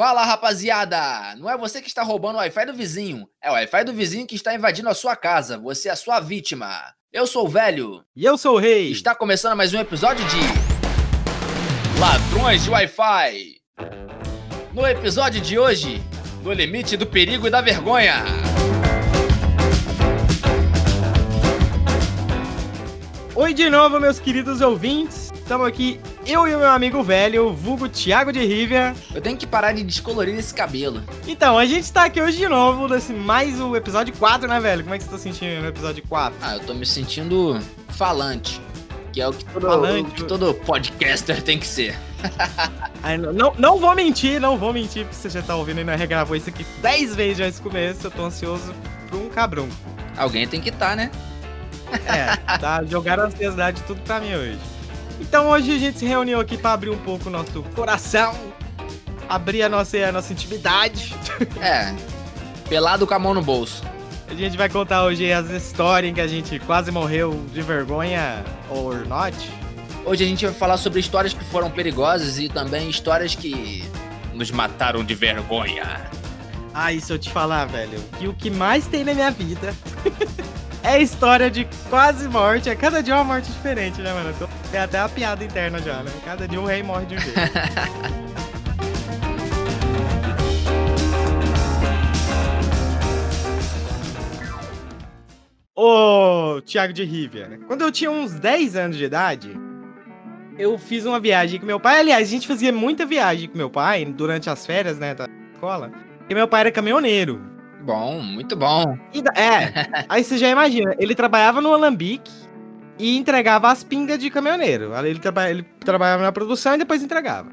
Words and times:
Fala 0.00 0.24
rapaziada! 0.24 1.34
Não 1.38 1.50
é 1.50 1.58
você 1.58 1.82
que 1.82 1.88
está 1.88 2.04
roubando 2.04 2.36
o 2.36 2.38
Wi-Fi 2.38 2.66
do 2.66 2.72
vizinho, 2.72 3.28
é 3.42 3.50
o 3.50 3.54
Wi-Fi 3.54 3.82
do 3.82 3.92
vizinho 3.92 4.28
que 4.28 4.36
está 4.36 4.54
invadindo 4.54 4.88
a 4.88 4.94
sua 4.94 5.16
casa. 5.16 5.58
Você 5.58 5.88
é 5.88 5.90
a 5.90 5.96
sua 5.96 6.20
vítima. 6.20 6.94
Eu 7.12 7.26
sou 7.26 7.46
o 7.46 7.48
velho. 7.48 8.04
E 8.14 8.24
eu 8.24 8.38
sou 8.38 8.54
o 8.54 8.58
rei. 8.60 8.92
Está 8.92 9.12
começando 9.12 9.56
mais 9.56 9.74
um 9.74 9.80
episódio 9.80 10.24
de 10.26 10.38
Ladrões 11.98 12.62
de 12.62 12.70
Wi-Fi. 12.70 13.56
No 14.72 14.86
episódio 14.86 15.40
de 15.40 15.58
hoje, 15.58 16.00
no 16.44 16.52
limite 16.52 16.96
do 16.96 17.04
perigo 17.04 17.48
e 17.48 17.50
da 17.50 17.60
vergonha. 17.60 18.22
Oi 23.34 23.52
de 23.52 23.68
novo, 23.68 23.98
meus 23.98 24.20
queridos 24.20 24.60
ouvintes. 24.60 25.32
Estamos 25.34 25.66
aqui, 25.66 26.00
eu 26.28 26.46
e 26.46 26.54
o 26.54 26.58
meu 26.58 26.70
amigo 26.70 27.02
velho, 27.02 27.54
vulgo 27.54 27.88
Thiago 27.88 28.30
de 28.30 28.44
Rivia. 28.44 28.94
Eu 29.14 29.22
tenho 29.22 29.34
que 29.36 29.46
parar 29.46 29.72
de 29.72 29.82
descolorir 29.82 30.38
esse 30.38 30.52
cabelo. 30.52 31.02
Então, 31.26 31.56
a 31.56 31.64
gente 31.64 31.90
tá 31.90 32.04
aqui 32.04 32.20
hoje 32.20 32.36
de 32.36 32.46
novo, 32.46 32.86
nesse 32.86 33.14
mais 33.14 33.58
o 33.58 33.74
episódio 33.74 34.14
4, 34.14 34.46
né, 34.46 34.60
velho? 34.60 34.82
Como 34.82 34.94
é 34.94 34.98
que 34.98 35.04
você 35.04 35.10
tá 35.10 35.16
sentindo 35.18 35.62
no 35.62 35.68
episódio 35.68 36.04
4? 36.06 36.38
Ah, 36.42 36.56
eu 36.56 36.60
tô 36.60 36.74
me 36.74 36.84
sentindo 36.84 37.58
falante. 37.88 38.60
Que 39.10 39.22
é 39.22 39.28
o 39.28 39.32
que 39.32 39.42
todo, 39.46 39.66
Falante. 39.66 40.10
o 40.10 40.12
que 40.12 40.24
todo 40.24 40.52
podcaster 40.52 41.42
tem 41.42 41.58
que 41.58 41.66
ser. 41.66 41.98
Não, 43.32 43.54
não, 43.56 43.78
vou 43.78 43.94
mentir, 43.94 44.40
não 44.40 44.58
vou 44.58 44.72
mentir, 44.72 45.04
porque 45.04 45.16
você 45.16 45.30
já 45.30 45.40
tá 45.40 45.54
ouvindo 45.54 45.80
e 45.80 45.84
não 45.84 45.96
regravou 45.96 46.36
isso 46.36 46.50
aqui 46.50 46.66
10 46.82 47.14
vezes 47.14 47.38
já 47.38 47.46
esse 47.46 47.62
começo. 47.62 48.08
Eu 48.08 48.10
tô 48.10 48.24
ansioso 48.24 48.74
por 49.08 49.18
um 49.18 49.28
cabrão. 49.28 49.68
Alguém 50.16 50.46
tem 50.46 50.60
que 50.60 50.68
estar, 50.68 50.90
tá, 50.90 50.96
né? 50.96 51.10
É, 52.04 52.58
tá, 52.58 52.84
jogaram 52.84 53.22
ansiedade 53.24 53.82
tudo 53.86 54.02
pra 54.02 54.20
mim 54.20 54.34
hoje. 54.34 54.58
Então 55.28 55.50
hoje 55.50 55.76
a 55.76 55.78
gente 55.78 55.98
se 55.98 56.06
reuniu 56.06 56.40
aqui 56.40 56.56
pra 56.56 56.72
abrir 56.72 56.88
um 56.88 56.96
pouco 56.96 57.28
o 57.28 57.30
nosso 57.30 57.62
coração, 57.74 58.34
abrir 59.28 59.62
a 59.62 59.68
nossa, 59.68 59.98
a 59.98 60.10
nossa 60.10 60.32
intimidade. 60.32 61.14
É, 61.60 61.94
pelado 62.68 63.06
com 63.06 63.14
a 63.14 63.18
mão 63.18 63.34
no 63.34 63.42
bolso. 63.42 63.84
A 64.28 64.34
gente 64.34 64.56
vai 64.56 64.68
contar 64.68 65.04
hoje 65.04 65.30
as 65.30 65.50
histórias 65.50 66.10
em 66.10 66.14
que 66.14 66.20
a 66.20 66.26
gente 66.26 66.58
quase 66.60 66.90
morreu 66.90 67.44
de 67.52 67.60
vergonha 67.62 68.42
or 68.70 69.06
not. 69.06 69.36
Hoje 70.04 70.24
a 70.24 70.26
gente 70.26 70.44
vai 70.46 70.54
falar 70.54 70.78
sobre 70.78 70.98
histórias 70.98 71.34
que 71.34 71.44
foram 71.44 71.70
perigosas 71.70 72.38
e 72.38 72.48
também 72.48 72.88
histórias 72.88 73.34
que 73.34 73.84
nos 74.34 74.50
mataram 74.50 75.04
de 75.04 75.14
vergonha. 75.14 76.10
Ah, 76.72 76.92
isso 76.92 77.12
eu 77.12 77.18
te 77.18 77.30
falar, 77.30 77.66
velho. 77.66 78.00
Que 78.18 78.26
o 78.28 78.34
que 78.34 78.50
mais 78.50 78.86
tem 78.86 79.04
na 79.04 79.12
minha 79.12 79.30
vida 79.30 79.74
é 80.82 81.00
história 81.00 81.50
de 81.50 81.66
quase 81.88 82.28
morte. 82.28 82.68
É 82.68 82.74
cada 82.74 83.02
dia 83.02 83.14
uma 83.14 83.24
morte 83.24 83.50
diferente, 83.50 84.00
né, 84.00 84.12
mano? 84.12 84.34
Tem 84.70 84.80
até 84.80 84.98
a 84.98 85.08
piada 85.08 85.44
interna 85.44 85.78
já, 85.80 86.02
né? 86.02 86.10
Cada 86.24 86.46
dia 86.46 86.60
um 86.60 86.64
rei 86.64 86.82
morre 86.82 87.06
de 87.06 87.16
um 87.16 87.18
jeito. 87.18 87.38
Ô, 95.80 96.60
Thiago 96.62 96.92
de 96.92 97.04
Rivia, 97.04 97.46
né? 97.46 97.60
Quando 97.68 97.82
eu 97.82 97.92
tinha 97.92 98.10
uns 98.10 98.32
10 98.34 98.74
anos 98.74 98.96
de 98.96 99.04
idade, 99.04 99.56
eu 100.58 100.76
fiz 100.76 101.06
uma 101.06 101.20
viagem 101.20 101.60
com 101.60 101.66
meu 101.66 101.78
pai. 101.78 102.00
Aliás, 102.00 102.26
a 102.26 102.30
gente 102.30 102.48
fazia 102.48 102.72
muita 102.72 103.06
viagem 103.06 103.48
com 103.48 103.56
meu 103.56 103.70
pai 103.70 104.04
durante 104.04 104.50
as 104.50 104.66
férias, 104.66 104.98
né, 104.98 105.14
da 105.14 105.28
escola. 105.54 105.92
E 106.28 106.34
meu 106.34 106.48
pai 106.48 106.62
era 106.62 106.72
caminhoneiro. 106.72 107.40
Bom, 107.82 108.20
muito 108.20 108.56
bom. 108.56 108.98
E 109.12 109.22
da- 109.22 109.32
é, 109.34 109.72
aí 110.08 110.22
você 110.24 110.36
já 110.36 110.48
imagina, 110.50 110.94
ele 110.98 111.14
trabalhava 111.14 111.60
no 111.60 111.72
Alambique 111.72 112.30
e 112.98 113.16
entregava 113.16 113.70
as 113.70 113.84
pingas 113.84 114.18
de 114.18 114.28
caminhoneiro. 114.30 114.92
Ele, 115.06 115.18
traba- 115.18 115.50
ele 115.50 115.62
trabalhava 115.80 116.22
na 116.22 116.32
produção 116.32 116.74
e 116.74 116.78
depois 116.78 117.02
entregava. 117.02 117.50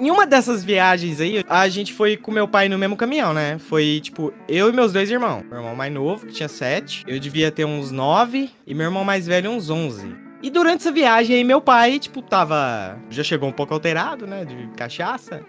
Em 0.00 0.10
uma 0.12 0.24
dessas 0.26 0.62
viagens 0.64 1.20
aí, 1.20 1.44
a 1.48 1.68
gente 1.68 1.92
foi 1.92 2.16
com 2.16 2.30
meu 2.30 2.46
pai 2.46 2.68
no 2.68 2.78
mesmo 2.78 2.96
caminhão, 2.96 3.34
né? 3.34 3.58
Foi, 3.58 4.00
tipo, 4.00 4.32
eu 4.48 4.68
e 4.68 4.72
meus 4.72 4.92
dois 4.92 5.10
irmãos. 5.10 5.42
Meu 5.44 5.58
irmão 5.58 5.74
mais 5.74 5.92
novo, 5.92 6.24
que 6.26 6.32
tinha 6.32 6.48
sete. 6.48 7.02
Eu 7.06 7.18
devia 7.18 7.50
ter 7.50 7.64
uns 7.64 7.90
nove. 7.90 8.48
E 8.64 8.74
meu 8.74 8.84
irmão 8.86 9.02
mais 9.04 9.26
velho, 9.26 9.50
uns 9.50 9.70
onze. 9.70 10.14
E 10.40 10.50
durante 10.50 10.82
essa 10.82 10.92
viagem 10.92 11.34
aí, 11.34 11.42
meu 11.42 11.60
pai, 11.60 11.98
tipo, 11.98 12.22
tava... 12.22 12.96
Já 13.10 13.24
chegou 13.24 13.48
um 13.48 13.52
pouco 13.52 13.74
alterado, 13.74 14.24
né? 14.24 14.44
De 14.44 14.68
cachaça. 14.76 15.40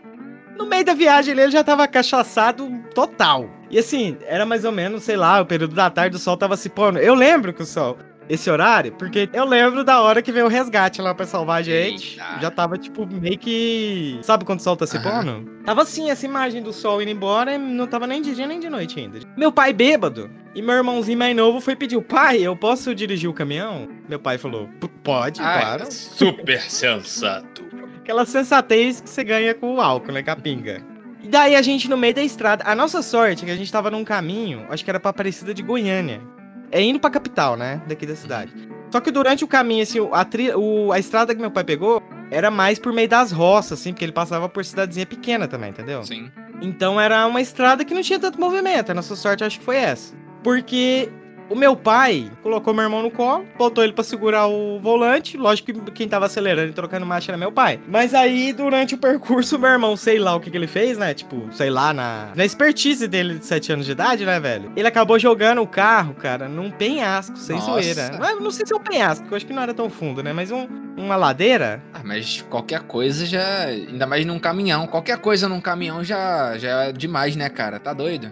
No 0.59 0.65
meio 0.65 0.83
da 0.85 0.93
viagem 0.93 1.31
ele 1.31 1.49
já 1.49 1.63
tava 1.63 1.87
cachaçado 1.87 2.69
total. 2.93 3.49
E 3.71 3.79
assim, 3.79 4.17
era 4.27 4.45
mais 4.45 4.65
ou 4.65 4.71
menos, 4.71 5.03
sei 5.03 5.15
lá, 5.15 5.39
o 5.41 5.45
período 5.45 5.73
da 5.73 5.89
tarde, 5.89 6.15
o 6.17 6.19
sol 6.19 6.35
tava 6.35 6.57
se 6.57 6.69
pondo. 6.69 6.99
Eu 6.99 7.13
lembro 7.15 7.53
que 7.53 7.61
o 7.61 7.65
sol, 7.65 7.97
esse 8.27 8.49
horário, 8.49 8.91
porque 8.93 9.29
eu 9.31 9.45
lembro 9.45 9.83
da 9.83 10.01
hora 10.01 10.21
que 10.21 10.31
veio 10.31 10.47
o 10.47 10.49
resgate 10.49 11.01
lá 11.01 11.15
pra 11.15 11.25
salvar 11.25 11.59
a 11.59 11.61
gente. 11.61 12.19
Eita. 12.19 12.39
Já 12.41 12.51
tava, 12.51 12.77
tipo, 12.77 13.07
meio 13.07 13.37
que. 13.37 14.19
Sabe 14.21 14.43
quando 14.43 14.59
o 14.59 14.63
sol 14.63 14.75
tá 14.75 14.85
se 14.85 14.99
pondo? 14.99 15.49
Tava 15.63 15.83
assim, 15.83 16.09
essa 16.11 16.25
imagem 16.25 16.61
do 16.61 16.73
sol 16.73 17.01
indo 17.01 17.11
embora 17.11 17.53
e 17.53 17.57
não 17.57 17.87
tava 17.87 18.05
nem 18.05 18.21
de 18.21 18.35
dia 18.35 18.45
nem 18.47 18.59
de 18.59 18.69
noite 18.69 18.99
ainda. 18.99 19.19
Meu 19.37 19.51
pai 19.51 19.71
bêbado 19.71 20.29
e 20.53 20.61
meu 20.61 20.75
irmãozinho 20.75 21.17
mais 21.17 21.35
novo 21.35 21.61
foi 21.61 21.75
pedir: 21.75 22.01
pai, 22.03 22.39
eu 22.41 22.55
posso 22.55 22.93
dirigir 22.93 23.29
o 23.29 23.33
caminhão? 23.33 23.87
Meu 24.09 24.19
pai 24.19 24.37
falou: 24.37 24.67
"P- 24.79 24.89
pode, 25.03 25.39
Ai, 25.41 25.61
claro. 25.61 25.91
super 25.91 26.59
sensato. 26.61 27.68
Aquela 28.09 28.25
sensatez 28.25 28.99
que 29.01 29.07
você 29.07 29.23
ganha 29.23 29.53
com 29.53 29.75
o 29.75 29.79
álcool, 29.79 30.11
né? 30.11 30.23
Com 30.23 30.31
a 30.31 30.35
pinga. 30.35 30.81
E 31.21 31.27
daí 31.27 31.55
a 31.55 31.61
gente 31.61 31.87
no 31.87 31.95
meio 31.95 32.15
da 32.15 32.23
estrada. 32.23 32.63
A 32.65 32.73
nossa 32.73 33.03
sorte 33.03 33.43
é 33.43 33.45
que 33.45 33.51
a 33.51 33.55
gente 33.55 33.71
tava 33.71 33.91
num 33.91 34.03
caminho, 34.03 34.65
acho 34.67 34.83
que 34.83 34.89
era 34.89 34.99
pra 34.99 35.11
Aparecida 35.11 35.53
de 35.53 35.61
Goiânia. 35.61 36.19
É 36.71 36.81
indo 36.81 36.99
pra 36.99 37.11
capital, 37.11 37.55
né? 37.55 37.79
Daqui 37.87 38.07
da 38.07 38.15
cidade. 38.15 38.51
Só 38.91 38.99
que 38.99 39.11
durante 39.11 39.43
o 39.43 39.47
caminho, 39.47 39.83
assim, 39.83 39.99
a, 40.11 40.25
tri- 40.25 40.51
o- 40.55 40.91
a 40.91 40.97
estrada 40.97 41.35
que 41.35 41.39
meu 41.39 41.51
pai 41.51 41.63
pegou 41.63 42.01
era 42.31 42.49
mais 42.49 42.79
por 42.79 42.91
meio 42.91 43.07
das 43.07 43.31
roças, 43.31 43.79
assim, 43.79 43.93
porque 43.93 44.05
ele 44.05 44.11
passava 44.11 44.49
por 44.49 44.65
cidadezinha 44.65 45.05
pequena 45.05 45.47
também, 45.47 45.69
entendeu? 45.69 46.03
Sim. 46.03 46.31
Então 46.63 46.99
era 46.99 47.27
uma 47.27 47.41
estrada 47.41 47.85
que 47.85 47.93
não 47.93 48.01
tinha 48.01 48.17
tanto 48.17 48.39
movimento. 48.39 48.89
A 48.89 48.95
nossa 48.95 49.15
sorte 49.15 49.43
acho 49.43 49.59
que 49.59 49.65
foi 49.65 49.75
essa. 49.77 50.15
Porque 50.43 51.11
o 51.49 51.55
meu 51.55 51.75
pai 51.75 52.31
colocou 52.43 52.73
meu 52.73 52.83
irmão 52.83 53.01
no 53.01 53.11
colo, 53.11 53.45
botou 53.57 53.83
ele 53.83 53.93
pra 53.93 54.03
segurar 54.03 54.47
o 54.47 54.79
volante. 54.79 55.37
Lógico 55.37 55.73
que 55.73 55.91
quem 55.91 56.07
tava 56.07 56.25
acelerando 56.25 56.69
e 56.69 56.73
trocando 56.73 57.05
marcha 57.05 57.31
era 57.31 57.37
meu 57.37 57.51
pai. 57.51 57.79
Mas 57.87 58.13
aí, 58.13 58.53
durante 58.53 58.95
o 58.95 58.97
percurso, 58.97 59.57
meu 59.57 59.69
irmão, 59.69 59.95
sei 59.97 60.19
lá 60.19 60.35
o 60.35 60.39
que, 60.39 60.51
que 60.51 60.57
ele 60.57 60.67
fez, 60.67 60.97
né? 60.97 61.13
Tipo, 61.13 61.47
sei 61.51 61.69
lá, 61.69 61.93
na, 61.93 62.29
na 62.35 62.45
expertise 62.45 63.07
dele 63.07 63.39
de 63.39 63.45
7 63.45 63.73
anos 63.73 63.85
de 63.85 63.91
idade, 63.91 64.25
né, 64.25 64.39
velho? 64.39 64.71
Ele 64.75 64.87
acabou 64.87 65.17
jogando 65.17 65.61
o 65.61 65.67
carro, 65.67 66.13
cara, 66.13 66.47
num 66.47 66.69
penhasco, 66.69 67.37
sem 67.37 67.55
Nossa. 67.55 67.71
zoeira. 67.71 68.09
Não, 68.17 68.39
não 68.39 68.51
sei 68.51 68.65
se 68.65 68.73
é 68.73 68.75
um 68.75 68.81
penhasco, 68.81 69.23
porque 69.23 69.33
eu 69.33 69.37
acho 69.37 69.45
que 69.45 69.53
não 69.53 69.63
era 69.63 69.73
tão 69.73 69.89
fundo, 69.89 70.21
né? 70.23 70.33
Mas 70.33 70.51
um, 70.51 70.67
uma 70.97 71.15
ladeira. 71.15 71.81
Ah, 71.93 72.01
mas 72.03 72.45
qualquer 72.49 72.81
coisa 72.81 73.25
já. 73.25 73.65
Ainda 73.65 74.05
mais 74.05 74.25
num 74.25 74.39
caminhão. 74.39 74.87
Qualquer 74.87 75.17
coisa 75.17 75.49
num 75.49 75.61
caminhão 75.61 76.03
já, 76.03 76.57
já 76.57 76.85
é 76.85 76.91
demais, 76.91 77.35
né, 77.35 77.49
cara? 77.49 77.79
Tá 77.79 77.93
doido? 77.93 78.31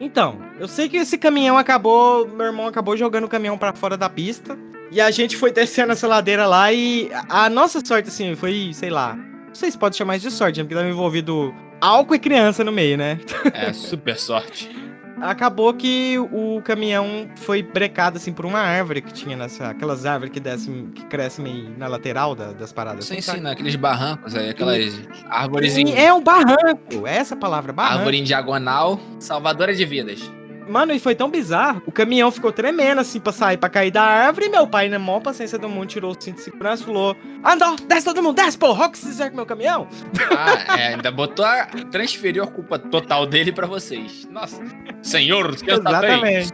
Então, 0.00 0.38
eu 0.58 0.66
sei 0.66 0.88
que 0.88 0.96
esse 0.96 1.18
caminhão 1.18 1.58
acabou. 1.58 2.26
Meu 2.26 2.46
irmão 2.46 2.66
acabou 2.66 2.96
jogando 2.96 3.24
o 3.24 3.28
caminhão 3.28 3.58
pra 3.58 3.74
fora 3.74 3.96
da 3.96 4.08
pista. 4.08 4.58
E 4.90 5.00
a 5.00 5.10
gente 5.10 5.36
foi 5.36 5.52
descendo 5.52 5.92
essa 5.92 6.08
ladeira 6.08 6.46
lá 6.46 6.72
e 6.72 7.10
a 7.28 7.44
a 7.44 7.50
nossa 7.50 7.80
sorte, 7.84 8.08
assim, 8.08 8.34
foi, 8.34 8.70
sei 8.72 8.90
lá. 8.90 9.14
Não 9.14 9.54
sei 9.54 9.70
se 9.70 9.78
pode 9.78 9.96
chamar 9.96 10.16
isso 10.16 10.28
de 10.28 10.34
sorte, 10.34 10.58
né? 10.58 10.64
Porque 10.64 10.74
tava 10.74 10.88
envolvido 10.88 11.54
álcool 11.80 12.14
e 12.14 12.18
criança 12.18 12.64
no 12.64 12.72
meio, 12.72 12.96
né? 12.96 13.20
É 13.52 13.72
super 13.72 14.18
sorte. 14.18 14.70
Acabou 15.20 15.72
que 15.74 16.18
o 16.18 16.60
caminhão 16.62 17.28
foi 17.36 17.62
brecado, 17.62 18.16
assim, 18.16 18.32
por 18.32 18.46
uma 18.46 18.58
árvore 18.60 19.02
que 19.02 19.12
tinha 19.12 19.36
nessa. 19.36 19.68
Aquelas 19.68 20.06
árvores 20.06 20.32
que 20.32 20.40
descem, 20.40 20.90
que 20.94 21.04
crescem 21.06 21.44
meio 21.44 21.70
na 21.78 21.86
lateral 21.86 22.34
da- 22.34 22.52
das 22.52 22.72
paradas. 22.72 23.04
Sim, 23.04 23.18
assim, 23.18 23.32
sim, 23.32 23.40
naqueles 23.40 23.76
barrancos 23.76 24.34
aí, 24.34 24.50
aquelas 24.50 24.78
E 24.94 25.08
árvorezinhas. 25.28 25.98
É 25.98 26.12
um 26.12 26.22
barranco, 26.22 27.06
é 27.06 27.16
essa 27.16 27.36
palavra, 27.36 27.72
barranco. 27.72 27.98
Árvore 27.98 28.18
em 28.18 28.24
diagonal, 28.24 28.98
salvadora 29.18 29.74
de 29.74 29.84
vidas. 29.84 30.30
Mano, 30.70 30.92
e 30.92 31.00
foi 31.00 31.16
tão 31.16 31.28
bizarro. 31.28 31.82
O 31.84 31.90
caminhão 31.90 32.30
ficou 32.30 32.52
tremendo 32.52 33.00
assim 33.00 33.18
pra 33.18 33.32
sair, 33.32 33.56
pra 33.56 33.68
cair 33.68 33.90
da 33.90 34.02
árvore. 34.02 34.46
E 34.46 34.48
meu 34.48 34.66
pai, 34.66 34.88
na 34.88 34.98
maior 34.98 35.20
paciência 35.20 35.58
do 35.58 35.68
mundo, 35.68 35.86
tirou 35.86 36.12
o 36.12 36.16
cinto 36.18 36.36
de 36.36 36.42
segurança 36.42 36.82
e 36.82 36.86
falou: 36.86 37.16
Anda, 37.44 37.74
desce 37.88 38.04
todo 38.04 38.22
mundo, 38.22 38.36
desce, 38.36 38.56
porra, 38.56 38.86
o 38.86 38.90
que 38.90 38.98
você 38.98 39.06
fizer 39.08 39.30
com 39.30 39.36
meu 39.36 39.46
caminhão? 39.46 39.88
Ah, 40.30 40.78
é, 40.78 40.94
ainda 40.94 41.10
botou 41.10 41.44
a. 41.44 41.66
transferiu 41.90 42.44
a 42.44 42.46
culpa 42.46 42.78
total 42.78 43.26
dele 43.26 43.50
pra 43.52 43.66
vocês. 43.66 44.28
Nossa. 44.30 44.62
Senhor, 45.02 45.58
sensatez. 45.58 45.80
Exatamente. 45.80 46.52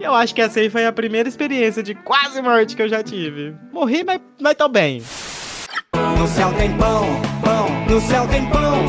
E 0.00 0.02
eu 0.02 0.14
acho 0.14 0.34
que 0.34 0.40
essa 0.40 0.58
aí 0.58 0.70
foi 0.70 0.86
a 0.86 0.92
primeira 0.92 1.28
experiência 1.28 1.82
de 1.82 1.94
quase 1.94 2.40
morte 2.40 2.74
que 2.74 2.82
eu 2.82 2.88
já 2.88 3.02
tive. 3.02 3.54
Morri, 3.70 4.02
mas, 4.02 4.18
mas 4.40 4.54
tô 4.54 4.66
bem. 4.66 5.02
No 6.18 6.26
céu 6.26 6.52
tem 6.54 6.74
pão, 6.78 7.04
pão, 7.44 7.68
no 7.86 8.00
céu 8.00 8.26
tem 8.28 8.48
pão, 8.48 8.82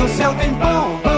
no 0.00 0.08
céu 0.08 0.34
tem 0.36 0.54
pão, 0.54 1.00
pão. 1.00 1.17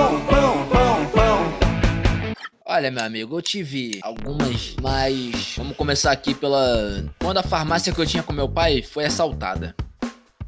Olha, 2.72 2.88
meu 2.88 3.02
amigo, 3.02 3.36
eu 3.36 3.42
tive 3.42 3.98
algumas, 4.00 4.76
mas 4.80 5.54
vamos 5.56 5.76
começar 5.76 6.12
aqui 6.12 6.32
pela. 6.32 7.04
Quando 7.18 7.38
a 7.38 7.42
farmácia 7.42 7.92
que 7.92 8.00
eu 8.00 8.06
tinha 8.06 8.22
com 8.22 8.32
meu 8.32 8.48
pai 8.48 8.80
foi 8.80 9.06
assaltada. 9.06 9.74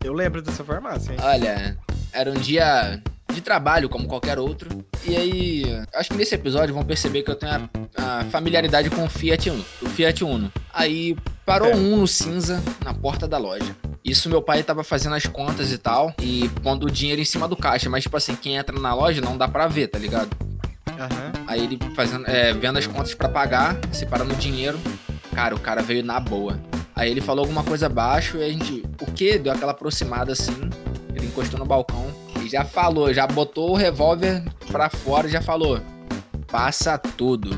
Eu 0.04 0.12
lembro 0.12 0.40
dessa 0.40 0.62
farmácia, 0.62 1.10
hein? 1.12 1.18
Olha, 1.20 1.76
era 2.12 2.30
um 2.30 2.34
dia 2.34 3.02
de 3.34 3.40
trabalho 3.40 3.88
como 3.88 4.06
qualquer 4.06 4.38
outro. 4.38 4.84
E 5.04 5.16
aí, 5.16 5.64
acho 5.92 6.10
que 6.10 6.16
nesse 6.16 6.32
episódio 6.36 6.72
vão 6.72 6.84
perceber 6.84 7.22
que 7.24 7.30
eu 7.32 7.34
tenho 7.34 7.68
a, 7.96 8.20
a 8.20 8.24
familiaridade 8.26 8.88
com 8.88 9.04
o 9.04 9.08
Fiat 9.08 9.50
Uno. 9.50 9.64
O 9.80 9.88
Fiat 9.88 10.22
Uno. 10.22 10.52
Aí 10.72 11.16
parou 11.44 11.70
É. 11.70 11.74
um 11.74 11.94
Uno 11.94 12.06
cinza 12.06 12.62
na 12.84 12.94
porta 12.94 13.26
da 13.26 13.36
loja. 13.36 13.74
Isso 14.04 14.28
meu 14.28 14.40
pai 14.42 14.62
tava 14.62 14.84
fazendo 14.84 15.16
as 15.16 15.26
contas 15.26 15.72
e 15.72 15.78
tal, 15.78 16.14
e 16.20 16.48
pondo 16.62 16.86
o 16.86 16.90
dinheiro 16.90 17.20
em 17.20 17.24
cima 17.24 17.48
do 17.48 17.56
caixa. 17.56 17.90
Mas, 17.90 18.04
tipo 18.04 18.16
assim, 18.16 18.36
quem 18.36 18.54
entra 18.54 18.78
na 18.78 18.94
loja 18.94 19.20
não 19.20 19.36
dá 19.36 19.48
pra 19.48 19.66
ver, 19.66 19.88
tá 19.88 19.98
ligado? 19.98 20.30
Aham. 20.98 21.32
Aí 21.46 21.64
ele 21.64 21.78
fazendo, 21.94 22.26
é, 22.26 22.52
vendo 22.52 22.78
as 22.78 22.86
contas 22.86 23.14
pra 23.14 23.28
pagar, 23.28 23.76
separando 23.92 24.34
o 24.34 24.36
dinheiro. 24.36 24.78
Cara, 25.34 25.54
o 25.54 25.60
cara 25.60 25.82
veio 25.82 26.04
na 26.04 26.20
boa. 26.20 26.58
Aí 26.94 27.10
ele 27.10 27.20
falou 27.20 27.42
alguma 27.42 27.64
coisa 27.64 27.86
abaixo 27.86 28.36
e 28.36 28.44
a 28.44 28.48
gente, 28.48 28.84
o 29.00 29.10
quê? 29.12 29.38
Deu 29.38 29.52
aquela 29.52 29.72
aproximada 29.72 30.32
assim. 30.32 30.70
Ele 31.14 31.26
encostou 31.26 31.58
no 31.58 31.64
balcão 31.64 32.06
e 32.42 32.48
já 32.48 32.64
falou, 32.64 33.12
já 33.12 33.26
botou 33.26 33.70
o 33.70 33.76
revólver 33.76 34.42
pra 34.70 34.90
fora 34.90 35.26
e 35.26 35.30
já 35.30 35.40
falou: 35.40 35.80
passa 36.48 36.98
tudo. 36.98 37.50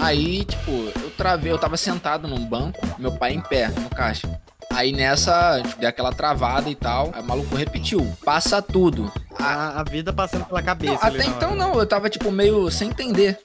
Aí, 0.00 0.44
tipo, 0.44 0.70
eu 0.70 1.10
travei, 1.16 1.50
eu 1.50 1.58
tava 1.58 1.76
sentado 1.76 2.28
num 2.28 2.44
banco, 2.44 2.80
meu 2.98 3.12
pai 3.12 3.32
em 3.32 3.40
pé, 3.40 3.68
no 3.68 3.88
caixa. 3.88 4.28
Aí 4.74 4.92
nessa, 4.92 5.60
tipo, 5.62 5.80
deu 5.80 5.88
aquela 5.88 6.12
travada 6.12 6.68
e 6.70 6.74
tal. 6.74 7.10
Aí 7.12 7.22
o 7.22 7.24
maluco 7.24 7.54
repetiu: 7.56 8.06
passa 8.24 8.60
tudo. 8.62 9.12
A, 9.38 9.80
a 9.80 9.84
vida 9.84 10.12
passando 10.12 10.44
pela 10.44 10.62
cabeça. 10.62 10.92
Não, 10.94 11.02
até 11.02 11.24
então 11.24 11.50
hora. 11.50 11.58
não, 11.58 11.74
eu 11.78 11.86
tava 11.86 12.08
tipo 12.08 12.30
meio 12.30 12.70
sem 12.70 12.88
entender. 12.88 13.38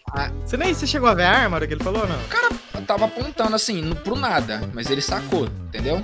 Você 0.46 0.56
nem 0.58 0.74
você 0.74 0.86
chegou 0.86 1.10
a 1.10 1.14
ver 1.14 1.24
a 1.24 1.32
arma 1.32 1.60
que 1.66 1.74
ele 1.74 1.84
falou, 1.84 2.06
não? 2.08 2.18
Eu 2.76 2.82
tava 2.86 3.06
apontando 3.06 3.56
assim, 3.56 3.82
no- 3.82 3.96
pro 3.96 4.16
nada, 4.16 4.62
mas 4.74 4.90
ele 4.92 5.02
sacou, 5.02 5.46
entendeu? 5.68 6.04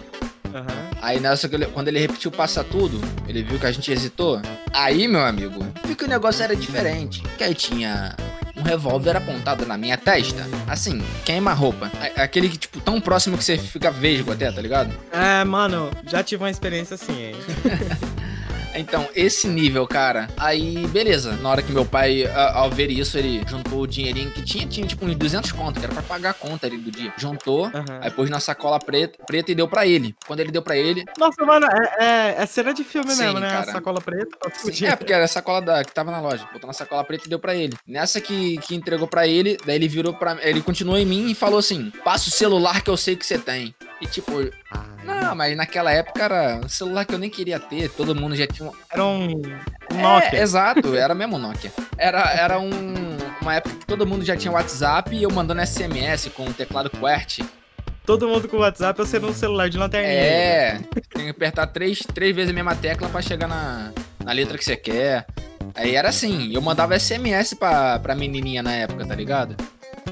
Aham. 0.53 0.65
Aí 1.01 1.19
nessa, 1.19 1.47
que 1.49 1.55
ele- 1.55 1.65
quando 1.67 1.87
ele 1.89 1.99
repetiu 1.99 2.31
passa 2.31 2.63
tudo, 2.63 2.99
ele 3.27 3.43
viu 3.43 3.59
que 3.59 3.65
a 3.65 3.71
gente 3.71 3.91
hesitou. 3.91 4.41
Aí, 4.73 5.07
meu 5.07 5.21
amigo, 5.23 5.65
viu 5.85 5.95
que 5.95 6.05
o 6.05 6.07
negócio 6.07 6.43
era 6.43 6.55
diferente. 6.55 7.21
Que 7.37 7.43
aí 7.43 7.53
tinha 7.53 8.15
um 8.63 8.65
revólver 8.65 9.17
apontado 9.17 9.65
na 9.65 9.77
minha 9.77 9.97
testa. 9.97 10.47
Assim, 10.67 11.03
queima-roupa. 11.25 11.91
Aquele 12.15 12.47
que, 12.47 12.57
tipo, 12.57 12.79
tão 12.79 12.99
próximo 13.01 13.37
que 13.37 13.43
você 13.43 13.57
fica 13.57 13.91
vesgo 13.91 14.31
até, 14.31 14.49
tá 14.51 14.61
ligado? 14.61 14.93
É, 15.11 15.43
mano, 15.43 15.91
já 16.07 16.23
tive 16.23 16.43
uma 16.43 16.49
experiência 16.49 16.95
assim, 16.95 17.21
hein? 17.21 17.35
Então, 18.75 19.07
esse 19.15 19.47
nível, 19.47 19.87
cara. 19.87 20.27
Aí, 20.37 20.85
beleza. 20.87 21.33
Na 21.37 21.49
hora 21.49 21.61
que 21.61 21.71
meu 21.71 21.85
pai, 21.85 22.25
a- 22.25 22.57
ao 22.57 22.69
ver 22.69 22.89
isso, 22.91 23.17
ele 23.17 23.41
juntou 23.47 23.81
o 23.81 23.87
dinheirinho 23.87 24.31
que 24.31 24.41
tinha, 24.41 24.65
tinha 24.67 24.85
tipo 24.87 25.05
uns 25.05 25.15
200 25.15 25.51
conto, 25.51 25.79
que 25.79 25.85
era 25.85 25.93
pra 25.93 26.03
pagar 26.03 26.31
a 26.31 26.33
conta 26.33 26.67
ali 26.67 26.77
do 26.77 26.91
dia. 26.91 27.13
Juntou, 27.17 27.65
Aham. 27.65 27.99
aí 28.01 28.11
pôs 28.11 28.29
na 28.29 28.39
sacola 28.39 28.79
preta, 28.79 29.17
preta 29.25 29.51
e 29.51 29.55
deu 29.55 29.67
pra 29.67 29.85
ele. 29.85 30.15
Quando 30.25 30.39
ele 30.39 30.51
deu 30.51 30.61
pra 30.61 30.75
ele, 30.77 31.03
Nossa, 31.17 31.43
mano, 31.45 31.65
é, 31.99 32.03
é, 32.03 32.35
é 32.41 32.45
cena 32.45 32.73
de 32.73 32.83
filme 32.83 33.11
Sim, 33.11 33.23
mesmo, 33.23 33.39
né? 33.39 33.47
cara. 33.49 33.69
A 33.69 33.73
sacola 33.73 34.01
preta 34.01 34.37
Sim, 34.55 34.85
é, 34.85 34.95
porque 34.95 35.13
era 35.13 35.25
a 35.25 35.27
sacola 35.27 35.61
da, 35.61 35.83
que 35.83 35.93
tava 35.93 36.11
na 36.11 36.19
loja. 36.21 36.47
Botou 36.51 36.67
na 36.67 36.73
sacola 36.73 37.03
preta 37.03 37.25
e 37.25 37.29
deu 37.29 37.39
pra 37.39 37.55
ele. 37.55 37.75
Nessa 37.87 38.19
que, 38.19 38.57
que 38.59 38.75
entregou 38.75 39.07
pra 39.07 39.27
ele, 39.27 39.57
daí 39.65 39.75
ele 39.75 39.87
virou 39.87 40.13
pra 40.13 40.37
Ele 40.41 40.61
continuou 40.61 40.97
em 40.97 41.05
mim 41.05 41.29
e 41.29 41.35
falou 41.35 41.59
assim: 41.59 41.91
passa 42.03 42.29
o 42.29 42.31
celular 42.31 42.81
que 42.81 42.89
eu 42.89 42.97
sei 42.97 43.15
que 43.15 43.25
você 43.25 43.37
tem. 43.37 43.73
E 44.01 44.07
tipo, 44.07 44.31
Ah, 44.71 44.82
não, 45.33 45.35
mas 45.35 45.57
naquela 45.57 45.91
época 45.91 46.23
era 46.23 46.61
um 46.63 46.69
celular 46.69 47.05
que 47.05 47.13
eu 47.13 47.19
nem 47.19 47.29
queria 47.29 47.59
ter. 47.59 47.89
Todo 47.89 48.15
mundo 48.15 48.35
já 48.35 48.47
tinha 48.47 48.69
um. 48.69 48.73
Era 48.89 49.03
um 49.03 49.41
um 49.91 50.01
Nokia. 50.01 50.39
É, 50.39 50.41
exato, 50.41 50.95
era 50.95 51.13
mesmo 51.13 51.37
Nokia. 51.37 51.71
Era, 51.97 52.31
era 52.31 52.59
um, 52.59 52.69
uma 53.41 53.55
época 53.55 53.75
que 53.75 53.85
todo 53.85 54.05
mundo 54.07 54.23
já 54.23 54.37
tinha 54.37 54.51
WhatsApp 54.51 55.13
e 55.15 55.23
eu 55.23 55.31
mandando 55.31 55.65
SMS 55.65 56.29
com 56.29 56.45
o 56.45 56.53
teclado 56.53 56.89
QWERTY. 56.89 57.45
Todo 58.05 58.27
mundo 58.27 58.47
com 58.47 58.57
WhatsApp, 58.57 58.97
você 58.97 59.17
no 59.17 59.33
celular 59.33 59.69
de 59.69 59.77
lanterninha. 59.77 60.13
É, 60.13 60.79
tem 61.13 61.23
que 61.25 61.29
apertar 61.29 61.67
três, 61.67 61.99
três 61.99 62.35
vezes 62.35 62.51
a 62.51 62.53
mesma 62.53 62.75
tecla 62.75 63.07
pra 63.07 63.21
chegar 63.21 63.47
na, 63.47 63.91
na 64.23 64.31
letra 64.33 64.57
que 64.57 64.65
você 64.65 64.75
quer. 64.75 65.25
Aí 65.73 65.95
era 65.95 66.09
assim, 66.09 66.53
eu 66.53 66.61
mandava 66.61 66.99
SMS 66.99 67.53
pra, 67.53 67.97
pra 67.99 68.13
menininha 68.13 68.61
na 68.61 68.73
época, 68.73 69.05
tá 69.05 69.15
ligado? 69.15 69.55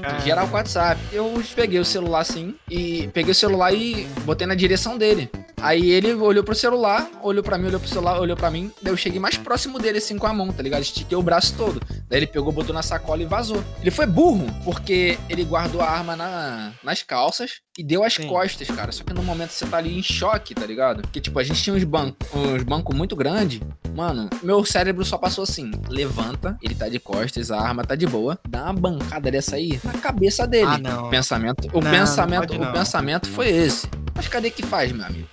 Ah, 0.02 0.18
Geral 0.18 0.48
com 0.48 0.56
WhatsApp. 0.56 1.00
Eu 1.12 1.42
peguei 1.54 1.78
o 1.78 1.84
celular 1.84 2.20
assim 2.20 2.54
e 2.70 3.08
peguei 3.08 3.32
o 3.32 3.34
celular 3.34 3.72
e 3.72 4.04
botei 4.24 4.46
na 4.46 4.54
direção 4.54 4.98
dele. 4.98 5.30
Aí 5.60 5.90
ele 5.90 6.12
olhou 6.14 6.42
pro 6.42 6.56
celular, 6.56 7.08
olhou 7.22 7.42
pra 7.42 7.56
mim, 7.56 7.68
olhou 7.68 7.78
pro 7.78 7.88
celular, 7.88 8.18
olhou 8.20 8.36
pra 8.36 8.50
mim. 8.50 8.72
Daí 8.82 8.92
eu 8.92 8.96
cheguei 8.96 9.20
mais 9.20 9.36
próximo 9.36 9.78
dele 9.78 9.98
assim 9.98 10.18
com 10.18 10.26
a 10.26 10.32
mão, 10.32 10.52
tá 10.52 10.60
ligado? 10.60 10.82
Estiquei 10.82 11.16
o 11.16 11.22
braço 11.22 11.54
todo. 11.56 11.80
Daí 12.08 12.18
ele 12.18 12.26
pegou, 12.26 12.50
botou 12.50 12.74
na 12.74 12.82
sacola 12.82 13.22
e 13.22 13.26
vazou. 13.26 13.62
Ele 13.80 13.92
foi 13.92 14.04
burro, 14.06 14.46
porque 14.64 15.16
ele 15.28 15.44
guardou 15.44 15.80
a 15.80 15.88
arma 15.88 16.16
na, 16.16 16.72
nas 16.82 17.04
calças 17.04 17.60
e 17.78 17.84
deu 17.84 18.02
as 18.02 18.14
Sim. 18.14 18.26
costas, 18.26 18.66
cara. 18.68 18.90
Só 18.90 19.04
que 19.04 19.14
no 19.14 19.22
momento 19.22 19.50
você 19.50 19.64
tá 19.64 19.76
ali 19.76 19.96
em 19.96 20.02
choque, 20.02 20.52
tá 20.52 20.66
ligado? 20.66 21.02
Porque, 21.02 21.20
tipo, 21.20 21.38
a 21.38 21.44
gente 21.44 21.62
tinha 21.62 21.76
uns 21.76 21.84
bancos 21.84 22.26
uns 22.34 22.62
bancos 22.64 22.96
muito 22.96 23.14
grandes. 23.14 23.60
Mano, 23.94 24.28
meu 24.42 24.64
cérebro 24.64 25.04
só 25.04 25.18
passou 25.18 25.44
assim: 25.44 25.70
levanta, 25.88 26.56
ele 26.62 26.74
tá 26.74 26.88
de 26.88 26.98
costas, 26.98 27.50
a 27.50 27.60
arma 27.60 27.84
tá 27.84 27.94
de 27.94 28.06
boa, 28.06 28.38
dá 28.48 28.64
uma 28.64 28.72
bancada 28.72 29.30
dessa 29.30 29.56
aí 29.56 29.78
na 29.84 29.92
cabeça 29.92 30.46
dele. 30.46 30.66
Ah, 30.68 30.78
não. 30.78 31.06
O 31.06 31.10
pensamento, 31.10 31.68
o 31.72 31.80
Não, 31.80 31.90
pensamento, 31.90 32.48
pode 32.48 32.56
o 32.60 32.64
não. 32.64 32.72
pensamento 32.72 33.28
foi 33.28 33.48
esse. 33.48 33.86
Mas 34.14 34.28
cadê 34.28 34.50
que 34.50 34.62
faz, 34.64 34.92
meu 34.92 35.04
amigo? 35.06 35.28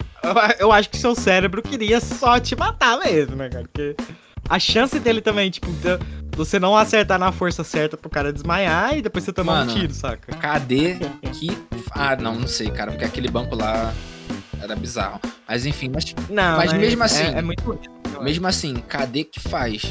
Eu, 0.59 0.71
acho 0.73 0.89
que 0.89 0.97
seu 0.97 1.15
cérebro 1.15 1.61
queria 1.61 2.01
só 2.01 2.39
te 2.39 2.53
matar 2.55 2.99
mesmo, 2.99 3.35
né, 3.37 3.47
cara? 3.49 3.63
Porque 3.63 3.95
a 4.49 4.59
chance 4.59 4.99
dele 4.99 5.21
também, 5.21 5.49
tipo, 5.49 5.67
você 6.35 6.59
não 6.59 6.75
acertar 6.75 7.17
na 7.17 7.31
força 7.31 7.63
certa 7.63 7.95
pro 7.95 8.09
cara 8.09 8.33
desmaiar 8.33 8.97
e 8.97 9.01
depois 9.01 9.23
você 9.23 9.31
tomar 9.31 9.65
Mano. 9.65 9.71
um 9.71 9.75
tiro, 9.75 9.93
saca? 9.93 10.35
Cadê 10.35 10.95
que. 11.33 11.57
Ah, 11.91 12.15
não, 12.17 12.35
não 12.35 12.47
sei, 12.47 12.69
cara, 12.69 12.91
porque 12.91 13.05
aquele 13.05 13.29
banco 13.29 13.55
lá 13.55 13.93
era 14.61 14.75
bizarro. 14.75 15.21
Mas 15.47 15.65
enfim, 15.65 15.89
mas 15.93 16.13
Não, 16.29 16.57
Mas 16.57 16.73
mesmo 16.73 17.01
é- 17.01 17.05
assim- 17.05 17.23
É, 17.23 17.39
é 17.39 17.41
muito 17.41 17.63
bonito. 18.19 18.25
mesmo 18.25 18.47
assim, 18.47 18.75
cadê 18.75 19.23
que 19.23 19.39
faz? 19.39 19.83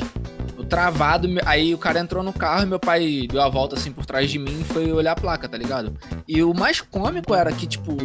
O 0.57 0.65
travado, 0.65 1.29
aí 1.45 1.75
o 1.75 1.79
cara 1.79 2.01
entrou 2.01 2.23
no 2.23 2.33
carro 2.33 2.63
e 2.63 2.67
meu 2.67 2.81
pai 2.81 3.27
deu 3.31 3.41
a 3.41 3.49
volta 3.49 3.77
assim 3.77 3.93
por 3.93 4.05
trás 4.05 4.31
de 4.31 4.39
mim 4.39 4.61
e 4.61 4.65
foi 4.65 4.91
olhar 4.93 5.13
a 5.13 5.17
placa, 5.17 5.49
tá 5.49 5.57
ligado? 5.57 5.97
E 6.27 6.43
o 6.43 6.53
mais 6.53 6.81
cômico 6.81 7.35
era 7.35 7.53
que, 7.53 7.67
tipo, 7.67 7.97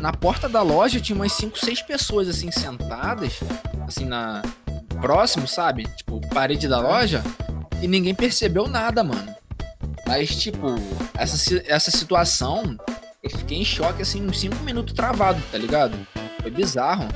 na 0.00 0.12
porta 0.12 0.48
da 0.48 0.62
loja 0.62 1.00
tinha 1.00 1.16
umas 1.16 1.32
5, 1.32 1.58
6 1.58 1.82
pessoas 1.82 2.28
assim 2.28 2.50
sentadas, 2.50 3.40
assim, 3.86 4.04
na. 4.04 4.42
próximo, 5.00 5.48
sabe? 5.48 5.84
Tipo, 5.96 6.20
parede 6.28 6.68
da 6.68 6.80
loja, 6.80 7.22
e 7.80 7.88
ninguém 7.88 8.14
percebeu 8.14 8.68
nada, 8.68 9.02
mano. 9.02 9.34
Mas, 10.06 10.34
tipo, 10.36 10.74
essa, 11.14 11.62
essa 11.66 11.90
situação, 11.90 12.76
eu 13.22 13.30
fiquei 13.30 13.58
em 13.58 13.64
choque, 13.64 14.02
assim, 14.02 14.24
uns 14.24 14.40
5 14.40 14.56
minutos 14.64 14.94
travado, 14.94 15.42
tá 15.50 15.58
ligado? 15.58 15.98
Foi 16.40 16.50
bizarro. 16.50 17.08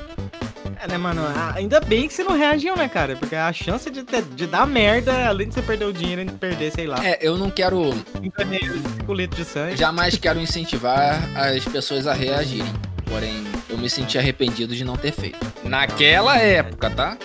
É, 0.83 0.87
né, 0.87 0.97
mano? 0.97 1.21
Ah, 1.25 1.53
Ainda 1.55 1.79
bem 1.79 2.07
que 2.07 2.13
você 2.13 2.23
não 2.23 2.37
reagiu, 2.37 2.75
né, 2.75 2.89
cara? 2.89 3.15
Porque 3.15 3.35
a 3.35 3.53
chance 3.53 3.89
de, 3.89 4.03
ter- 4.03 4.21
de 4.21 4.45
dar 4.45 4.67
merda, 4.67 5.27
além 5.27 5.47
de 5.47 5.53
você 5.53 5.61
perder 5.61 5.85
o 5.85 5.93
dinheiro, 5.93 6.21
ainda 6.21 6.33
perder, 6.33 6.71
sei 6.71 6.87
lá, 6.87 6.97
É, 7.05 7.17
eu 7.21 7.37
não 7.37 7.49
quero 7.49 7.93
5 8.21 9.13
litros 9.13 9.37
de 9.39 9.45
sangue. 9.45 9.77
Jamais 9.77 10.17
quero 10.17 10.39
incentivar 10.41 11.21
as 11.37 11.63
pessoas 11.63 12.05
a 12.05 12.13
reagirem. 12.13 12.71
Porém, 13.05 13.43
eu 13.69 13.77
me 13.77 13.89
senti 13.89 14.17
arrependido 14.17 14.75
de 14.75 14.83
não 14.83 14.97
ter 14.97 15.13
feito. 15.13 15.39
Naquela 15.63 16.37
época, 16.37 16.89
tá? 16.89 17.17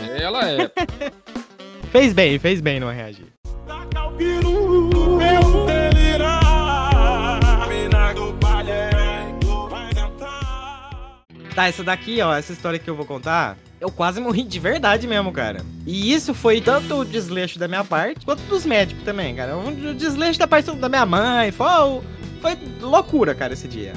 Naquela 0.00 0.44
época. 0.48 0.86
Fez 1.90 2.12
bem, 2.14 2.38
fez 2.38 2.60
bem 2.60 2.80
não 2.80 2.90
reagir. 2.90 3.26
Taca 3.66 4.04
o 4.06 4.12
peru, 4.12 5.20
eu 5.20 5.66
Tá, 11.54 11.68
essa 11.68 11.84
daqui, 11.84 12.20
ó, 12.22 12.34
essa 12.34 12.52
história 12.52 12.78
que 12.78 12.88
eu 12.88 12.96
vou 12.96 13.04
contar, 13.04 13.58
eu 13.80 13.90
quase 13.90 14.20
morri 14.20 14.42
de 14.42 14.58
verdade 14.58 15.06
mesmo, 15.06 15.30
cara. 15.32 15.60
E 15.86 16.12
isso 16.12 16.32
foi 16.32 16.60
tanto 16.60 16.94
o 17.00 17.04
desleixo 17.04 17.58
da 17.58 17.68
minha 17.68 17.84
parte, 17.84 18.24
quanto 18.24 18.40
dos 18.44 18.64
médicos 18.64 19.04
também, 19.04 19.34
cara. 19.34 19.56
O 19.56 19.94
desleixo 19.94 20.38
da 20.38 20.46
parte 20.46 20.70
da 20.74 20.88
minha 20.88 21.04
mãe, 21.04 21.50
foi, 21.52 21.66
foi 22.40 22.58
loucura, 22.80 23.34
cara, 23.34 23.52
esse 23.52 23.68
dia. 23.68 23.92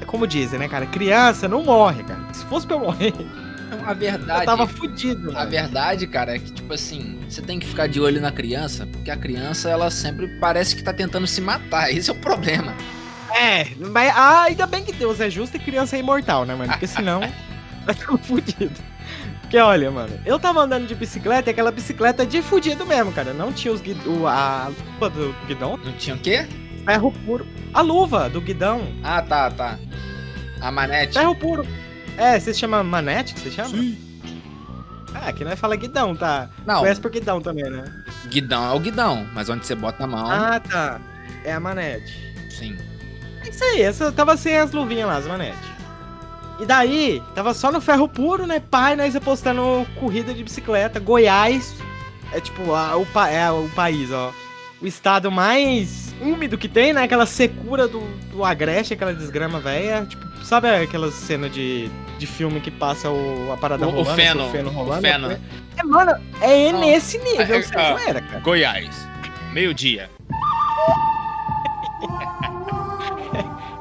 É 0.00 0.04
como 0.04 0.26
dizem, 0.26 0.58
né, 0.58 0.68
cara? 0.68 0.84
Criança 0.86 1.48
não 1.48 1.62
morre, 1.64 2.02
cara. 2.02 2.20
Se 2.34 2.44
fosse 2.44 2.66
pra 2.66 2.76
eu 2.76 2.80
morrer, 2.80 3.14
A 3.86 3.94
verdade. 3.94 4.40
eu 4.40 4.46
tava 4.46 4.66
fudido, 4.66 5.36
A 5.36 5.46
verdade, 5.46 6.06
cara, 6.06 6.36
é 6.36 6.38
que, 6.38 6.52
tipo 6.52 6.74
assim, 6.74 7.18
você 7.26 7.40
tem 7.40 7.58
que 7.58 7.66
ficar 7.66 7.86
de 7.86 8.00
olho 8.00 8.20
na 8.20 8.30
criança, 8.30 8.86
porque 8.86 9.10
a 9.10 9.16
criança, 9.16 9.70
ela 9.70 9.90
sempre 9.90 10.28
parece 10.38 10.76
que 10.76 10.82
tá 10.82 10.92
tentando 10.92 11.26
se 11.26 11.40
matar. 11.40 11.88
Esse 11.94 12.10
é 12.10 12.12
o 12.12 12.16
problema. 12.16 12.74
É, 13.34 13.66
mas 13.92 14.12
ah, 14.16 14.42
ainda 14.44 14.66
bem 14.66 14.84
que 14.84 14.92
Deus 14.92 15.20
é 15.20 15.28
justo 15.30 15.56
e 15.56 15.60
criança 15.60 15.96
é 15.96 16.00
imortal, 16.00 16.44
né, 16.44 16.54
mano? 16.54 16.70
Porque 16.72 16.86
senão, 16.86 17.20
nós 17.86 17.96
estamos 17.98 18.26
fudidos. 18.26 18.78
Porque 19.40 19.58
olha, 19.58 19.90
mano, 19.90 20.18
eu 20.26 20.38
tava 20.38 20.60
andando 20.60 20.86
de 20.86 20.94
bicicleta 20.94 21.48
e 21.48 21.52
aquela 21.52 21.70
bicicleta 21.70 22.26
de 22.26 22.42
fudido 22.42 22.84
mesmo, 22.86 23.12
cara. 23.12 23.32
Não 23.32 23.52
tinha 23.52 23.72
os 23.72 23.80
guid... 23.80 23.98
o- 24.06 24.26
a 24.26 24.70
luva 25.00 25.08
do 25.10 25.34
guidão, 25.46 25.78
Não 25.82 25.92
tinha 25.92 26.14
o 26.16 26.18
quê? 26.18 26.46
ferro 26.84 27.12
puro. 27.24 27.46
A 27.72 27.80
luva 27.80 28.28
do 28.28 28.40
guidão, 28.40 28.82
Ah, 29.02 29.22
tá, 29.22 29.50
tá. 29.50 29.78
A 30.60 30.70
manete. 30.70 31.14
ferro 31.14 31.34
puro. 31.34 31.66
É, 32.16 32.38
você 32.38 32.52
chama 32.52 32.82
manete 32.82 33.32
que 33.34 33.40
você 33.40 33.50
chama? 33.50 33.74
É, 35.24 35.28
aqui 35.30 35.44
nós 35.44 35.58
fala 35.58 35.76
guidão, 35.76 36.14
tá? 36.14 36.50
Não, 36.66 36.80
Conhece 36.80 37.00
por 37.00 37.10
guidão 37.10 37.40
também, 37.40 37.64
né? 37.70 37.84
guidão 38.28 38.70
é 38.70 38.74
o 38.74 38.80
guidão, 38.80 39.26
mas 39.32 39.48
onde 39.48 39.64
você 39.66 39.74
bota 39.74 40.04
a 40.04 40.06
mão, 40.06 40.30
Ah, 40.30 40.60
tá. 40.60 41.00
É 41.44 41.52
a 41.54 41.60
manete. 41.60 42.12
sim. 42.50 42.76
É 43.48 43.50
Isso 43.50 43.64
aí, 43.64 43.82
essa 43.82 44.12
tava 44.12 44.36
sem 44.36 44.56
as 44.56 44.72
luvinhas 44.72 45.08
lá, 45.08 45.16
as 45.16 45.26
manetes. 45.26 45.58
E 46.60 46.66
daí, 46.66 47.22
tava 47.34 47.54
só 47.54 47.70
no 47.72 47.80
ferro 47.80 48.08
puro, 48.08 48.46
né? 48.46 48.60
Pai, 48.60 48.96
nós 48.96 49.14
apostando 49.16 49.86
corrida 49.98 50.34
de 50.34 50.42
bicicleta. 50.42 50.98
Goiás 51.00 51.74
é 52.32 52.40
tipo 52.40 52.74
a- 52.74 52.96
o, 52.96 53.06
pa- 53.06 53.28
é 53.30 53.50
o 53.50 53.68
país, 53.74 54.10
ó. 54.12 54.32
O 54.82 54.86
estado 54.86 55.30
mais 55.30 56.14
úmido 56.20 56.58
que 56.58 56.68
tem, 56.68 56.92
né? 56.92 57.02
Aquela 57.04 57.26
secura 57.26 57.86
do, 57.88 58.00
do 58.30 58.44
agreste, 58.44 58.92
aquela 58.94 59.14
desgrama 59.14 59.60
velha. 59.60 60.04
Tipo, 60.06 60.26
Sabe 60.44 60.68
aquela 60.68 61.10
cena 61.10 61.48
de, 61.48 61.90
de 62.18 62.26
filme 62.26 62.60
que 62.60 62.70
passa 62.70 63.10
o, 63.10 63.52
a 63.52 63.56
parada 63.56 63.86
O- 63.86 63.90
o 63.90 63.92
rolando? 64.02 64.16
feno, 64.16 64.46
o 64.46 64.50
feno 64.50 64.70
o 64.70 64.72
rolando? 64.72 65.02
feno. 65.02 65.30
É, 65.76 65.82
mano, 65.84 66.12
é 66.40 66.72
nesse 66.72 67.18
nível 67.18 67.42
é, 67.42 67.62
você 67.62 67.74
era, 68.08 68.20
cara. 68.20 68.40
Goiás. 68.40 69.06
Meio-dia. 69.52 70.10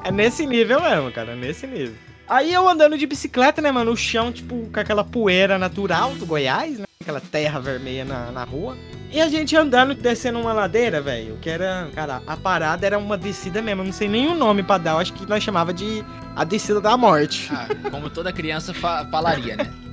É 0.08 0.12
nesse 0.12 0.46
nível 0.46 0.82
mesmo, 0.82 1.12
cara, 1.12 1.34
é 1.34 1.36
nesse 1.36 1.68
nível. 1.68 1.96
Aí 2.28 2.54
eu 2.54 2.68
andando 2.68 2.98
de 2.98 3.06
bicicleta, 3.08 3.62
né, 3.62 3.72
mano, 3.72 3.92
o 3.92 3.98
chão, 3.98 4.32
tipo, 4.32 4.70
com 4.74 4.80
aquela 4.80 5.04
poeira 5.04 5.58
natural 5.58 6.14
do 6.16 6.26
Goiás, 6.26 6.78
né? 6.80 6.86
Aquela 7.02 7.22
terra 7.22 7.60
vermelha 7.60 8.04
na, 8.04 8.32
na 8.32 8.44
rua. 8.44 8.78
E 9.10 9.22
a 9.22 9.30
gente 9.30 9.56
andando, 9.56 9.94
descendo 9.96 10.38
uma 10.40 10.52
ladeira, 10.52 11.00
velho, 11.02 11.38
que 11.42 11.50
era, 11.50 11.88
cara, 11.96 12.22
a 12.28 12.36
parada 12.36 12.86
era 12.86 12.98
uma 12.98 13.18
descida 13.18 13.62
mesmo, 13.62 13.82
eu 13.82 13.86
não 13.86 13.94
sei 13.94 14.10
nem 14.10 14.28
o 14.28 14.36
nome 14.36 14.62
pra 14.62 14.78
dar, 14.78 14.92
eu 14.92 14.98
acho 15.00 15.14
que 15.14 15.26
nós 15.26 15.42
chamava 15.42 15.74
de 15.74 16.04
a 16.36 16.44
descida 16.44 16.82
da 16.82 16.98
morte. 16.98 17.50
Ah, 17.50 17.68
como 17.90 18.10
toda 18.10 18.34
criança 18.34 18.74
fa- 18.74 19.08
falaria, 19.10 19.56
né? 19.56 19.74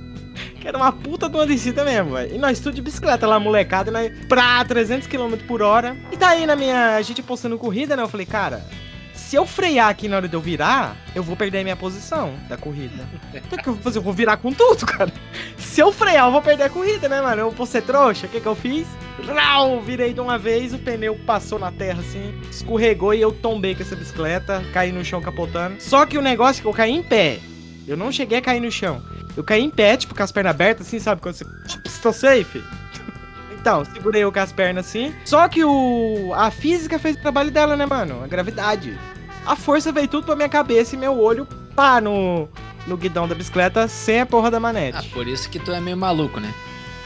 Que 0.59 0.67
era 0.67 0.77
uma 0.77 0.91
puta 0.91 1.29
de 1.29 1.35
uma 1.37 1.45
descida 1.45 1.85
mesmo, 1.85 2.15
velho. 2.15 2.35
E 2.35 2.37
nós 2.39 2.59
tudo 2.59 2.73
de 2.73 2.81
bicicleta 2.81 3.25
lá, 3.27 3.39
molecada, 3.39 3.91
né? 3.91 4.09
Pra 4.27 4.65
300 4.65 5.07
km 5.07 5.35
por 5.47 5.61
hora. 5.61 5.95
E 6.11 6.17
daí, 6.17 6.45
na 6.47 6.55
minha. 6.55 6.95
A 6.95 7.01
gente 7.03 7.21
postando 7.21 7.55
corrida, 7.57 7.95
né? 7.95 8.01
Eu 8.01 8.07
falei, 8.09 8.25
cara, 8.25 8.65
se 9.25 9.35
eu 9.35 9.45
frear 9.45 9.89
aqui 9.89 10.07
na 10.07 10.17
hora 10.17 10.27
de 10.27 10.35
eu 10.35 10.39
virar, 10.39 10.95
eu 11.15 11.23
vou 11.23 11.35
perder 11.35 11.59
a 11.59 11.63
minha 11.63 11.75
posição 11.75 12.35
da 12.47 12.55
corrida. 12.55 13.07
Então 13.33 13.57
o 13.57 13.61
que 13.61 13.67
eu 13.69 13.73
vou 13.73 13.81
fazer? 13.81 13.97
Eu 13.97 14.03
vou 14.03 14.13
virar 14.13 14.37
com 14.37 14.53
tudo, 14.53 14.85
cara. 14.85 15.11
Se 15.57 15.81
eu 15.81 15.91
frear, 15.91 16.27
eu 16.27 16.31
vou 16.31 16.43
perder 16.43 16.63
a 16.63 16.69
corrida, 16.69 17.09
né, 17.09 17.19
mano? 17.21 17.41
Eu 17.41 17.51
vou 17.51 17.65
ser 17.65 17.81
trouxa. 17.81 18.27
O 18.27 18.29
que 18.29 18.39
que 18.39 18.45
eu 18.45 18.55
fiz? 18.55 18.85
Rau! 19.25 19.81
Virei 19.81 20.13
de 20.13 20.19
uma 20.19 20.37
vez, 20.37 20.75
o 20.75 20.77
pneu 20.77 21.17
passou 21.25 21.57
na 21.57 21.71
terra 21.71 22.01
assim, 22.01 22.39
escorregou 22.51 23.15
e 23.15 23.21
eu 23.21 23.31
tombei 23.31 23.73
com 23.73 23.81
essa 23.81 23.95
bicicleta, 23.95 24.63
caí 24.71 24.91
no 24.91 25.03
chão 25.03 25.19
capotando. 25.19 25.81
Só 25.81 26.05
que 26.05 26.19
o 26.19 26.21
negócio 26.21 26.59
é 26.59 26.61
que 26.61 26.67
eu 26.67 26.73
caí 26.73 26.91
em 26.91 27.01
pé. 27.01 27.39
Eu 27.87 27.97
não 27.97 28.11
cheguei 28.11 28.37
a 28.37 28.41
cair 28.41 28.59
no 28.59 28.71
chão. 28.71 29.01
Eu 29.35 29.43
caí 29.43 29.63
em 29.63 29.71
pé, 29.71 29.97
tipo, 29.97 30.13
com 30.13 30.21
as 30.21 30.31
pernas 30.31 30.51
abertas, 30.51 30.85
assim, 30.85 30.99
sabe? 30.99 31.19
Quando 31.19 31.35
você. 31.35 31.43
Ups, 31.43 31.99
tô 31.99 32.13
safe. 32.13 32.63
Então, 33.65 33.83
segurei 33.83 34.23
eu 34.23 34.31
com 34.31 34.39
as 34.39 34.51
pernas 34.51 34.85
assim. 34.85 35.11
Só 35.25 35.47
que 35.47 35.63
o. 35.65 36.31
A 36.35 36.51
física 36.51 36.99
fez 36.99 37.15
o 37.15 37.19
trabalho 37.19 37.49
dela, 37.49 37.75
né, 37.75 37.83
mano? 37.87 38.23
A 38.23 38.27
gravidade. 38.27 38.95
A 39.43 39.55
força 39.55 39.91
veio 39.91 40.07
tudo 40.07 40.23
pra 40.27 40.35
minha 40.35 40.47
cabeça 40.47 40.93
e 40.93 40.99
meu 40.99 41.19
olho 41.19 41.47
pá 41.75 41.99
no. 41.99 42.47
No 42.85 42.95
guidão 42.95 43.27
da 43.27 43.33
bicicleta 43.33 43.87
sem 43.87 44.21
a 44.21 44.25
porra 44.27 44.51
da 44.51 44.57
Ah, 44.57 44.59
manete. 44.59 45.09
por 45.09 45.27
isso 45.27 45.49
que 45.49 45.57
tu 45.57 45.71
é 45.71 45.81
meio 45.81 45.97
maluco, 45.97 46.39
né? 46.39 46.53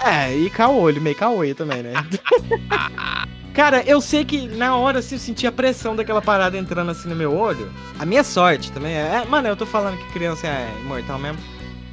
É, 0.03 0.35
e 0.35 0.49
caolho, 0.49 1.01
meio 1.01 1.15
caolho 1.15 1.55
também, 1.55 1.81
né? 1.81 1.93
Cara, 3.55 3.81
eu 3.85 4.01
sei 4.01 4.25
que 4.25 4.45
na 4.49 4.75
hora 4.75 4.99
assim 4.99 5.15
eu 5.15 5.19
senti 5.19 5.47
a 5.47 5.53
pressão 5.53 5.95
daquela 5.95 6.21
parada 6.21 6.57
entrando 6.57 6.91
assim 6.91 7.07
no 7.07 7.15
meu 7.15 7.33
olho. 7.33 7.71
A 7.97 8.05
minha 8.05 8.23
sorte 8.25 8.69
também 8.73 8.95
é. 8.95 9.21
é, 9.23 9.25
Mano, 9.25 9.47
eu 9.47 9.55
tô 9.55 9.65
falando 9.65 9.97
que 9.97 10.11
criança 10.11 10.45
é 10.45 10.69
imortal 10.81 11.17
mesmo. 11.17 11.39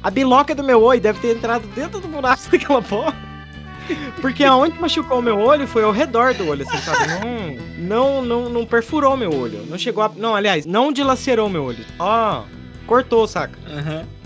A 0.03 0.11
biloca 0.11 0.53
do 0.53 0.63
meu 0.63 0.83
olho 0.83 0.99
deve 0.99 1.19
ter 1.21 1.37
entrado 1.37 1.65
dentro 1.67 2.01
do 2.01 2.07
buraco 2.09 2.43
daquela 2.51 2.81
porra. 2.81 3.26
Porque 4.21 4.43
aonde 4.43 4.79
machucou 4.79 5.19
o 5.19 5.21
meu 5.21 5.39
olho 5.39 5.67
foi 5.67 5.83
ao 5.83 5.91
redor 5.91 6.33
do 6.33 6.47
olho, 6.47 6.65
assim, 6.67 6.77
sabe? 6.77 7.07
Não, 7.77 8.21
não, 8.21 8.21
não, 8.25 8.49
não 8.49 8.65
perfurou 8.65 9.15
meu 9.15 9.33
olho. 9.33 9.65
Não 9.69 9.77
chegou 9.77 10.03
a. 10.03 10.11
Não, 10.15 10.35
aliás, 10.35 10.65
não 10.65 10.91
dilacerou 10.91 11.49
meu 11.49 11.63
olho. 11.63 11.85
Ó, 11.99 12.43
cortou, 12.85 13.27
saca? 13.27 13.57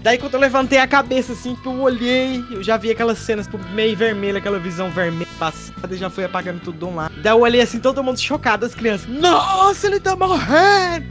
Daí 0.01 0.17
quando 0.17 0.33
eu 0.33 0.39
levantei 0.39 0.79
a 0.79 0.87
cabeça 0.87 1.33
assim, 1.33 1.55
que 1.55 1.67
eu 1.67 1.79
olhei, 1.79 2.43
eu 2.49 2.63
já 2.63 2.75
vi 2.75 2.89
aquelas 2.89 3.19
cenas 3.19 3.45
tipo, 3.45 3.59
meio 3.69 3.95
vermelha, 3.95 4.39
aquela 4.39 4.57
visão 4.57 4.89
vermelha 4.89 5.29
passada 5.37 5.93
e 5.93 5.97
já 5.97 6.09
fui 6.09 6.23
apagando 6.23 6.59
tudo 6.59 6.77
de 6.79 6.85
um 6.85 6.95
lado. 6.95 7.13
Daí 7.21 7.33
eu 7.33 7.39
olhei 7.39 7.61
assim, 7.61 7.79
todo 7.79 8.03
mundo 8.03 8.19
chocado, 8.19 8.65
as 8.65 8.73
crianças. 8.73 9.07
Nossa, 9.07 9.85
ele 9.87 9.99
tá 9.99 10.15
morrendo! 10.15 11.05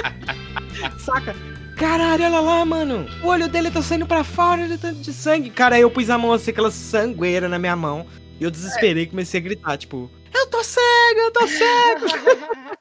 Saca? 0.98 1.36
Caralho, 1.78 2.24
olha 2.24 2.40
lá, 2.40 2.64
mano. 2.64 3.06
O 3.22 3.28
olho 3.28 3.48
dele 3.48 3.70
tá 3.70 3.80
saindo 3.80 4.04
pra 4.04 4.24
fora, 4.24 4.62
ele 4.62 4.76
tá 4.76 4.90
de 4.90 5.12
sangue. 5.12 5.48
Cara, 5.48 5.76
aí 5.76 5.82
eu 5.82 5.90
pus 5.90 6.10
a 6.10 6.18
mão 6.18 6.32
assim, 6.32 6.50
aquela 6.50 6.72
sangueira 6.72 7.48
na 7.48 7.56
minha 7.56 7.76
mão. 7.76 8.04
E 8.40 8.44
eu 8.44 8.50
desesperei 8.50 9.04
e 9.04 9.06
comecei 9.06 9.38
a 9.38 9.42
gritar, 9.42 9.76
tipo, 9.76 10.10
eu 10.34 10.46
tô 10.48 10.62
cego, 10.62 11.20
eu 11.20 11.30
tô 11.30 11.46
cego. 11.46 12.06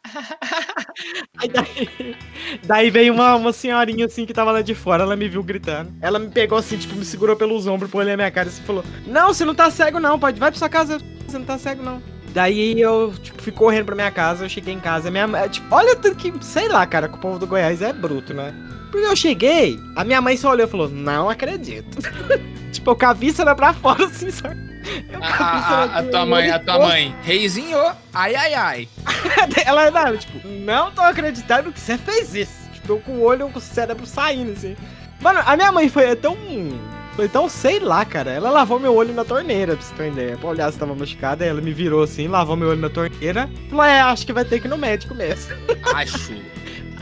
aí 1.38 1.50
daí, 1.50 2.18
daí 2.66 2.89
veio 2.89 3.13
uma, 3.13 3.36
uma 3.36 3.54
senhorinha 3.54 4.06
assim 4.06 4.25
que 4.25 4.34
tava 4.34 4.51
lá 4.51 4.62
de 4.62 4.74
fora, 4.74 5.04
ela 5.04 5.16
me 5.16 5.30
viu 5.30 5.44
gritando. 5.44 5.94
Ela 6.01 6.18
me 6.18 6.30
pegou 6.30 6.58
assim, 6.58 6.77
tipo, 6.77 6.96
me 6.96 7.06
segurou 7.06 7.36
pelos 7.36 7.68
ombros, 7.68 7.92
pôs 7.92 8.06
na 8.08 8.16
minha 8.16 8.32
cara 8.32 8.48
e 8.48 8.51
assim, 8.51 8.63
falou: 8.63 8.84
Não, 9.06 9.27
você 9.27 9.46
não 9.46 9.54
tá 9.54 9.70
cego, 9.70 10.00
não, 10.00 10.20
pode, 10.20 10.39
vai 10.39 10.51
pra 10.51 10.58
sua 10.58 10.70
casa, 10.70 11.00
você 11.27 11.38
não 11.38 11.46
tá 11.46 11.58
cego, 11.58 11.84
não. 11.84 12.01
Daí 12.34 12.80
eu, 12.80 13.13
tipo, 13.22 13.42
fui 13.42 13.51
correndo 13.51 13.86
pra 13.86 13.96
minha 13.96 14.12
casa, 14.12 14.46
eu 14.46 14.50
cheguei 14.50 14.74
em 14.74 14.80
casa, 14.80 15.10
minha 15.10 15.27
mãe, 15.27 15.48
tipo, 15.50 15.74
olha 15.74 15.96
que, 15.96 16.34
sei 16.42 16.68
lá, 16.68 16.86
cara, 16.86 17.08
que 17.08 17.16
o 17.16 17.22
povo 17.22 17.39
do 17.39 17.48
Goiás 17.48 17.82
é 17.82 17.94
bruto, 17.94 18.34
né? 18.34 18.54
Porque 18.91 19.06
eu 19.06 19.15
cheguei, 19.15 19.79
a 19.96 20.03
minha 20.03 20.22
mãe 20.22 20.38
só 20.38 20.51
olhou 20.51 20.67
e 20.67 20.70
falou, 20.70 20.89
não 20.89 21.29
acredito. 21.29 21.98
tipo, 22.72 22.91
eu 22.91 22.96
com 22.96 23.06
a 23.06 23.13
vista 23.13 23.56
pra 23.56 23.74
fora, 23.74 24.06
assim, 24.06 24.32
só. 24.32 24.48
Eu 24.48 25.22
A, 25.22 25.27
a- 25.27 25.56
vista 25.56 25.74
a- 25.74 25.84
a 26.00 26.03
tua 26.03 26.25
mãe, 26.25 26.50
a 26.50 26.60
tua 26.60 26.79
mãe. 26.79 27.15
Reizinho, 27.22 27.77
ai, 28.13 28.36
ai, 28.36 28.53
ai. 28.53 28.88
Ela, 29.65 29.91
não, 29.91 30.15
tipo, 30.17 30.48
não 30.48 30.91
tô 30.91 31.01
acreditando 31.01 31.72
que 31.74 31.79
você 31.79 31.98
fez 31.98 32.34
isso. 32.34 32.53
Tipo, 32.74 32.94
eu 32.94 33.00
com 33.00 33.12
o 33.13 33.24
olho, 33.24 33.50
com 33.50 33.60
o 33.60 33.62
cérebro 33.62 34.06
saindo, 34.06 34.53
assim. 34.53 34.75
Mano, 35.20 35.41
a 35.46 35.56
minha 35.58 35.72
mãe 35.72 35.89
foi 35.89 36.15
tão. 36.15 36.38
Foi 37.15 37.27
tão, 37.27 37.50
sei 37.50 37.79
lá, 37.79 38.06
cara. 38.06 38.29
Ela 38.32 38.51
lavou 38.51 38.79
meu 38.79 38.94
olho 38.96 39.12
na 39.13 39.25
torneira, 39.25 39.75
pra 39.75 39.84
você 39.84 39.94
ter 39.96 40.03
uma 40.03 40.10
ideia. 40.10 40.38
Pra 40.38 40.50
olhar 40.50 40.72
se 40.72 40.77
tava 40.77 40.94
machucada. 40.94 41.44
Ela 41.44 41.60
me 41.60 41.74
virou 41.74 42.03
assim, 42.03 42.27
lavou 42.27 42.56
meu 42.56 42.70
olho 42.70 42.79
na 42.79 42.89
torneira. 42.91 43.50
Falou, 43.70 43.84
é, 43.84 44.00
acho 44.01 44.24
que 44.25 44.32
vai 44.32 44.46
ter 44.46 44.60
que 44.62 44.67
ir 44.67 44.70
no 44.70 44.77
médico 44.77 45.15
mesmo. 45.15 45.51
Acho. 45.96 46.32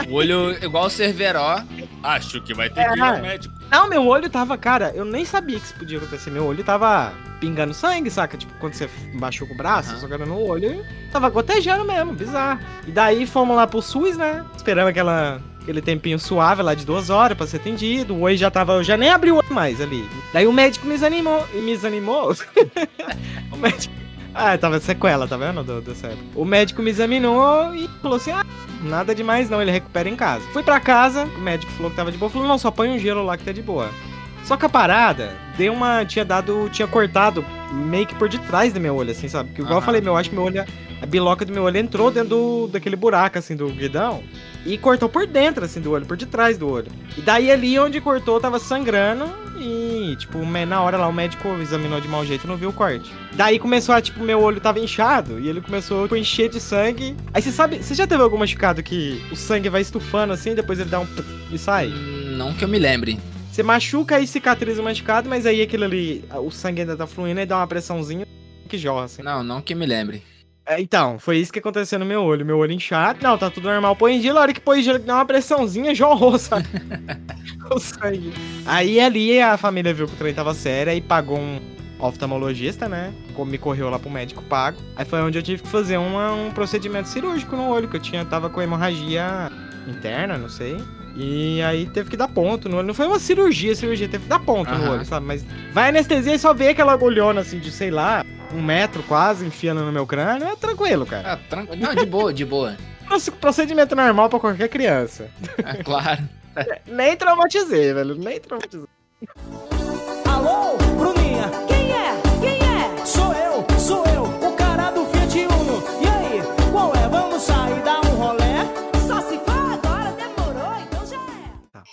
O 0.09 0.13
olho 0.13 0.51
igual 0.63 0.85
o 0.85 0.89
Cerveró. 0.89 1.61
Acho 2.03 2.41
que 2.41 2.53
vai 2.53 2.69
ter 2.69 2.83
que 2.87 2.99
ir 2.99 3.01
É. 3.03 3.15
no 3.15 3.21
médico. 3.21 3.55
Não, 3.71 3.89
meu 3.89 4.05
olho 4.05 4.29
tava, 4.29 4.57
cara, 4.57 4.91
eu 4.95 5.03
nem 5.03 5.25
sabia 5.25 5.59
que 5.59 5.65
isso 5.65 5.73
podia 5.75 5.97
acontecer. 5.97 6.29
Meu 6.29 6.45
olho 6.45 6.63
tava 6.63 7.11
pingando 7.39 7.73
sangue, 7.73 8.09
saca? 8.11 8.37
Tipo, 8.37 8.53
quando 8.59 8.73
você 8.73 8.89
machuca 9.13 9.53
o 9.53 9.57
braço, 9.57 9.91
Aham. 9.91 9.99
jogando 10.01 10.25
no 10.27 10.39
olho, 10.39 10.83
tava 11.11 11.29
gotejando 11.29 11.83
mesmo, 11.83 12.13
bizarro. 12.13 12.59
E 12.87 12.91
daí 12.91 13.25
fomos 13.25 13.55
lá 13.55 13.65
pro 13.65 13.81
SUS, 13.81 14.15
né? 14.17 14.45
Esperamos 14.55 14.91
aquela, 14.91 15.41
aquele 15.61 15.81
tempinho 15.81 16.19
suave 16.19 16.61
lá 16.61 16.73
de 16.75 16.85
duas 16.85 17.09
horas 17.09 17.35
pra 17.37 17.47
ser 17.47 17.57
atendido. 17.57 18.13
O 18.13 18.21
olho 18.21 18.37
já 18.37 18.51
tava, 18.51 18.73
eu 18.73 18.83
já 18.83 18.95
nem 18.95 19.09
abri 19.09 19.31
o 19.31 19.37
olho 19.37 19.53
mais 19.53 19.81
ali. 19.81 20.07
Daí 20.31 20.45
o 20.45 20.53
médico 20.53 20.85
me 20.85 20.93
desanimou. 20.93 21.45
E 21.53 21.57
me 21.57 21.71
desanimou. 21.75 22.33
o 23.51 23.57
médico. 23.57 23.93
Ah, 24.37 24.57
tava 24.57 24.81
sequela, 24.81 25.25
tá 25.25 25.37
vendo? 25.37 25.63
Do, 25.63 25.79
dessa 25.79 26.07
época. 26.07 26.25
O 26.35 26.43
médico 26.43 26.81
me 26.81 26.89
examinou 26.89 27.73
e 27.73 27.87
falou 28.01 28.17
assim: 28.17 28.31
ah, 28.31 28.45
nada 28.83 29.15
demais 29.15 29.49
não, 29.49 29.61
ele 29.61 29.71
recupera 29.71 30.09
em 30.09 30.15
casa. 30.15 30.43
Fui 30.51 30.61
pra 30.61 30.77
casa, 30.77 31.23
o 31.23 31.39
médico 31.39 31.71
falou 31.71 31.89
que 31.89 31.95
tava 31.95 32.11
de 32.11 32.17
boa. 32.17 32.29
Falou: 32.29 32.45
não, 32.45 32.57
só 32.57 32.69
põe 32.69 32.89
um 32.89 32.99
gelo 32.99 33.23
lá 33.23 33.37
que 33.37 33.45
tá 33.45 33.53
de 33.53 33.61
boa. 33.61 33.89
Só 34.43 34.57
que 34.57 34.65
a 34.65 34.69
parada 34.69 35.33
deu 35.57 35.71
uma. 35.71 36.03
Tinha 36.03 36.25
dado. 36.25 36.69
Tinha 36.69 36.87
cortado 36.87 37.45
meio 37.71 38.05
que 38.05 38.13
por 38.13 38.27
detrás 38.27 38.73
do 38.73 38.79
meu 38.79 38.95
olho, 38.95 39.11
assim, 39.11 39.29
sabe? 39.29 39.49
Porque 39.49 39.61
igual 39.61 39.77
eu 39.77 39.81
falei, 39.81 40.01
meu, 40.01 40.17
acho 40.17 40.29
que 40.29 40.35
meu 40.35 40.43
olho. 40.43 40.65
A 41.01 41.05
biloca 41.05 41.45
do 41.45 41.53
meu 41.53 41.63
olho 41.63 41.77
entrou 41.77 42.11
dentro 42.11 42.29
do, 42.29 42.67
daquele 42.67 42.95
buraco, 42.95 43.37
assim, 43.37 43.55
do 43.55 43.67
guidão. 43.69 44.21
E 44.65 44.77
cortou 44.77 45.07
por 45.07 45.27
dentro, 45.27 45.63
assim, 45.63 45.79
do 45.79 45.91
olho, 45.91 46.05
por 46.05 46.17
detrás 46.17 46.57
do 46.57 46.67
olho. 46.67 46.87
E 47.15 47.21
daí 47.21 47.51
ali 47.51 47.77
onde 47.77 48.01
cortou 48.01 48.39
tava 48.39 48.57
sangrando. 48.57 49.25
E, 49.59 50.15
tipo, 50.17 50.43
na 50.43 50.81
hora 50.81 50.97
lá 50.97 51.07
o 51.07 51.13
médico 51.13 51.47
examinou 51.61 52.01
de 52.01 52.07
mau 52.07 52.25
jeito 52.25 52.45
e 52.45 52.47
não 52.47 52.57
viu 52.57 52.69
o 52.69 52.73
corte. 52.73 53.13
Daí 53.33 53.59
começou 53.59 53.93
a, 53.93 54.01
tipo, 54.01 54.23
meu 54.23 54.41
olho 54.41 54.59
tava 54.59 54.79
inchado. 54.79 55.39
E 55.39 55.47
ele 55.47 55.61
começou 55.61 56.07
a 56.11 56.17
encher 56.17 56.49
de 56.49 56.59
sangue. 56.59 57.15
Aí 57.33 57.41
você 57.41 57.51
sabe. 57.51 57.77
Você 57.77 57.93
já 57.93 58.07
teve 58.07 58.23
algum 58.23 58.37
machucado 58.37 58.81
que 58.81 59.21
o 59.31 59.35
sangue 59.35 59.69
vai 59.69 59.81
estufando 59.81 60.33
assim, 60.33 60.55
depois 60.55 60.79
ele 60.79 60.89
dá 60.89 60.99
um. 60.99 61.07
e 61.51 61.57
sai? 61.57 61.87
Hum, 61.89 62.35
Não 62.35 62.53
que 62.53 62.63
eu 62.63 62.67
me 62.67 62.79
lembre. 62.79 63.19
Você 63.51 63.63
machuca 63.63 64.19
e 64.19 64.27
cicatriza 64.27 64.81
o 64.81 64.83
machucado, 64.83 65.29
mas 65.29 65.45
aí 65.45 65.61
aquilo 65.61 65.85
ali, 65.85 66.25
o 66.43 66.51
sangue 66.51 66.81
ainda 66.81 66.97
tá 66.97 67.07
fluindo 67.07 67.39
e 67.39 67.45
dá 67.45 67.57
uma 67.57 67.67
pressãozinha 67.67 68.25
que 68.67 68.77
jorra, 68.77 69.05
assim. 69.05 69.21
Não, 69.21 69.43
não 69.43 69.61
que 69.61 69.73
eu 69.73 69.77
me 69.77 69.85
lembre. 69.85 70.21
É, 70.67 70.81
então, 70.81 71.19
foi 71.19 71.37
isso 71.37 71.53
que 71.53 71.59
aconteceu 71.59 71.99
no 71.99 72.05
meu 72.05 72.23
olho. 72.23 72.45
Meu 72.45 72.57
olho 72.57 72.71
inchado. 72.71 73.19
Não, 73.21 73.37
tá 73.37 73.49
tudo 73.51 73.67
normal. 73.69 73.95
Põe 73.95 74.19
gelo, 74.21 74.39
a 74.39 74.41
hora 74.41 74.53
que 74.53 74.59
põe 74.59 74.81
gelo, 74.81 74.97
dá 74.99 75.15
uma 75.15 75.25
pressãozinha, 75.25 75.93
jorrou, 75.93 76.37
sabe? 76.39 76.65
o 77.69 77.79
sangue. 77.79 78.33
Aí 78.65 78.99
ali 78.99 79.39
a 79.39 79.57
família 79.57 79.93
viu 79.93 80.07
que 80.07 80.13
o 80.13 80.17
trem 80.17 80.33
tava 80.33 80.53
sério 80.55 80.91
e 80.93 81.01
pagou 81.01 81.37
um 81.37 81.59
oftalmologista, 81.99 82.89
né? 82.89 83.13
Como 83.35 83.49
me 83.51 83.57
correu 83.57 83.89
lá 83.89 83.99
pro 83.99 84.09
médico 84.09 84.41
pago. 84.43 84.77
Aí 84.95 85.05
foi 85.05 85.21
onde 85.21 85.37
eu 85.37 85.43
tive 85.43 85.61
que 85.61 85.69
fazer 85.69 85.97
uma- 85.97 86.31
um 86.33 86.51
procedimento 86.51 87.09
cirúrgico 87.09 87.55
no 87.55 87.69
olho, 87.69 87.87
que 87.87 87.97
eu 87.97 88.01
tinha, 88.01 88.25
tava 88.25 88.49
com 88.49 88.61
hemorragia 88.61 89.51
interna, 89.87 90.37
não 90.37 90.49
sei. 90.49 90.77
E 91.15 91.61
aí 91.61 91.85
teve 91.85 92.09
que 92.09 92.17
dar 92.17 92.27
ponto 92.27 92.67
no 92.67 92.77
olho. 92.77 92.87
Não 92.87 92.93
foi 92.93 93.07
uma 93.07 93.19
cirurgia, 93.19 93.73
cirurgia, 93.75 94.07
teve 94.09 94.23
que 94.23 94.29
dar 94.29 94.39
ponto 94.39 94.69
no 94.69 94.83
Aham. 94.83 94.91
olho, 94.91 95.05
sabe? 95.05 95.25
Mas 95.25 95.45
vai 95.71 95.89
anestesia 95.89 96.33
e 96.35 96.39
só 96.39 96.53
vê 96.53 96.69
aquela 96.69 96.91
agulhona 96.91 97.41
assim 97.41 97.59
de, 97.59 97.71
sei 97.71 97.89
lá, 97.91 98.25
um 98.53 98.61
metro 98.61 99.03
quase, 99.03 99.45
enfiando 99.45 99.81
no 99.83 99.91
meu 99.91 100.05
crânio. 100.05 100.47
É 100.47 100.55
tranquilo, 100.55 101.05
cara. 101.05 101.33
Ah, 101.33 101.37
tranquilo. 101.49 101.81
Não, 101.81 101.95
de 101.95 102.05
boa, 102.05 102.33
de 102.33 102.45
boa. 102.45 102.75
Proce- 103.07 103.31
Procedimento 103.31 103.95
normal 103.95 104.29
pra 104.29 104.39
qualquer 104.39 104.69
criança. 104.69 105.29
É 105.57 105.83
claro. 105.83 106.23
Nem 106.87 107.15
traumatizei, 107.17 107.93
velho. 107.93 108.15
Nem 108.15 108.39
traumatizei. 108.39 108.87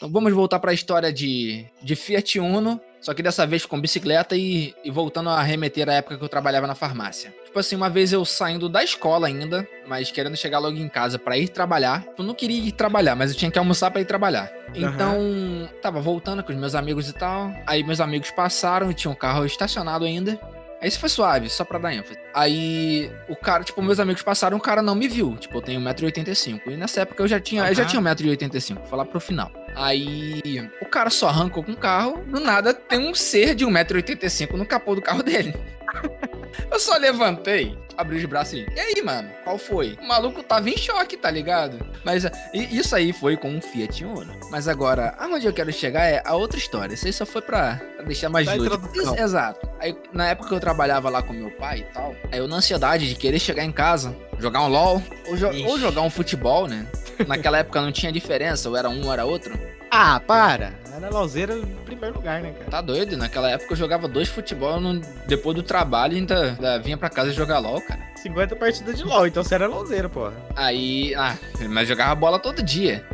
Então 0.03 0.11
vamos 0.11 0.33
voltar 0.33 0.59
pra 0.59 0.73
história 0.73 1.13
de, 1.13 1.65
de 1.81 1.95
Fiat 1.95 2.41
Uno, 2.41 2.81
só 3.01 3.15
que 3.15 3.23
dessa 3.23 3.47
vez 3.47 3.65
com 3.65 3.81
bicicleta 3.81 4.37
e, 4.37 4.75
e 4.85 4.91
voltando 4.91 5.31
a 5.31 5.41
remeter 5.41 5.89
à 5.89 5.93
época 5.93 6.19
que 6.19 6.25
eu 6.25 6.29
trabalhava 6.29 6.67
na 6.67 6.75
farmácia. 6.75 7.33
Tipo 7.45 7.61
assim, 7.61 7.77
uma 7.77 7.89
vez 7.89 8.13
eu 8.13 8.25
saindo 8.25 8.69
da 8.69 8.83
escola 8.83 9.29
ainda, 9.29 9.65
mas 9.87 10.11
querendo 10.11 10.37
chegar 10.37 10.59
logo 10.59 10.77
em 10.77 10.89
casa 10.89 11.21
pra 11.21 11.39
ir 11.39 11.51
trabalhar. 11.51 12.05
Eu 12.19 12.25
não 12.25 12.35
queria 12.35 12.59
ir 12.59 12.73
trabalhar, 12.73 13.15
mas 13.15 13.31
eu 13.31 13.37
tinha 13.37 13.51
que 13.51 13.59
almoçar 13.59 13.93
pra 13.93 14.01
ir 14.01 14.05
trabalhar. 14.05 14.51
Então, 14.75 15.69
tava 15.81 16.01
voltando 16.01 16.43
com 16.43 16.53
os 16.53 16.59
meus 16.59 16.75
amigos 16.75 17.09
e 17.09 17.13
tal. 17.13 17.55
Aí 17.65 17.85
meus 17.85 18.01
amigos 18.01 18.33
passaram 18.33 18.91
e 18.91 18.95
tinha 18.95 19.11
um 19.11 19.15
carro 19.15 19.45
estacionado 19.45 20.05
ainda. 20.05 20.41
Aí 20.83 20.89
isso 20.89 20.99
foi 20.99 21.09
suave, 21.09 21.49
só 21.49 21.65
pra 21.65 21.79
dar 21.79 21.95
ênfase. 21.95 22.19
Aí 22.35 23.09
o 23.29 23.37
cara, 23.37 23.63
tipo, 23.63 23.81
meus 23.81 24.01
amigos 24.01 24.21
passaram, 24.21 24.57
o 24.57 24.61
cara 24.61 24.83
não 24.83 24.97
me 24.97 25.07
viu. 25.07 25.37
Tipo, 25.37 25.59
eu 25.59 25.63
tenho 25.63 25.81
1,85m. 25.81 26.61
E 26.67 26.77
nessa 26.77 27.03
época 27.03 27.23
eu 27.23 27.29
já 27.29 27.39
tinha, 27.39 27.69
eu 27.69 27.75
já 27.75 27.85
tinha 27.85 28.03
1,85m, 28.03 28.75
vou 28.75 28.87
falar 28.87 29.05
pro 29.05 29.21
final. 29.21 29.49
Aí 29.77 30.69
o 30.81 30.87
cara 30.87 31.09
só 31.09 31.29
arrancou 31.29 31.63
com 31.63 31.71
o 31.71 31.77
carro, 31.77 32.25
do 32.27 32.41
nada 32.41 32.75
tem 32.75 32.99
um 32.99 33.15
ser 33.15 33.55
de 33.55 33.65
1,85m 33.65 34.55
no 34.55 34.67
capô 34.67 34.97
do 34.97 35.01
carro 35.01 35.23
dele. 35.25 35.55
Eu 36.71 36.79
só 36.81 36.97
levantei, 36.97 37.77
abri 37.97 38.17
os 38.19 38.25
braços 38.25 38.55
e. 38.55 38.67
E 38.75 38.81
aí, 38.81 39.03
mano? 39.03 39.29
Qual 39.45 39.59
foi? 39.59 39.97
O 40.01 40.07
maluco 40.07 40.43
tava 40.43 40.69
em 40.71 40.77
choque, 40.77 41.17
tá 41.17 41.31
ligado? 41.31 41.79
Mas 42.05 42.25
isso 42.55 42.95
aí 42.97 43.13
foi 43.13 43.37
com 43.37 43.49
um 43.51 43.61
Fiat 43.61 44.05
Uno. 44.05 44.33
Mas 44.51 44.69
agora, 44.69 45.15
aonde 45.19 45.47
eu 45.47 45.53
quero 45.53 45.73
chegar 45.73 46.05
é 46.05 46.23
a 46.25 46.35
outra 46.35 46.59
história. 46.59 46.95
Isso 46.95 47.07
aí 47.07 47.13
só 47.13 47.25
foi 47.27 47.43
pra, 47.43 47.81
deixar 48.07 48.29
mais 48.29 48.47
Da 48.47 48.55
lúdico. 48.55 48.91
Exato. 49.19 49.69
Aí, 49.79 49.97
na 50.13 50.29
época 50.29 50.49
que 50.49 50.55
eu 50.55 50.61
trabalhava 50.61 51.09
lá 51.11 51.23
com 51.23 51.33
meu 51.33 51.51
pai 51.51 51.81
e 51.81 51.93
tal, 51.93 52.15
aí 52.31 52.39
eu 52.39 52.49
na 52.49 52.57
ansiedade 52.57 53.09
de 53.09 53.15
querer 53.15 53.39
chegar 53.39 53.65
em 53.65 53.73
casa, 53.73 54.17
jogar 54.39 54.63
um 54.63 54.69
LOL, 54.69 55.03
ou, 55.29 55.37
jo- 55.37 55.51
Ixi. 55.53 55.65
ou 55.67 55.79
jogar 55.79 56.03
um 56.03 56.11
futebol, 56.11 56.67
né? 56.67 56.87
Naquela 57.27 57.59
época 57.59 57.81
não 57.81 57.93
tinha 57.93 58.11
diferença, 58.13 58.69
ou 58.69 58.77
era 58.77 58.89
um 58.89 59.05
ou 59.07 59.13
era 59.13 59.25
outro. 59.25 59.53
Ah, 59.91 60.19
para. 60.21 60.73
Era 60.97 61.11
lauzeira 61.11 61.55
primeiro 62.03 62.17
lugar, 62.19 62.43
né, 62.43 62.53
cara? 62.53 62.71
Tá 62.71 62.81
doido? 62.81 63.17
Naquela 63.17 63.51
época 63.51 63.73
eu 63.73 63.77
jogava 63.77 64.09
dois 64.09 64.29
futebol, 64.29 64.81
no- 64.81 65.01
depois 65.27 65.55
do 65.55 65.63
trabalho 65.63 66.17
ainda, 66.17 66.51
ainda 66.51 66.79
vinha 66.81 66.97
pra 66.97 67.09
casa 67.09 67.31
jogar 67.33 67.59
LOL, 67.61 67.81
cara. 67.81 68.01
50 68.17 68.57
partidas 68.57 68.97
de 68.97 69.05
LOL, 69.05 69.27
então 69.27 69.43
você 69.45 69.55
era 69.55 69.69
lauzeira, 69.69 70.09
porra. 70.09 70.33
Aí, 70.57 71.15
ah, 71.15 71.37
mas 71.71 71.87
jogava 71.89 72.15
bola 72.15 72.39
todo 72.39 72.63
dia. 72.63 73.05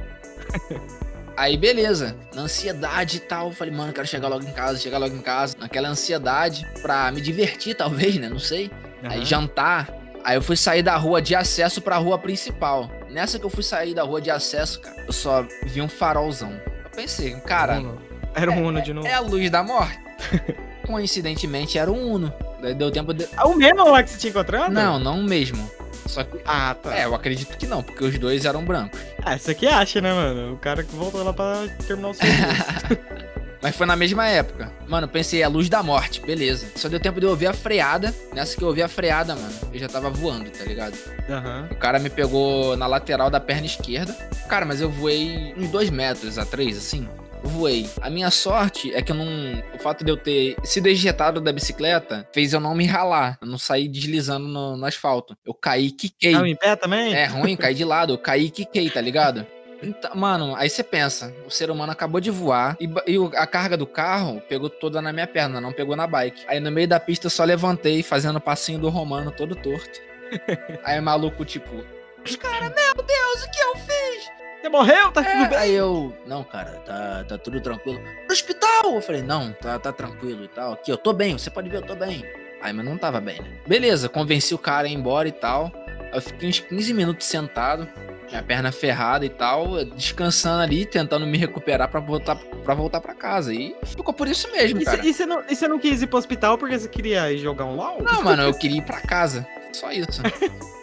Aí, 1.36 1.56
beleza. 1.56 2.16
Na 2.34 2.42
ansiedade 2.42 3.18
e 3.18 3.20
tal, 3.20 3.46
eu 3.48 3.52
falei, 3.52 3.72
mano, 3.72 3.92
quero 3.92 4.06
chegar 4.08 4.26
logo 4.26 4.44
em 4.44 4.50
casa, 4.52 4.76
chegar 4.78 4.98
logo 4.98 5.14
em 5.14 5.20
casa. 5.20 5.54
Naquela 5.58 5.88
ansiedade 5.88 6.66
pra 6.82 7.12
me 7.12 7.20
divertir, 7.20 7.76
talvez, 7.76 8.16
né? 8.16 8.28
Não 8.28 8.40
sei. 8.40 8.70
Aí, 9.04 9.18
Aham. 9.18 9.24
jantar. 9.24 9.88
Aí, 10.24 10.36
eu 10.36 10.42
fui 10.42 10.56
sair 10.56 10.82
da 10.82 10.96
rua 10.96 11.22
de 11.22 11.36
acesso 11.36 11.80
pra 11.80 11.96
rua 11.96 12.18
principal. 12.18 12.90
Nessa 13.08 13.38
que 13.38 13.46
eu 13.46 13.50
fui 13.50 13.62
sair 13.62 13.94
da 13.94 14.02
rua 14.02 14.20
de 14.20 14.32
acesso, 14.32 14.80
cara, 14.80 14.96
eu 15.06 15.12
só 15.12 15.46
vi 15.64 15.80
um 15.80 15.88
farolzão. 15.88 16.60
Eu 16.84 16.90
pensei, 16.96 17.32
cara, 17.42 17.74
Uno. 17.78 18.02
Era 18.42 18.50
um 18.50 18.66
Uno 18.66 18.80
de 18.82 18.92
novo. 18.92 19.06
é 19.06 19.14
a 19.14 19.20
luz 19.20 19.50
da 19.50 19.62
morte. 19.62 19.98
Coincidentemente, 20.86 21.78
era 21.78 21.90
um 21.90 22.12
Uno. 22.14 22.32
Daí 22.62 22.74
Deu 22.74 22.90
tempo 22.90 23.12
de... 23.12 23.26
Ah, 23.36 23.46
o 23.46 23.54
mesmo 23.54 23.88
lá 23.90 24.02
que 24.02 24.10
você 24.10 24.18
tinha 24.18 24.30
encontrado? 24.30 24.72
Não, 24.72 24.98
não 24.98 25.20
o 25.20 25.24
mesmo. 25.24 25.70
Só 26.06 26.24
que, 26.24 26.38
Ah, 26.46 26.74
tá. 26.74 26.96
é, 26.98 27.04
eu 27.04 27.14
acredito 27.14 27.56
que 27.58 27.66
não, 27.66 27.82
porque 27.82 28.02
os 28.02 28.18
dois 28.18 28.44
eram 28.44 28.64
brancos. 28.64 28.98
Ah, 29.24 29.36
isso 29.36 29.50
aqui 29.50 29.66
acha, 29.66 30.00
né, 30.00 30.10
mano? 30.12 30.54
O 30.54 30.56
cara 30.56 30.82
que 30.82 30.94
voltou 30.96 31.22
lá 31.22 31.34
pra 31.34 31.66
terminar 31.86 32.08
o 32.08 32.14
serviço. 32.14 32.64
Mas 33.60 33.74
foi 33.76 33.86
na 33.86 33.96
mesma 33.96 34.26
época. 34.26 34.72
Mano, 34.86 35.04
eu 35.06 35.10
pensei, 35.10 35.42
é 35.42 35.44
a 35.44 35.48
luz 35.48 35.68
da 35.68 35.82
morte, 35.82 36.20
beleza. 36.22 36.68
Só 36.76 36.88
deu 36.88 36.98
tempo 37.00 37.18
de 37.20 37.26
eu 37.26 37.30
ouvir 37.30 37.48
a 37.48 37.52
freada. 37.52 38.14
Nessa 38.32 38.56
que 38.56 38.62
eu 38.62 38.68
ouvi 38.68 38.82
a 38.82 38.88
freada, 38.88 39.34
mano, 39.34 39.52
eu 39.74 39.78
já 39.80 39.88
tava 39.88 40.08
voando, 40.08 40.48
tá 40.48 40.64
ligado? 40.64 40.96
Aham. 41.28 41.68
O 41.70 41.74
cara 41.74 41.98
me 41.98 42.08
pegou 42.08 42.74
na 42.76 42.86
lateral 42.86 43.28
da 43.28 43.40
perna 43.40 43.66
esquerda. 43.66 44.14
Cara, 44.48 44.64
mas 44.64 44.80
eu 44.80 44.88
voei 44.88 45.52
uns 45.58 45.68
dois 45.68 45.90
metros 45.90 46.38
a 46.38 46.46
três, 46.46 46.78
assim. 46.78 47.06
Voei. 47.42 47.88
A 48.00 48.10
minha 48.10 48.30
sorte 48.30 48.94
é 48.94 49.02
que 49.02 49.12
eu 49.12 49.16
não. 49.16 49.26
O 49.74 49.78
fato 49.78 50.04
de 50.04 50.10
eu 50.10 50.16
ter 50.16 50.56
sido 50.64 50.86
ejetado 50.86 51.40
da 51.40 51.52
bicicleta 51.52 52.28
fez 52.32 52.52
eu 52.52 52.60
não 52.60 52.74
me 52.74 52.86
ralar. 52.86 53.38
Eu 53.40 53.48
não 53.48 53.58
saí 53.58 53.88
deslizando 53.88 54.46
no, 54.48 54.76
no 54.76 54.86
asfalto. 54.86 55.36
Eu 55.44 55.54
caí 55.54 55.86
e 55.86 55.90
quiquei. 55.92 56.32
Tava 56.32 56.48
em 56.48 56.56
pé 56.56 56.76
também? 56.76 57.14
É 57.14 57.26
ruim, 57.26 57.56
caí 57.56 57.74
de 57.74 57.84
lado, 57.84 58.12
eu 58.12 58.18
caí 58.18 58.46
e 58.46 58.50
quiquei, 58.50 58.90
tá 58.90 59.00
ligado? 59.00 59.46
Então, 59.80 60.12
mano, 60.16 60.56
aí 60.56 60.68
você 60.68 60.82
pensa, 60.82 61.32
o 61.46 61.50
ser 61.52 61.70
humano 61.70 61.92
acabou 61.92 62.20
de 62.20 62.32
voar 62.32 62.76
e, 62.80 62.86
e 63.06 63.16
a 63.36 63.46
carga 63.46 63.76
do 63.76 63.86
carro 63.86 64.42
pegou 64.48 64.68
toda 64.68 65.00
na 65.00 65.12
minha 65.12 65.26
perna, 65.26 65.60
não 65.60 65.72
pegou 65.72 65.94
na 65.94 66.04
bike. 66.04 66.44
Aí 66.48 66.58
no 66.58 66.68
meio 66.72 66.88
da 66.88 66.98
pista 66.98 67.26
eu 67.26 67.30
só 67.30 67.44
levantei 67.44 68.02
fazendo 68.02 68.38
o 68.38 68.40
passinho 68.40 68.80
do 68.80 68.88
romano 68.88 69.30
todo 69.30 69.54
torto. 69.54 70.00
aí 70.82 70.98
o 70.98 71.02
maluco, 71.04 71.44
tipo, 71.44 71.84
os 72.24 72.36
caras, 72.36 72.72
meu 72.74 73.04
Deus, 73.04 73.44
o 73.44 73.50
que 73.50 73.60
eu 73.60 73.76
fiz? 73.76 74.37
Você 74.60 74.68
morreu? 74.68 75.12
Tá 75.12 75.22
tudo 75.22 75.44
É, 75.44 75.48
bem? 75.48 75.58
aí 75.58 75.72
eu, 75.74 76.14
não, 76.26 76.42
cara, 76.42 76.70
tá, 76.84 77.24
tá 77.28 77.38
tudo 77.38 77.60
tranquilo. 77.60 78.00
No 78.00 78.32
hospital! 78.32 78.94
Eu 78.94 79.00
falei, 79.02 79.22
não, 79.22 79.52
tá, 79.52 79.78
tá 79.78 79.92
tranquilo 79.92 80.44
e 80.44 80.48
tal. 80.48 80.72
Aqui, 80.72 80.90
eu 80.90 80.96
tô 80.98 81.12
bem, 81.12 81.38
você 81.38 81.48
pode 81.50 81.68
ver, 81.68 81.78
eu 81.78 81.82
tô 81.82 81.94
bem. 81.94 82.24
Aí, 82.60 82.72
mas 82.72 82.84
não 82.84 82.98
tava 82.98 83.20
bem, 83.20 83.40
né? 83.40 83.48
Beleza, 83.66 84.08
convenci 84.08 84.52
o 84.54 84.58
cara 84.58 84.86
a 84.88 84.90
ir 84.90 84.94
embora 84.94 85.28
e 85.28 85.32
tal. 85.32 85.72
Eu 86.12 86.20
fiquei 86.20 86.48
uns 86.48 86.58
15 86.58 86.92
minutos 86.92 87.26
sentado, 87.26 87.86
minha 88.28 88.42
perna 88.42 88.72
ferrada 88.72 89.24
e 89.24 89.28
tal, 89.28 89.84
descansando 89.84 90.62
ali, 90.62 90.84
tentando 90.84 91.24
me 91.26 91.38
recuperar 91.38 91.88
pra 91.88 92.00
voltar, 92.00 92.34
pra 92.64 92.74
voltar 92.74 93.00
pra 93.00 93.14
casa. 93.14 93.54
E 93.54 93.76
ficou 93.84 94.12
por 94.12 94.26
isso 94.26 94.50
mesmo, 94.50 94.80
E 94.80 94.84
cara. 94.84 95.02
você 95.02 95.24
não, 95.24 95.44
e 95.48 95.54
você 95.54 95.68
não 95.68 95.78
quis 95.78 96.02
ir 96.02 96.06
pro 96.08 96.18
hospital 96.18 96.58
porque 96.58 96.76
você 96.78 96.88
queria 96.88 97.30
ir 97.30 97.38
jogar 97.38 97.64
um 97.64 97.76
LOL? 97.76 98.02
Não, 98.02 98.22
mano, 98.24 98.42
eu 98.42 98.54
queria 98.54 98.78
ir 98.78 98.82
pra 98.82 99.00
casa. 99.00 99.46
Só 99.72 99.92
isso. 99.92 100.20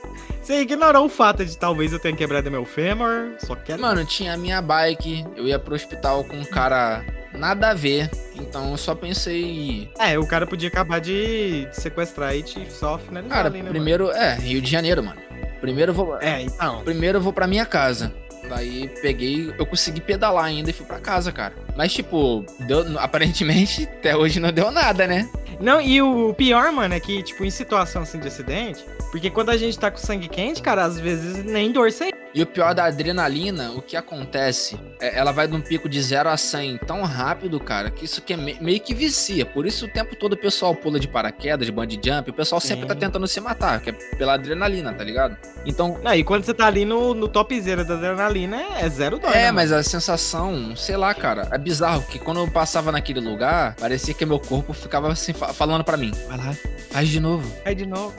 Você 0.46 0.62
ignorou 0.62 1.06
o 1.06 1.10
fato 1.10 1.44
de 1.44 1.58
talvez 1.58 1.92
eu 1.92 1.98
tenha 1.98 2.16
quebrado 2.16 2.52
meu 2.52 2.64
fêmur, 2.64 3.34
só 3.40 3.56
quero... 3.56 3.82
Mano, 3.82 4.06
tinha 4.06 4.36
a 4.36 4.38
minha 4.38 4.62
bike, 4.62 5.26
eu 5.36 5.48
ia 5.48 5.58
pro 5.58 5.74
hospital 5.74 6.24
com 6.24 6.36
um 6.36 6.46
cara 6.46 7.04
nada 7.34 7.72
a 7.72 7.74
ver. 7.74 8.12
Então 8.36 8.70
eu 8.70 8.78
só 8.78 8.94
pensei. 8.94 9.90
É, 9.98 10.20
o 10.20 10.28
cara 10.28 10.46
podia 10.46 10.70
acabar 10.70 11.02
de 11.02 11.68
sequestrar 11.72 12.36
e 12.36 12.44
te 12.44 12.72
só 12.72 13.00
finalizar 13.00 13.36
Cara, 13.36 13.50
ali, 13.50 13.64
né, 13.64 13.72
primeiro. 13.72 14.12
É, 14.12 14.36
Rio 14.36 14.62
de 14.62 14.70
Janeiro, 14.70 15.04
mano. 15.04 15.20
Primeiro 15.60 15.90
eu 15.90 15.96
vou. 15.96 16.08
mano? 16.10 16.22
É, 16.22 16.44
então. 16.44 16.84
Primeiro 16.84 17.18
eu 17.18 17.22
vou 17.24 17.34
pra 17.34 17.48
minha 17.48 17.66
casa. 17.66 18.14
Daí 18.48 18.88
peguei, 19.02 19.52
eu 19.58 19.66
consegui 19.66 20.00
pedalar 20.00 20.46
ainda 20.46 20.70
e 20.70 20.74
fui 20.74 20.86
pra 20.86 21.00
casa, 21.00 21.32
cara. 21.32 21.54
Mas, 21.76 21.92
tipo, 21.92 22.46
deu, 22.60 22.86
aparentemente 23.00 23.90
até 23.98 24.16
hoje 24.16 24.40
não 24.40 24.52
deu 24.52 24.70
nada, 24.70 25.08
né? 25.08 25.28
Não, 25.60 25.80
e 25.80 26.02
o 26.02 26.34
pior, 26.34 26.72
mano, 26.72 26.94
é 26.94 27.00
que, 27.00 27.24
tipo, 27.24 27.44
em 27.46 27.50
situação 27.50 28.02
assim 28.02 28.20
de 28.20 28.28
acidente, 28.28 28.84
porque 29.12 29.30
quando 29.30 29.50
a 29.50 29.58
gente 29.58 29.78
tá 29.78 29.90
com 29.90 29.98
sangue 29.98 30.28
quente, 30.28 30.62
cara, 30.62 30.84
às 30.84 31.00
vezes 31.00 31.44
nem 31.44 31.72
dor 31.72 31.92
sente. 31.92 32.25
E 32.36 32.42
o 32.44 32.46
pior 32.46 32.74
da 32.76 32.84
adrenalina, 32.84 33.72
o 33.72 33.82
que 33.82 33.96
acontece? 33.96 34.78
é- 35.00 35.18
ela 35.18 35.32
vai 35.32 35.48
de 35.48 35.56
um 35.56 35.62
pico 35.62 35.88
de 35.88 36.02
0 36.02 36.30
a 36.30 36.36
100 36.36 36.78
tão 36.80 37.04
rápido, 37.04 37.60
cara, 37.62 37.90
que 37.90 38.04
isso 38.04 38.22
que 38.22 38.34
é 38.34 38.38
me- 38.38 38.58
meio 38.60 38.80
que 38.82 38.94
vicia. 38.94 39.46
Por 39.46 39.66
isso 39.66 39.86
o 39.86 39.88
tempo 39.88 40.16
todo 40.18 40.34
o 40.34 40.38
pessoal 40.38 40.76
pula 40.76 41.00
de 41.00 41.08
paraquedas, 41.08 41.66
de 41.66 41.72
bungee 41.72 41.98
jump, 42.04 42.30
o 42.30 42.34
pessoal 42.34 42.60
sempre 42.60 42.82
Sim. 42.82 42.88
tá 42.90 42.96
tentando 42.96 43.26
se 43.28 43.40
matar, 43.40 43.80
que 43.80 43.90
é 43.90 43.94
pela 44.18 44.34
adrenalina, 44.34 44.92
tá 44.94 45.04
ligado? 45.04 45.38
Então, 45.66 45.98
Não, 46.04 46.14
e 46.14 46.24
quando 46.26 46.44
você 46.44 46.54
tá 46.54 46.66
ali 46.68 46.84
no, 46.86 47.14
no 47.14 47.28
topzera 47.30 47.86
da 47.86 47.94
adrenalina, 47.94 48.62
é 48.80 48.90
zero 48.90 49.18
dor, 49.18 49.32
É, 49.32 49.44
né, 49.46 49.52
mas 49.52 49.72
a 49.72 49.82
sensação, 49.82 50.76
sei 50.76 50.98
lá, 50.98 51.14
cara, 51.14 51.48
é 51.54 51.58
bizarro, 51.58 52.04
que 52.04 52.20
quando 52.20 52.42
eu 52.42 52.48
passava 52.52 52.92
naquele 52.92 53.22
lugar, 53.22 53.76
parecia 53.76 54.14
que 54.14 54.26
meu 54.26 54.40
corpo 54.40 54.74
ficava 54.74 55.10
assim, 55.12 55.32
fa- 55.34 55.54
falando 55.54 55.84
pra 55.86 55.96
mim, 55.96 56.12
vai 56.28 56.38
lá, 56.38 56.54
faz 56.92 57.08
de 57.08 57.20
novo? 57.22 57.50
Aí 57.64 57.74
de 57.76 57.86
novo. 57.86 58.14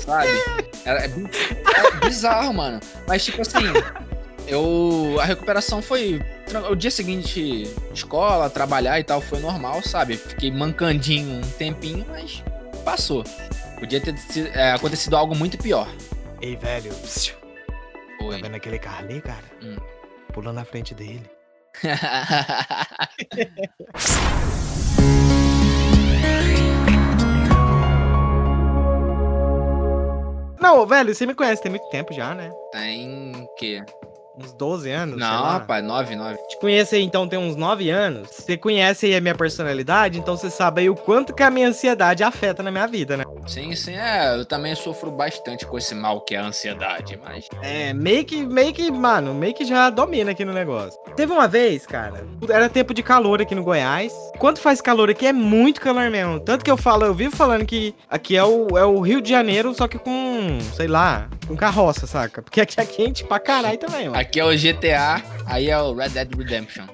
Sabe? 0.00 0.28
É, 0.84 1.06
é 1.06 1.08
bizarro, 2.04 2.52
mano. 2.54 2.80
Mas, 3.06 3.24
tipo 3.24 3.42
assim, 3.42 3.64
eu. 4.46 5.16
A 5.20 5.24
recuperação 5.24 5.82
foi. 5.82 6.20
O 6.70 6.74
dia 6.74 6.90
seguinte, 6.90 7.64
escola, 7.92 8.50
trabalhar 8.50 8.98
e 9.00 9.04
tal, 9.04 9.20
foi 9.20 9.40
normal, 9.40 9.82
sabe? 9.82 10.16
Fiquei 10.16 10.50
mancandinho 10.50 11.38
um 11.38 11.50
tempinho, 11.52 12.06
mas 12.08 12.42
passou. 12.84 13.24
Podia 13.78 14.00
ter 14.00 14.14
é, 14.54 14.72
acontecido 14.72 15.16
algo 15.16 15.34
muito 15.34 15.58
pior. 15.58 15.88
Ei, 16.40 16.56
velho, 16.56 16.92
psiu, 16.96 17.34
tá 18.18 18.24
Oi. 18.24 18.42
vendo 18.42 18.54
aquele 18.54 18.78
carro 18.78 19.04
ali, 19.04 19.20
cara? 19.20 19.44
Hum. 19.62 19.76
Pula 20.32 20.52
na 20.52 20.64
frente 20.64 20.94
dele. 20.94 21.28
Não, 30.64 30.86
velho, 30.86 31.14
você 31.14 31.26
me 31.26 31.34
conhece 31.34 31.60
tem 31.60 31.70
muito 31.70 31.86
tempo 31.90 32.10
já, 32.14 32.34
né? 32.34 32.50
Tem 32.72 33.32
o 33.36 33.46
quê? 33.54 33.84
Uns 34.36 34.52
12 34.52 34.90
anos, 34.90 35.16
Não, 35.18 35.42
rapaz, 35.44 35.84
9, 35.84 36.16
9. 36.16 36.36
Te 36.48 36.58
conheço 36.58 36.94
aí, 36.96 37.02
então, 37.02 37.28
tem 37.28 37.38
uns 37.38 37.54
9 37.54 37.88
anos. 37.90 38.28
Você 38.30 38.56
conhece 38.56 39.06
aí 39.06 39.14
a 39.14 39.20
minha 39.20 39.34
personalidade, 39.34 40.18
então 40.18 40.36
você 40.36 40.50
sabe 40.50 40.80
aí 40.82 40.90
o 40.90 40.96
quanto 40.96 41.32
que 41.32 41.42
a 41.42 41.50
minha 41.50 41.68
ansiedade 41.68 42.24
afeta 42.24 42.62
na 42.62 42.70
minha 42.70 42.86
vida, 42.86 43.16
né? 43.16 43.24
Sim, 43.46 43.74
sim, 43.76 43.94
é. 43.94 44.34
Eu 44.36 44.44
também 44.44 44.74
sofro 44.74 45.10
bastante 45.10 45.64
com 45.64 45.78
esse 45.78 45.94
mal 45.94 46.20
que 46.22 46.34
é 46.34 46.38
a 46.38 46.46
ansiedade, 46.46 47.18
mas. 47.22 47.48
É, 47.62 47.92
meio 47.92 48.24
que, 48.24 48.44
meio 48.44 48.72
que, 48.72 48.90
mano, 48.90 49.32
meio 49.32 49.54
que 49.54 49.64
já 49.64 49.88
domina 49.88 50.32
aqui 50.32 50.44
no 50.44 50.52
negócio. 50.52 50.98
Teve 51.14 51.32
uma 51.32 51.46
vez, 51.46 51.86
cara, 51.86 52.26
era 52.48 52.68
tempo 52.68 52.92
de 52.92 53.02
calor 53.02 53.40
aqui 53.40 53.54
no 53.54 53.62
Goiás. 53.62 54.12
Quando 54.38 54.58
faz 54.58 54.80
calor 54.80 55.10
aqui 55.10 55.26
é 55.26 55.32
muito 55.32 55.80
calor 55.80 56.10
mesmo. 56.10 56.40
Tanto 56.40 56.64
que 56.64 56.70
eu 56.70 56.76
falo, 56.76 57.04
eu 57.04 57.14
vivo 57.14 57.36
falando 57.36 57.64
que 57.64 57.94
aqui 58.10 58.36
é 58.36 58.42
o, 58.42 58.76
é 58.76 58.84
o 58.84 59.00
Rio 59.00 59.20
de 59.20 59.30
Janeiro, 59.30 59.72
só 59.74 59.86
que 59.86 59.98
com, 59.98 60.58
sei 60.74 60.88
lá, 60.88 61.28
com 61.46 61.54
carroça, 61.54 62.06
saca? 62.06 62.42
Porque 62.42 62.60
aqui 62.60 62.80
é 62.80 62.84
quente 62.84 63.22
pra 63.22 63.38
caralho 63.38 63.78
também, 63.78 64.08
mano. 64.08 64.23
Aqui 64.24 64.40
é 64.40 64.44
o 64.44 64.56
GTA, 64.56 65.22
aí 65.46 65.68
é 65.68 65.78
o 65.78 65.94
Red 65.94 66.08
Dead 66.08 66.34
Redemption. 66.34 66.86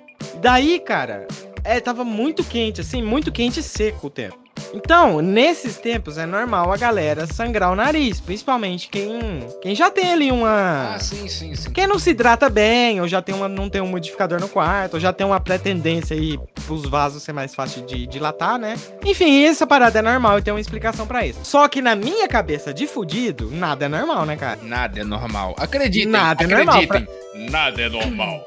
Daí, 0.42 0.80
cara, 0.80 1.28
é, 1.64 1.80
tava 1.80 2.04
muito 2.04 2.44
quente, 2.44 2.80
assim, 2.80 3.02
muito 3.02 3.30
quente 3.32 3.60
e 3.60 3.62
seco 3.62 4.06
o 4.06 4.10
tempo. 4.10 4.38
Então, 4.72 5.20
nesses 5.20 5.76
tempos 5.78 6.18
é 6.18 6.26
normal 6.26 6.72
a 6.72 6.76
galera 6.76 7.26
sangrar 7.26 7.72
o 7.72 7.76
nariz, 7.76 8.20
principalmente 8.20 8.88
quem, 8.88 9.18
quem 9.60 9.74
já 9.74 9.90
tem 9.90 10.12
ali 10.12 10.30
uma. 10.30 10.94
Ah, 10.94 10.98
sim, 10.98 11.28
sim, 11.28 11.54
sim. 11.54 11.70
Quem 11.72 11.86
não 11.86 11.98
se 11.98 12.10
hidrata 12.10 12.48
bem, 12.48 13.00
ou 13.00 13.08
já 13.08 13.20
tem 13.20 13.34
uma, 13.34 13.48
não 13.48 13.68
tem 13.68 13.80
um 13.80 13.86
modificador 13.86 14.40
no 14.40 14.48
quarto, 14.48 14.94
ou 14.94 15.00
já 15.00 15.12
tem 15.12 15.26
uma 15.26 15.40
pré-tendência 15.40 16.14
aí 16.14 16.38
pros 16.66 16.84
vasos 16.88 17.22
ser 17.22 17.32
mais 17.32 17.54
fácil 17.54 17.84
de 17.84 18.06
dilatar, 18.06 18.58
né? 18.58 18.76
Enfim, 19.04 19.44
essa 19.44 19.66
parada 19.66 19.98
é 19.98 20.02
normal 20.02 20.38
e 20.38 20.42
tem 20.42 20.52
uma 20.52 20.60
explicação 20.60 21.06
pra 21.06 21.26
isso. 21.26 21.40
Só 21.42 21.66
que 21.66 21.82
na 21.82 21.96
minha 21.96 22.28
cabeça 22.28 22.72
de 22.72 22.86
fudido, 22.86 23.50
nada 23.50 23.86
é 23.86 23.88
normal, 23.88 24.24
né, 24.24 24.36
cara? 24.36 24.60
Nada 24.62 25.00
é 25.00 25.04
normal. 25.04 25.54
Acreditem, 25.58 26.10
Nada 26.10 26.44
é 26.44 26.46
normal, 26.46 26.80
acreditem. 26.80 27.50
Nada 27.50 27.82
é 27.82 27.88
normal. 27.88 28.44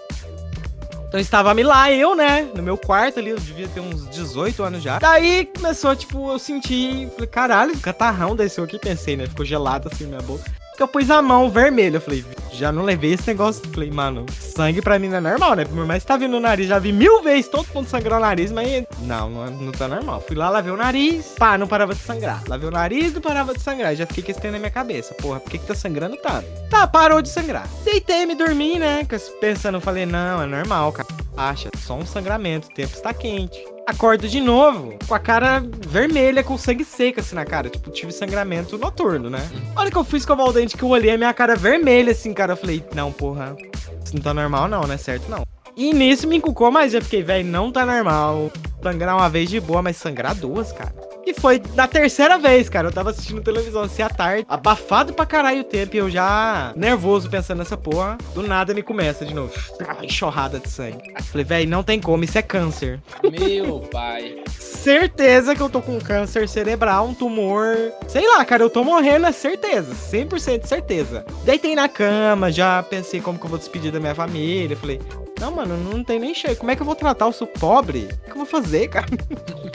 Então 1.14 1.22
estava 1.22 1.54
lá 1.54 1.92
eu, 1.92 2.16
né, 2.16 2.50
no 2.56 2.64
meu 2.64 2.76
quarto 2.76 3.20
ali, 3.20 3.30
eu 3.30 3.38
devia 3.38 3.68
ter 3.68 3.80
uns 3.80 4.10
18 4.10 4.64
anos 4.64 4.82
já. 4.82 4.98
Daí 4.98 5.46
começou, 5.46 5.96
tipo, 5.96 6.32
eu 6.32 6.40
senti, 6.40 7.08
falei, 7.14 7.28
caralho, 7.28 7.78
catarrão 7.78 8.36
desceu 8.36 8.64
aqui, 8.64 8.80
pensei, 8.80 9.16
né, 9.16 9.28
ficou 9.28 9.46
gelado 9.46 9.92
assim 9.94 10.06
na 10.06 10.10
minha 10.10 10.22
boca. 10.24 10.44
Que 10.76 10.82
eu 10.82 10.88
pus 10.88 11.12
a 11.12 11.22
mão 11.22 11.52
vermelha, 11.52 11.98
eu 11.98 12.02
falei, 12.02 12.26
já 12.52 12.72
não 12.72 12.82
levei 12.82 13.14
esse 13.14 13.28
negócio. 13.28 13.62
Falei, 13.72 13.92
mano, 13.92 14.26
sangue 14.54 14.82
pra 14.82 15.00
mim 15.00 15.08
não 15.10 15.18
é 15.18 15.22
normal, 15.22 15.56
né? 15.56 15.66
Por 15.66 15.86
mais 15.86 16.04
tá 16.04 16.16
vindo 16.18 16.32
no 16.32 16.40
nariz, 16.40 16.68
já 16.68 16.80
vi 16.80 16.92
mil 16.92 17.22
vezes 17.24 17.48
todo 17.50 17.68
mundo 17.74 17.88
sangrou 17.88 18.18
o 18.18 18.22
nariz, 18.22 18.52
mas 18.52 18.86
não, 19.00 19.30
não, 19.30 19.46
é- 19.46 19.50
não 19.50 19.72
tá 19.72 19.88
normal. 19.88 20.22
Fui 20.26 20.36
lá, 20.36 20.50
lavei 20.50 20.72
o 20.72 20.78
nariz, 20.78 21.34
pá, 21.38 21.58
não 21.58 21.68
parava 21.68 21.94
de 21.94 22.02
sangrar. 22.02 22.42
Lavei 22.48 22.68
o 22.68 22.72
nariz, 22.72 23.14
não 23.14 23.22
parava 23.22 23.54
de 23.54 23.60
sangrar. 23.62 23.96
Já 23.96 24.06
fiquei 24.06 24.34
trem 24.34 24.52
na 24.52 24.60
minha 24.60 24.72
cabeça. 24.72 25.14
Porra, 25.16 25.40
por 25.40 25.50
que 25.50 25.58
que 25.58 25.66
tá 25.68 25.76
sangrando 25.76 26.18
tanto? 26.18 26.46
Tá, 26.70 26.86
parou 26.88 27.22
de 27.22 27.30
sangrar. 27.30 27.68
Deitei, 27.84 28.26
me 28.26 28.36
dormi, 28.36 28.78
né? 28.80 29.06
Pensando, 29.40 29.80
falei, 29.82 30.06
não, 30.06 30.42
é 30.42 30.46
normal, 30.46 30.92
cara. 30.92 31.08
Acha, 31.36 31.70
só 31.84 31.96
um 31.96 32.06
sangramento, 32.06 32.70
o 32.70 32.74
tempo 32.74 32.94
está 32.94 33.14
quente. 33.14 33.64
Acordo 33.86 34.28
de 34.28 34.40
novo, 34.40 34.98
com 35.06 35.14
a 35.14 35.20
cara 35.20 35.62
vermelha, 35.88 36.44
com 36.44 36.58
sangue 36.58 36.86
seco 36.86 37.20
assim 37.20 37.36
na 37.36 37.46
cara. 37.46 37.70
Tipo, 37.70 37.92
tive 37.92 38.12
sangramento 38.12 38.78
noturno, 38.78 39.30
né? 39.30 39.46
A 39.76 39.82
hora 39.82 39.92
que 39.92 39.98
eu 39.98 40.04
fui 40.04 40.20
escovar 40.20 40.48
o 40.48 40.54
dente, 40.54 40.78
que 40.78 40.84
eu 40.84 40.90
olhei 40.90 41.12
a 41.12 41.18
minha 41.18 41.34
cara 41.34 41.56
vermelha, 41.56 42.14
assim, 42.14 42.34
cara, 42.34 42.54
eu 42.54 42.58
falei, 42.58 42.84
não, 42.96 43.12
porra, 43.12 43.56
isso 44.04 44.16
não 44.16 44.22
tá 44.22 44.34
normal 44.34 44.68
não, 44.68 44.82
não 44.82 44.94
é 44.94 44.98
certo 44.98 45.30
não. 45.30 45.44
E 45.76 45.92
nisso 45.92 46.28
me 46.28 46.38
encucou, 46.38 46.72
mas 46.72 46.94
eu 46.94 47.02
fiquei, 47.02 47.24
velho, 47.24 47.48
não 47.48 47.72
tá 47.72 47.86
normal. 47.86 48.52
Sangrar 48.82 49.18
uma 49.18 49.30
vez 49.30 49.50
de 49.50 49.60
boa, 49.60 49.82
mas 49.82 49.98
sangrar 49.98 50.36
duas, 50.36 50.72
cara. 50.72 50.94
E 51.26 51.34
foi 51.34 51.60
da 51.60 51.88
terceira 51.88 52.38
vez, 52.38 52.70
cara. 52.70 52.88
Eu 52.88 52.92
tava 52.92 53.12
assistindo 53.12 53.42
televisão 53.42 53.84
assim 53.84 54.02
à 54.02 54.10
tarde, 54.10 54.46
abafado 54.48 55.14
pra 55.14 55.26
caralho 55.26 55.62
o 55.62 55.64
tempo, 55.64 55.96
e 55.96 56.00
eu 56.00 56.10
já 56.10 56.74
nervoso 56.76 57.30
pensando 57.30 57.60
nessa 57.60 57.78
porra. 57.78 58.18
Do 58.34 58.44
nada 58.44 58.74
me 58.74 58.84
começa 58.84 59.26
de 59.26 59.34
novo. 59.34 59.54
Enxurrada 60.02 60.60
de 60.60 60.70
sangue. 60.70 61.14
Falei, 61.32 61.46
velho, 61.46 61.70
não 61.70 61.84
tem 61.84 62.00
como, 62.00 62.24
isso 62.24 62.38
é 62.38 62.42
câncer. 62.42 63.00
Meu 63.24 63.80
pai. 63.92 64.44
Certeza 64.60 65.56
que 65.56 65.62
eu 65.62 65.70
tô 65.70 65.82
com 65.82 66.00
câncer 66.00 66.48
cerebral, 66.50 67.08
um 67.08 67.14
tumor. 67.14 67.76
Sei 68.08 68.28
lá, 68.28 68.44
cara, 68.44 68.64
eu 68.64 68.70
tô 68.70 68.84
morrendo, 68.84 69.26
é 69.26 69.32
certeza. 69.32 69.94
100% 69.94 70.60
de 70.60 70.68
certeza. 70.68 71.26
Deitei 71.46 71.74
na 71.76 71.88
cama, 71.88 72.52
já 72.52 72.84
pensei 72.84 73.22
como 73.22 73.40
que 73.40 73.46
eu 73.46 73.50
vou 73.50 73.58
despedir 73.60 73.92
da 73.92 74.00
minha 74.00 74.16
família. 74.16 74.76
Falei, 74.76 75.00
não, 75.44 75.52
mano, 75.52 75.76
não 75.76 76.02
tem 76.02 76.20
nem 76.20 76.34
cheio. 76.34 76.56
Como 76.56 76.72
é 76.72 76.76
que 76.76 76.82
eu 76.82 76.86
vou 76.86 76.96
tratar 76.96 77.28
o 77.28 77.48
pobre? 77.48 78.06
O 78.06 78.26
que 78.26 78.32
eu 78.32 78.36
vou 78.38 78.46
fazer, 78.46 78.88
cara? 78.88 79.08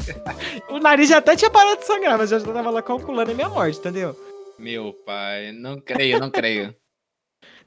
o 0.70 0.78
nariz 0.78 1.10
já 1.10 1.18
até 1.18 1.36
tinha 1.36 1.50
parado 1.50 1.78
de 1.78 1.86
sangrar, 1.86 2.16
mas 2.16 2.32
eu 2.32 2.40
já 2.40 2.52
tava 2.52 2.70
lá 2.70 2.80
calculando 2.80 3.32
a 3.32 3.34
minha 3.34 3.50
morte, 3.50 3.78
entendeu? 3.78 4.16
Meu 4.58 4.94
pai. 5.04 5.52
Não 5.52 5.78
creio, 5.78 6.18
não 6.18 6.30
creio. 6.30 6.74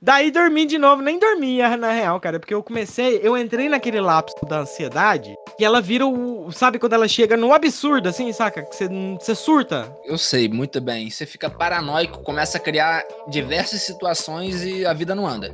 Daí 0.03 0.31
dormi 0.31 0.65
de 0.65 0.79
novo, 0.79 1.01
nem 1.03 1.19
dormia 1.19 1.77
na 1.77 1.91
real, 1.91 2.19
cara, 2.19 2.39
porque 2.39 2.53
eu 2.55 2.63
comecei, 2.63 3.19
eu 3.21 3.37
entrei 3.37 3.69
naquele 3.69 4.01
lapso 4.01 4.35
da 4.47 4.61
ansiedade, 4.61 5.35
que 5.55 5.63
ela 5.63 5.79
vira 5.79 6.07
o, 6.07 6.51
sabe 6.51 6.79
quando 6.79 6.93
ela 6.93 7.07
chega 7.07 7.37
no 7.37 7.53
absurdo, 7.53 8.09
assim, 8.09 8.33
saca? 8.33 8.63
Que 8.63 8.75
você, 9.19 9.35
surta. 9.35 9.95
Eu 10.03 10.17
sei 10.17 10.49
muito 10.49 10.81
bem. 10.81 11.07
Você 11.07 11.27
fica 11.27 11.51
paranoico, 11.51 12.23
começa 12.23 12.57
a 12.57 12.61
criar 12.61 13.03
diversas 13.27 13.83
situações 13.83 14.63
e 14.63 14.83
a 14.87 14.93
vida 14.93 15.13
não 15.13 15.27
anda. 15.27 15.53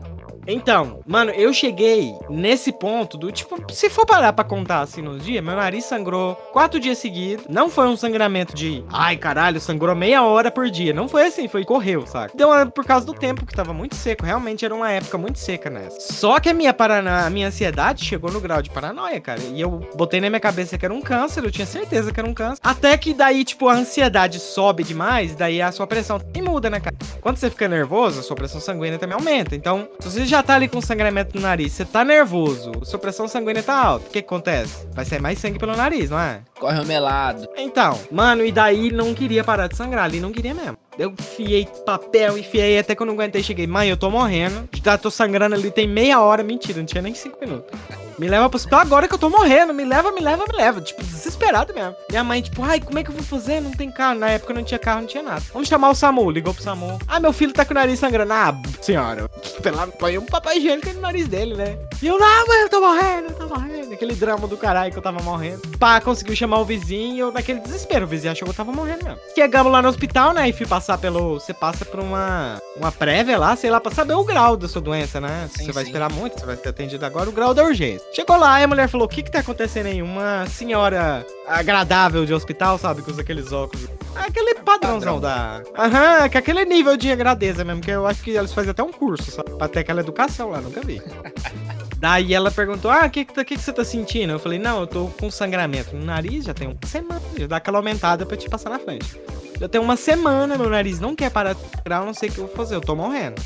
Então, 0.50 1.02
mano, 1.06 1.32
eu 1.32 1.52
cheguei 1.52 2.16
nesse 2.30 2.72
ponto 2.72 3.18
do 3.18 3.30
tipo, 3.34 3.62
se 3.74 3.90
for 3.90 4.06
parar 4.06 4.32
pra 4.32 4.46
contar 4.46 4.80
assim 4.80 5.02
nos 5.02 5.26
dias, 5.26 5.44
meu 5.44 5.58
nariz 5.58 5.84
sangrou 5.84 6.36
quatro 6.54 6.80
dias 6.80 7.00
seguidos. 7.00 7.46
Não 7.50 7.70
foi 7.70 7.86
um 7.88 7.98
sangramento 7.98 8.56
de, 8.56 8.82
ai 8.90 9.18
caralho, 9.18 9.60
sangrou 9.60 9.94
meia 9.94 10.24
hora 10.24 10.50
por 10.50 10.70
dia. 10.70 10.94
Não 10.94 11.10
foi 11.10 11.24
assim, 11.26 11.50
foi 11.50 11.66
correu, 11.66 12.08
saca? 12.08 12.32
Deu 12.34 12.48
uma- 12.48 12.66
por 12.66 12.86
causa 12.86 13.06
do 13.06 13.14
tempo 13.14 13.46
que 13.46 13.54
tava 13.54 13.74
muito 13.74 13.96
seco. 13.96 14.24
Realmente 14.26 14.37
era 14.66 14.74
uma 14.74 14.92
época 14.92 15.18
muito 15.18 15.40
seca 15.40 15.70
nessa. 15.70 16.00
Só 16.14 16.40
que 16.40 16.50
a 16.50 16.54
minha, 16.54 16.74
parana, 16.74 17.26
a 17.26 17.30
minha 17.30 17.48
ansiedade 17.48 18.06
chegou 18.06 18.32
no 18.32 18.40
grau 18.40 18.62
de 18.62 18.70
paranoia, 18.70 19.20
cara. 19.20 19.40
E 19.42 19.60
eu 19.60 19.70
botei 19.96 20.22
na 20.22 20.30
minha 20.30 20.40
cabeça 20.40 20.78
que 20.78 20.86
era 20.86 20.94
um 20.94 21.02
câncer, 21.02 21.44
eu 21.44 21.52
tinha 21.52 21.66
certeza 21.66 22.12
que 22.12 22.20
era 22.20 22.28
um 22.28 22.34
câncer. 22.34 22.60
Até 22.64 22.98
que 22.98 23.14
daí, 23.14 23.44
tipo, 23.44 23.68
a 23.68 23.74
ansiedade 23.74 24.40
sobe 24.40 24.84
demais, 24.84 25.36
daí 25.36 25.62
a 25.62 25.72
sua 25.72 25.88
pressão 25.88 26.20
também 26.20 26.42
muda, 26.42 26.70
né, 26.70 26.80
cara? 26.80 26.96
Quando 27.22 27.38
você 27.38 27.50
fica 27.50 27.68
nervoso, 27.68 28.20
a 28.20 28.24
sua 28.24 28.36
pressão 28.36 28.62
sanguínea 28.62 29.00
também 29.00 29.16
aumenta. 29.16 29.56
Então, 29.56 29.88
se 30.00 30.10
você 30.10 30.26
já 30.26 30.42
tá 30.42 30.56
ali 30.56 30.68
com 30.68 30.80
sangramento 30.82 31.36
no 31.36 31.42
nariz, 31.42 31.74
você 31.74 31.86
tá 31.86 32.04
nervoso, 32.04 32.72
sua 32.84 33.00
pressão 33.00 33.28
sanguínea 33.28 33.64
tá 33.64 33.76
alta, 33.76 34.06
o 34.08 34.10
que 34.10 34.22
que 34.22 34.28
acontece? 34.28 34.88
Vai 34.94 35.06
sair 35.06 35.22
mais 35.22 35.40
sangue 35.40 35.60
pelo 35.60 35.76
nariz, 35.76 36.10
não 36.10 36.20
é? 36.20 36.42
Corre 36.60 36.80
o 36.80 36.86
melado. 36.86 37.48
Então, 37.58 38.00
mano, 38.12 38.46
e 38.46 38.52
daí 38.52 38.92
não 38.92 39.14
queria 39.14 39.44
parar 39.44 39.68
de 39.68 39.76
sangrar 39.76 40.06
ali, 40.06 40.20
não 40.20 40.32
queria 40.32 40.54
mesmo. 40.54 40.78
Eu 40.98 41.12
enfiei 41.12 41.68
papel, 41.86 42.38
enfiei 42.38 42.80
até 42.80 42.96
que 42.96 43.02
eu 43.02 43.06
não 43.06 43.14
aguentei, 43.14 43.44
cheguei, 43.44 43.68
mãe, 43.68 43.90
eu 43.90 43.98
tô 43.98 44.10
morrendo. 44.10 44.68
Já 44.84 44.98
tô 44.98 45.12
sangrando 45.12 45.56
ali, 45.56 45.70
tem 45.70 45.88
meia 45.88 46.22
hora, 46.22 46.44
mentira, 46.44 46.80
não 46.80 46.86
tinha 46.86 47.02
nem 47.02 47.14
cinco 47.14 47.38
minutos. 47.40 47.72
Me 48.18 48.28
leva 48.28 48.50
pro 48.50 48.58
hospital 48.58 48.80
agora 48.80 49.08
que 49.08 49.14
eu 49.14 49.18
tô 49.20 49.30
morrendo, 49.30 49.74
me 49.74 49.86
leva, 49.86 50.12
me 50.12 50.22
leva, 50.22 50.44
me 50.52 50.58
leva. 50.58 50.82
Tipo, 50.82 51.04
desesperado 51.04 51.74
mesmo. 51.74 51.96
Minha 52.10 52.24
mãe, 52.24 52.42
tipo, 52.42 52.64
ai, 52.64 52.80
como 52.80 52.98
é 52.98 53.04
que 53.04 53.10
eu 53.10 53.14
vou 53.14 53.24
fazer? 53.24 53.62
Não 53.62 53.72
tem 53.72 53.92
carro. 53.92 54.18
Na 54.20 54.30
época 54.30 54.54
não 54.54 54.64
tinha 54.64 54.80
carro, 54.80 55.02
não 55.02 55.08
tinha 55.08 55.22
nada. 55.22 55.44
Vamos 55.54 55.68
chamar 55.68 55.90
o 55.92 55.96
SAMU, 55.96 56.32
ligou 56.32 56.54
pro 56.54 56.64
SAMU. 56.64 56.98
Ah, 57.08 57.20
meu 57.20 57.32
filho 57.32 57.54
tá 57.54 57.64
com 57.64 57.72
o 57.72 57.76
nariz 57.76 58.00
sangrando. 58.00 58.34
Ah, 58.34 58.56
senhora, 58.82 59.30
pela, 59.62 59.86
põe 59.88 60.18
um 60.18 60.26
papai 60.26 60.58
higiênico 60.58 60.92
no 60.94 61.02
nariz 61.02 61.28
dele, 61.28 61.54
né? 61.56 61.78
E 62.02 62.08
eu, 62.08 62.18
não, 62.20 62.48
mãe, 62.48 62.62
eu 62.62 62.70
tô 62.70 62.80
morrendo, 62.80 63.28
eu 63.30 63.36
tô 63.36 63.48
morrendo. 63.48 63.94
Aquele 63.94 64.16
drama 64.16 64.48
do 64.48 64.58
caralho 64.58 64.92
que 64.92 64.98
eu 64.98 65.02
tava 65.02 65.22
morrendo. 65.24 65.62
Pá, 65.80 66.00
conseguiu 66.02 66.36
chamar 66.36 66.60
o 66.60 66.66
vizinho, 66.66 67.28
eu 67.28 67.32
naquele 67.32 67.60
desespero. 67.60 68.06
O 68.06 68.08
vizinho 68.08 68.32
achou 68.32 68.46
que 68.46 68.52
eu 68.52 68.56
tava 68.56 68.72
morrendo 68.72 69.04
mesmo. 69.04 69.20
Chegamos 69.36 69.72
lá 69.72 69.82
no 69.82 69.90
hospital, 69.90 70.34
né? 70.34 70.50
E 70.50 70.54
fui 70.54 70.66
passar 70.66 70.98
pelo. 70.98 71.36
Você 71.40 71.54
passa 71.54 71.86
por 71.86 72.00
uma, 72.00 72.60
uma 72.76 72.92
prévia 72.92 73.38
lá, 73.38 73.56
sei 73.56 73.70
lá, 73.70 73.80
pra 73.80 73.92
saber 73.92 74.14
o 74.14 74.24
grau 74.24 74.58
da 74.58 74.68
sua 74.68 74.82
doença, 74.82 75.22
né? 75.22 75.48
Se 75.52 75.60
Sim, 75.60 75.66
você 75.66 75.72
vai 75.72 75.84
sim. 75.84 75.90
esperar 75.90 76.12
muito, 76.12 76.40
você 76.40 76.46
vai 76.46 76.56
ser 76.58 76.70
atendido 76.70 77.06
agora, 77.06 77.30
o 77.30 77.34
grau 77.34 77.54
da 77.54 77.64
urgência. 77.64 78.07
Chegou 78.14 78.38
lá, 78.38 78.60
e 78.60 78.64
a 78.64 78.68
mulher 78.68 78.88
falou: 78.90 79.06
o 79.06 79.10
que 79.10 79.22
que 79.22 79.32
tá 79.32 79.40
acontecendo 79.40 79.88
aí? 79.88 80.02
Uma 80.02 80.46
senhora 80.48 81.26
agradável 81.48 82.26
de 82.26 82.34
hospital, 82.34 82.78
sabe? 82.78 83.02
Com 83.02 83.12
aqueles 83.12 83.52
óculos. 83.52 83.88
Aquele 84.16 84.56
padrãozão 84.56 85.20
da. 85.20 85.62
Aham, 85.78 86.28
que 86.30 86.38
aquele 86.38 86.66
nível 86.66 86.98
de 86.98 87.12
agradeza 87.12 87.64
mesmo, 87.64 87.82
que 87.82 87.92
eu 87.92 88.08
acho 88.08 88.24
que 88.24 88.32
eles 88.32 88.52
fazem 88.54 88.72
até 88.72 88.82
um 88.82 88.92
curso, 88.92 89.30
sabe? 89.30 89.52
Pra 89.52 89.68
ter 89.68 89.80
aquela 89.80 90.00
educação 90.02 90.50
lá, 90.50 90.60
nunca 90.60 90.82
vi. 90.82 91.02
Daí 92.00 92.34
ela 92.34 92.50
perguntou: 92.50 92.90
Ah, 92.90 93.06
o 93.06 93.10
que, 93.10 93.26
que, 93.26 93.34
tá- 93.34 93.46
que, 93.46 93.56
que 93.56 93.62
você 93.62 93.72
tá 93.74 93.84
sentindo? 93.84 94.32
Eu 94.34 94.40
falei: 94.40 94.58
Não, 94.58 94.82
eu 94.82 94.88
tô 94.88 95.08
com 95.20 95.30
sangramento 95.30 95.96
no 95.96 96.04
nariz, 96.04 96.46
já 96.46 96.54
tem 96.54 96.68
uma 96.68 96.78
semana. 96.88 97.22
Já 97.38 97.46
dá 97.48 97.58
aquela 97.58 97.78
aumentada 97.78 98.26
pra 98.26 98.36
te 98.38 98.50
passar 98.50 98.70
na 98.72 98.80
frente. 98.80 99.20
Já 99.60 99.68
tem 99.68 99.82
uma 99.82 99.96
semana, 99.96 100.58
meu 100.58 100.70
nariz 100.70 101.00
não 101.00 101.16
quer 101.16 101.30
parar 101.32 101.54
de 101.54 101.60
sangrar, 101.76 102.02
eu 102.02 102.06
não 102.06 102.14
sei 102.14 102.30
o 102.30 102.32
que 102.32 102.38
eu 102.40 102.48
vou 102.48 102.56
fazer, 102.56 102.76
eu 102.76 102.82
tô 102.82 102.96
morrendo. 102.96 103.42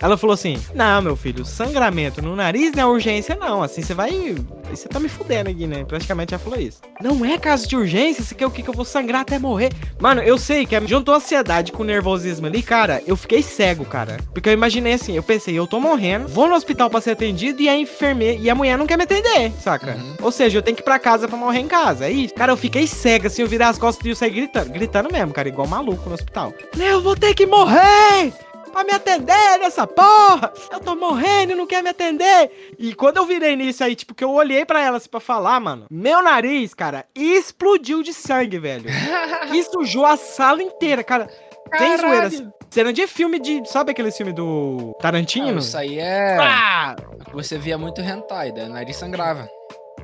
Ela 0.00 0.16
falou 0.16 0.34
assim: 0.34 0.58
Não, 0.74 1.02
meu 1.02 1.16
filho, 1.16 1.44
sangramento 1.44 2.22
no 2.22 2.36
nariz 2.36 2.72
não 2.72 2.82
é 2.82 2.86
urgência, 2.86 3.36
não. 3.36 3.62
Assim 3.62 3.82
você 3.82 3.94
vai. 3.94 4.36
Você 4.70 4.88
tá 4.88 4.98
me 4.98 5.08
fudendo 5.08 5.50
aqui, 5.50 5.66
né? 5.66 5.84
Praticamente 5.84 6.32
já 6.32 6.38
falou 6.38 6.58
isso. 6.58 6.80
Não 7.00 7.24
é 7.24 7.38
caso 7.38 7.68
de 7.68 7.76
urgência, 7.76 8.24
você 8.24 8.34
quer 8.34 8.46
o 8.46 8.50
que 8.50 8.62
que 8.62 8.68
eu 8.68 8.74
vou 8.74 8.84
sangrar 8.84 9.20
até 9.20 9.38
morrer? 9.38 9.72
Mano, 10.00 10.22
eu 10.22 10.36
sei 10.38 10.66
que 10.66 10.86
juntou 10.86 11.14
ansiedade 11.14 11.72
com 11.72 11.84
nervosismo 11.84 12.46
ali, 12.46 12.62
cara. 12.62 13.02
Eu 13.06 13.16
fiquei 13.16 13.42
cego, 13.42 13.84
cara. 13.84 14.18
Porque 14.32 14.48
eu 14.48 14.52
imaginei 14.52 14.94
assim, 14.94 15.16
eu 15.16 15.22
pensei, 15.22 15.56
eu 15.58 15.66
tô 15.66 15.78
morrendo, 15.80 16.28
vou 16.28 16.48
no 16.48 16.54
hospital 16.54 16.90
pra 16.90 17.00
ser 17.00 17.12
atendido 17.12 17.62
e 17.62 17.68
a 17.68 17.76
enfermeira 17.76 18.40
e 18.40 18.50
a 18.50 18.54
mulher 18.54 18.76
não 18.76 18.86
quer 18.86 18.96
me 18.96 19.04
atender, 19.04 19.52
saca? 19.60 19.94
Uhum. 19.94 20.14
Ou 20.22 20.32
seja, 20.32 20.58
eu 20.58 20.62
tenho 20.62 20.76
que 20.76 20.82
ir 20.82 20.84
pra 20.84 20.98
casa 20.98 21.28
pra 21.28 21.36
morrer 21.36 21.60
em 21.60 21.68
casa. 21.68 22.06
É 22.06 22.10
isso. 22.10 22.34
Cara, 22.34 22.52
eu 22.52 22.56
fiquei 22.56 22.86
cego, 22.86 23.28
assim, 23.28 23.42
eu 23.42 23.48
virei 23.48 23.66
as 23.66 23.78
costas 23.78 24.04
e 24.04 24.10
eu 24.10 24.16
saí 24.16 24.30
gritando. 24.30 24.70
Gritando 24.70 25.12
mesmo, 25.12 25.32
cara, 25.32 25.48
igual 25.48 25.66
maluco 25.66 26.08
no 26.08 26.14
hospital. 26.14 26.52
Eu 26.78 27.00
vou 27.00 27.16
ter 27.16 27.34
que 27.34 27.46
morrer! 27.46 28.32
Pra 28.76 28.84
me 28.84 28.92
atender 28.92 29.58
nessa 29.58 29.86
porra! 29.86 30.52
Eu 30.70 30.78
tô 30.80 30.94
morrendo 30.94 31.52
e 31.52 31.54
não 31.54 31.66
quer 31.66 31.82
me 31.82 31.88
atender! 31.88 32.74
E 32.78 32.94
quando 32.94 33.16
eu 33.16 33.24
virei 33.24 33.56
nisso 33.56 33.82
aí, 33.82 33.96
tipo, 33.96 34.14
que 34.14 34.22
eu 34.22 34.30
olhei 34.30 34.66
pra 34.66 34.82
ela 34.82 34.98
assim 34.98 35.08
pra 35.08 35.18
falar, 35.18 35.58
mano, 35.58 35.86
meu 35.90 36.22
nariz, 36.22 36.74
cara, 36.74 37.06
explodiu 37.14 38.02
de 38.02 38.12
sangue, 38.12 38.58
velho. 38.58 38.84
que 39.50 39.62
sujou 39.62 40.04
a 40.04 40.18
sala 40.18 40.62
inteira, 40.62 41.02
cara. 41.02 41.26
Sem 41.74 41.96
zoeira. 41.96 42.30
Cena 42.68 42.92
de 42.92 43.06
filme 43.06 43.38
de. 43.38 43.66
Sabe 43.66 43.92
aquele 43.92 44.12
filme 44.12 44.34
do 44.34 44.94
Tarantino? 45.00 45.52
Não, 45.52 45.58
isso 45.58 45.78
aí 45.78 45.98
é. 45.98 46.36
Ah! 46.38 46.96
Você 47.32 47.56
via 47.56 47.78
muito 47.78 48.02
hentai, 48.02 48.52
daí 48.52 48.66
o 48.66 48.68
nariz 48.68 48.96
sangrava. 48.96 49.48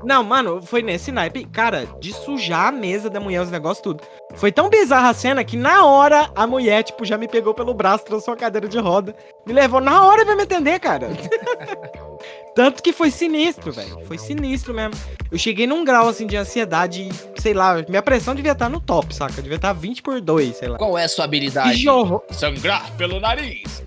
Não, 0.05 0.23
mano, 0.23 0.61
foi 0.63 0.83
nesse 0.83 1.13
naipe, 1.13 1.45
cara, 1.45 1.87
de 2.01 2.13
sujar 2.13 2.69
a 2.69 2.73
mesa 2.73 3.09
da 3.09 3.21
mulher, 3.21 3.41
os 3.43 3.51
negócios 3.51 3.83
tudo. 3.83 4.03
Foi 4.35 4.51
tão 4.51 4.69
bizarra 4.69 5.11
a 5.11 5.15
cena 5.15 5.45
que 5.45 5.57
na 5.57 5.85
hora 5.85 6.31
a 6.35 6.47
mulher, 6.47 6.83
tipo, 6.83 7.05
já 7.05 7.17
me 7.19 7.29
pegou 7.29 7.55
pelo 7.55 7.75
braço, 7.75 8.05
trouxe 8.05 8.29
uma 8.31 8.37
cadeira 8.37 8.69
de 8.69 8.79
roda, 8.79 9.15
me 9.47 9.53
levou 9.53 9.81
na 9.81 10.05
hora 10.05 10.25
pra 10.25 10.35
me 10.35 10.43
atender, 10.43 10.79
cara. 10.81 11.09
Tanto 12.55 12.83
que 12.83 12.93
foi 12.93 13.11
sinistro, 13.11 13.73
velho. 13.73 14.01
Foi 14.07 14.19
sinistro 14.19 14.75
mesmo. 14.75 14.95
Eu 15.31 15.39
cheguei 15.39 15.67
num 15.67 15.85
grau, 15.85 16.09
assim, 16.09 16.27
de 16.27 16.37
ansiedade, 16.37 17.09
sei 17.39 17.55
lá, 17.55 17.83
minha 17.89 18.03
pressão 18.03 18.35
devia 18.35 18.53
estar 18.53 18.69
no 18.69 18.81
top, 18.81 19.15
saca? 19.15 19.41
Devia 19.41 19.57
estar 19.57 19.73
20 19.73 20.03
por 20.03 20.21
2, 20.21 20.57
sei 20.57 20.69
lá. 20.69 20.79
Qual 20.79 20.99
é 20.99 21.05
a 21.05 21.09
sua 21.09 21.25
habilidade? 21.25 21.89
Horror. 21.89 22.23
Sangrar 22.31 22.91
pelo 22.97 23.19
nariz. 23.21 23.83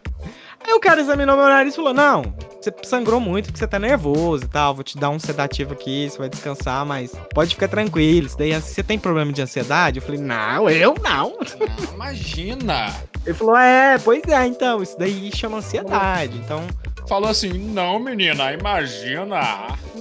Aí 0.65 0.73
o 0.73 0.79
cara 0.79 0.99
examinou 0.99 1.37
meu 1.37 1.45
nariz 1.45 1.73
e 1.73 1.75
falou: 1.75 1.93
Não, 1.93 2.33
você 2.59 2.73
sangrou 2.83 3.19
muito 3.19 3.45
porque 3.45 3.59
você 3.59 3.67
tá 3.67 3.77
nervoso 3.77 4.45
e 4.45 4.47
tal. 4.47 4.73
Vou 4.73 4.83
te 4.83 4.97
dar 4.97 5.11
um 5.11 5.19
sedativo 5.19 5.73
aqui, 5.73 6.09
você 6.09 6.17
vai 6.17 6.27
descansar, 6.29 6.83
mas 6.85 7.11
pode 7.33 7.53
ficar 7.53 7.67
tranquilo. 7.67 8.25
Isso 8.25 8.37
daí, 8.37 8.53
você 8.53 8.81
tem 8.81 8.97
problema 8.97 9.31
de 9.31 9.41
ansiedade? 9.41 9.99
Eu 9.99 10.03
falei: 10.05 10.19
Não, 10.19 10.69
eu 10.69 10.95
não. 11.03 11.37
Ah, 11.39 11.93
Imagina. 11.93 12.93
Ele 13.23 13.35
falou: 13.35 13.55
É, 13.55 13.99
pois 13.99 14.23
é, 14.27 14.45
então, 14.47 14.81
isso 14.81 14.97
daí 14.97 15.31
chama 15.35 15.57
ansiedade. 15.57 16.37
Então, 16.37 16.65
Falou 17.07 17.29
assim, 17.29 17.53
não, 17.53 17.99
menina, 17.99 18.51
imagina. 18.51 19.39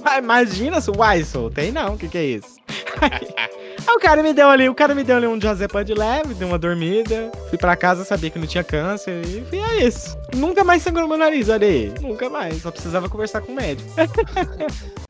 ah, 0.03 0.17
imagina 0.17 0.79
uai, 0.97 1.23
tem 1.53 1.71
não, 1.71 1.93
o 1.93 1.97
que 1.97 2.07
que 2.07 2.17
é 2.17 2.25
isso? 2.25 2.55
Aí 2.99 3.27
o 3.87 3.99
cara 3.99 4.23
me 4.23 4.33
deu 4.33 4.49
ali, 4.49 4.67
o 4.69 4.75
cara 4.75 4.95
me 4.95 5.03
deu 5.03 5.17
ali 5.17 5.27
um 5.27 5.37
diazepam 5.37 5.83
de 5.83 5.93
leve, 5.93 6.33
deu 6.33 6.47
uma 6.47 6.57
dormida. 6.57 7.31
Fui 7.49 7.57
pra 7.57 7.75
casa, 7.75 8.03
sabia 8.03 8.29
que 8.29 8.39
não 8.39 8.47
tinha 8.47 8.63
câncer 8.63 9.25
e 9.25 9.43
fui 9.45 9.59
a 9.59 9.75
isso. 9.77 10.17
Nunca 10.35 10.63
mais 10.63 10.81
sangrou 10.81 11.07
meu 11.07 11.17
nariz, 11.17 11.49
olha 11.49 11.67
aí. 11.67 11.93
Nunca 12.01 12.29
mais, 12.29 12.61
só 12.61 12.71
precisava 12.71 13.09
conversar 13.09 13.41
com 13.41 13.51
o 13.51 13.55
médico. 13.55 13.89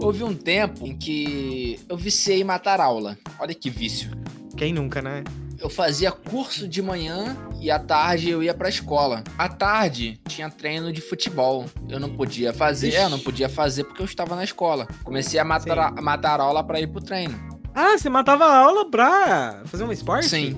Houve 0.00 0.22
um 0.22 0.34
tempo 0.34 0.86
em 0.86 0.94
que 0.94 1.80
eu 1.88 1.96
viciei 1.96 2.42
em 2.42 2.44
matar 2.44 2.78
aula. 2.78 3.16
Olha 3.38 3.54
que 3.54 3.70
vício. 3.70 4.10
Quem 4.54 4.70
nunca, 4.70 5.00
né? 5.00 5.24
Eu 5.64 5.70
fazia 5.70 6.12
curso 6.12 6.68
de 6.68 6.82
manhã 6.82 7.34
e 7.58 7.70
à 7.70 7.78
tarde 7.78 8.28
eu 8.28 8.42
ia 8.42 8.52
pra 8.52 8.68
escola. 8.68 9.24
À 9.38 9.48
tarde 9.48 10.20
tinha 10.28 10.50
treino 10.50 10.92
de 10.92 11.00
futebol. 11.00 11.64
Eu 11.88 11.98
não 11.98 12.10
podia 12.10 12.52
fazer, 12.52 12.88
Ixi. 12.88 12.98
é, 12.98 13.04
eu 13.04 13.08
não 13.08 13.18
podia 13.18 13.48
fazer 13.48 13.84
porque 13.84 14.02
eu 14.02 14.04
estava 14.04 14.36
na 14.36 14.44
escola. 14.44 14.86
Comecei 15.02 15.40
a 15.40 15.44
matar, 15.44 15.78
a, 15.78 16.02
matar 16.02 16.38
aula 16.38 16.62
pra 16.62 16.78
ir 16.82 16.88
pro 16.88 17.00
treino. 17.00 17.40
Ah, 17.74 17.96
você 17.96 18.10
matava 18.10 18.44
a 18.44 18.58
aula 18.58 18.90
pra 18.90 19.62
fazer 19.64 19.84
um 19.84 19.90
esporte? 19.90 20.28
Sim. 20.28 20.54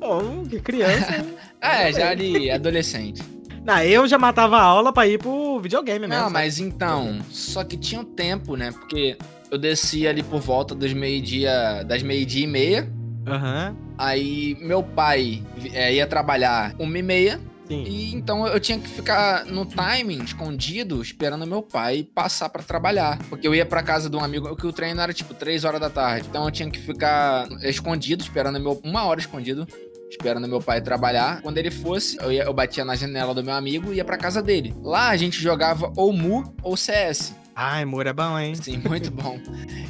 Pô, 0.00 0.42
que 0.50 0.60
criança. 0.60 1.24
É, 1.60 1.92
já 1.92 2.10
ali, 2.10 2.52
adolescente. 2.52 3.20
Não, 3.64 3.82
eu 3.82 4.06
já 4.06 4.16
matava 4.16 4.58
a 4.58 4.62
aula 4.62 4.92
pra 4.92 5.08
ir 5.08 5.18
pro 5.18 5.58
videogame 5.58 6.06
mesmo. 6.06 6.14
Não, 6.14 6.22
sabe? 6.22 6.32
mas 6.32 6.60
então, 6.60 7.18
só 7.30 7.64
que 7.64 7.76
tinha 7.76 8.00
um 8.00 8.04
tempo, 8.04 8.54
né? 8.54 8.70
Porque 8.70 9.18
eu 9.50 9.58
descia 9.58 10.10
ali 10.10 10.22
por 10.22 10.40
volta 10.40 10.72
dos 10.72 10.92
meio-dia, 10.92 11.82
das 11.84 12.00
meio-dia 12.00 12.44
e 12.44 12.46
meia. 12.46 12.97
Aham, 13.34 13.76
Aí 13.96 14.56
meu 14.60 14.82
pai 14.82 15.42
é, 15.72 15.94
ia 15.94 16.06
trabalhar 16.06 16.74
uma 16.78 16.98
e 16.98 17.02
meia. 17.02 17.40
sim. 17.66 17.82
E 17.84 18.14
então 18.14 18.46
eu 18.46 18.58
tinha 18.60 18.78
que 18.78 18.88
ficar 18.88 19.44
no 19.44 19.66
timing, 19.66 20.22
escondido, 20.24 21.02
esperando 21.02 21.46
meu 21.46 21.62
pai 21.62 22.06
passar 22.14 22.48
pra 22.48 22.62
trabalhar. 22.62 23.18
Porque 23.28 23.46
eu 23.46 23.54
ia 23.54 23.66
pra 23.66 23.82
casa 23.82 24.08
de 24.08 24.16
um 24.16 24.20
amigo, 24.20 24.54
que 24.56 24.66
o 24.66 24.72
treino 24.72 25.00
era 25.00 25.12
tipo 25.12 25.34
3 25.34 25.64
horas 25.64 25.80
da 25.80 25.90
tarde. 25.90 26.26
Então 26.30 26.44
eu 26.44 26.50
tinha 26.50 26.70
que 26.70 26.78
ficar 26.78 27.46
escondido, 27.62 28.22
esperando 28.22 28.58
meu. 28.60 28.80
Uma 28.84 29.04
hora 29.04 29.20
escondido. 29.20 29.66
Esperando 30.10 30.48
meu 30.48 30.58
pai 30.62 30.80
trabalhar. 30.80 31.42
Quando 31.42 31.58
ele 31.58 31.70
fosse, 31.70 32.16
eu, 32.22 32.32
ia- 32.32 32.44
eu 32.44 32.54
batia 32.54 32.82
na 32.82 32.96
janela 32.96 33.34
do 33.34 33.44
meu 33.44 33.52
amigo 33.52 33.92
e 33.92 33.96
ia 33.96 34.04
pra 34.06 34.16
casa 34.16 34.42
dele. 34.42 34.74
Lá 34.82 35.10
a 35.10 35.16
gente 35.18 35.38
jogava 35.38 35.92
ou 35.96 36.14
Mu 36.14 36.54
ou 36.62 36.74
CS. 36.78 37.34
Ai, 37.60 37.82
amor, 37.82 38.06
é 38.06 38.12
bom, 38.12 38.38
hein? 38.38 38.54
Sim, 38.54 38.78
muito 38.86 39.10
bom. 39.10 39.36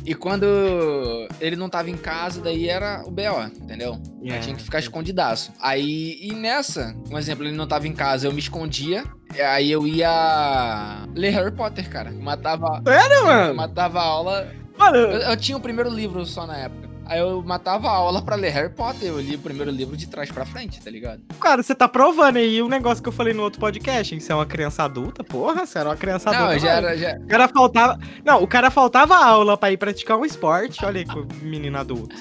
E 0.06 0.14
quando 0.14 0.46
ele 1.38 1.54
não 1.54 1.68
tava 1.68 1.90
em 1.90 1.98
casa, 1.98 2.40
daí 2.40 2.66
era 2.66 3.02
o 3.06 3.10
BO, 3.10 3.42
entendeu? 3.62 4.00
Aí 4.22 4.30
É. 4.30 4.38
tinha 4.38 4.56
que 4.56 4.62
ficar 4.62 4.78
escondidaço. 4.78 5.52
Aí, 5.60 6.16
e 6.18 6.32
nessa, 6.32 6.96
um 7.10 7.18
exemplo, 7.18 7.44
ele 7.44 7.54
não 7.54 7.66
tava 7.68 7.86
em 7.86 7.92
casa, 7.92 8.26
eu 8.26 8.32
me 8.32 8.38
escondia. 8.38 9.04
Aí 9.52 9.70
eu 9.70 9.86
ia 9.86 11.06
ler 11.14 11.28
Harry 11.28 11.52
Potter, 11.54 11.90
cara. 11.90 12.10
Matava, 12.10 12.80
Sério, 12.86 13.14
eu 13.16 13.26
mano? 13.26 13.54
matava 13.54 14.00
a 14.00 14.04
aula. 14.04 14.50
Mano, 14.78 14.96
Eu, 14.96 15.20
eu 15.20 15.36
tinha 15.36 15.58
o 15.58 15.60
primeiro 15.60 15.90
livro 15.90 16.24
só 16.24 16.46
na 16.46 16.56
época. 16.56 16.87
Aí 17.08 17.20
eu 17.20 17.42
matava 17.42 17.88
a 17.88 17.92
aula 17.92 18.20
pra 18.20 18.36
ler 18.36 18.50
Harry 18.50 18.72
Potter. 18.72 19.08
Eu 19.08 19.18
li 19.18 19.34
o 19.34 19.38
primeiro 19.38 19.70
livro 19.70 19.96
de 19.96 20.06
trás 20.06 20.30
pra 20.30 20.44
frente, 20.44 20.80
tá 20.80 20.90
ligado? 20.90 21.22
cara, 21.40 21.62
você 21.62 21.74
tá 21.74 21.88
provando 21.88 22.36
aí 22.36 22.60
o 22.60 22.68
negócio 22.68 23.02
que 23.02 23.08
eu 23.08 23.12
falei 23.12 23.32
no 23.32 23.42
outro 23.42 23.58
podcast, 23.58 24.14
hein? 24.14 24.20
Você 24.20 24.30
é 24.30 24.34
uma 24.34 24.44
criança 24.44 24.82
adulta? 24.82 25.24
Porra, 25.24 25.64
você 25.64 25.78
era 25.78 25.88
uma 25.88 25.96
criança 25.96 26.28
adulta. 26.28 26.52
não, 26.52 26.58
já 26.58 26.70
era. 26.70 26.96
Já... 26.96 27.16
O 27.16 27.26
cara 27.26 27.48
faltava. 27.48 27.98
Não, 28.22 28.42
o 28.42 28.46
cara 28.46 28.70
faltava 28.70 29.16
aula 29.16 29.56
pra 29.56 29.72
ir 29.72 29.78
praticar 29.78 30.18
um 30.18 30.24
esporte. 30.24 30.84
Olha 30.84 31.00
aí, 31.00 31.06
menino 31.40 31.78
adulto. 31.78 32.14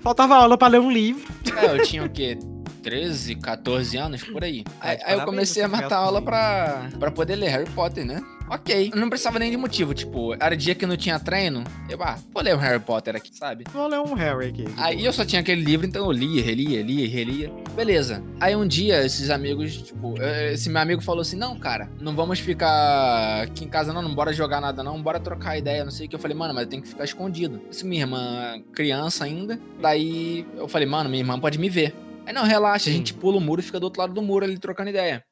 Faltava 0.00 0.36
aula 0.36 0.58
pra 0.58 0.68
ler 0.68 0.80
um 0.80 0.90
livro. 0.90 1.32
É, 1.56 1.78
eu 1.78 1.82
tinha 1.82 2.04
o 2.04 2.10
quê? 2.10 2.38
13, 2.82 3.36
14 3.36 3.96
anos, 3.96 4.22
por 4.22 4.44
aí. 4.44 4.62
Aí, 4.78 4.98
de 4.98 5.04
aí 5.04 5.18
eu 5.18 5.24
comecei 5.24 5.62
a 5.62 5.68
você 5.68 5.76
matar 5.80 5.96
aula 5.96 6.20
pra, 6.20 6.90
pra 6.98 7.10
poder 7.10 7.36
ler 7.36 7.48
Harry 7.48 7.70
Potter, 7.70 8.04
né? 8.04 8.22
Ok. 8.48 8.90
Eu 8.92 9.00
não 9.00 9.08
precisava 9.08 9.38
nem 9.38 9.50
de 9.50 9.56
motivo, 9.56 9.94
tipo, 9.94 10.34
era 10.34 10.56
dia 10.56 10.74
que 10.74 10.86
não 10.86 10.96
tinha 10.96 11.18
treino. 11.18 11.64
Eu, 11.88 12.02
ah, 12.02 12.18
vou 12.32 12.42
ler 12.42 12.54
um 12.54 12.58
Harry 12.58 12.80
Potter 12.80 13.16
aqui, 13.16 13.34
sabe? 13.34 13.64
Vou 13.72 13.86
ler 13.86 14.00
um 14.00 14.14
Harry 14.14 14.48
aqui. 14.48 14.64
Aí 14.76 15.04
eu 15.04 15.12
só 15.12 15.24
tinha 15.24 15.40
aquele 15.40 15.62
livro, 15.62 15.86
então 15.86 16.04
eu 16.04 16.12
lia, 16.12 16.42
relia, 16.42 16.82
lia, 16.82 17.08
relia. 17.08 17.52
Beleza. 17.74 18.22
Aí 18.38 18.54
um 18.54 18.66
dia, 18.66 19.04
esses 19.04 19.30
amigos, 19.30 19.76
tipo, 19.78 20.14
eh, 20.20 20.52
esse 20.52 20.68
meu 20.68 20.80
amigo 20.80 21.00
falou 21.00 21.22
assim: 21.22 21.36
Não, 21.36 21.58
cara, 21.58 21.90
não 22.00 22.14
vamos 22.14 22.38
ficar 22.38 23.42
aqui 23.42 23.64
em 23.64 23.68
casa, 23.68 23.92
não, 23.92 24.02
não 24.02 24.14
bora 24.14 24.32
jogar 24.32 24.60
nada, 24.60 24.82
não, 24.82 25.02
bora 25.02 25.18
trocar 25.18 25.56
ideia, 25.56 25.84
não 25.84 25.90
sei 25.90 26.06
o 26.06 26.08
que. 26.08 26.14
Eu 26.14 26.20
falei, 26.20 26.36
mano, 26.36 26.54
mas 26.54 26.64
eu 26.64 26.70
tenho 26.70 26.82
que 26.82 26.88
ficar 26.88 27.04
escondido. 27.04 27.60
Isso, 27.70 27.86
minha 27.86 28.02
irmã, 28.02 28.62
criança 28.72 29.24
ainda. 29.24 29.58
Daí 29.80 30.46
eu 30.56 30.68
falei, 30.68 30.86
mano, 30.86 31.08
minha 31.08 31.22
irmã 31.22 31.38
pode 31.38 31.58
me 31.58 31.68
ver. 31.68 31.94
Aí 32.26 32.32
não, 32.32 32.44
relaxa, 32.44 32.88
a 32.88 32.92
gente 32.92 33.12
pula 33.12 33.36
o 33.36 33.40
muro 33.40 33.60
e 33.60 33.64
fica 33.64 33.80
do 33.80 33.84
outro 33.84 34.00
lado 34.00 34.14
do 34.14 34.22
muro 34.22 34.44
ali 34.44 34.58
trocando 34.58 34.90
ideia. 34.90 35.24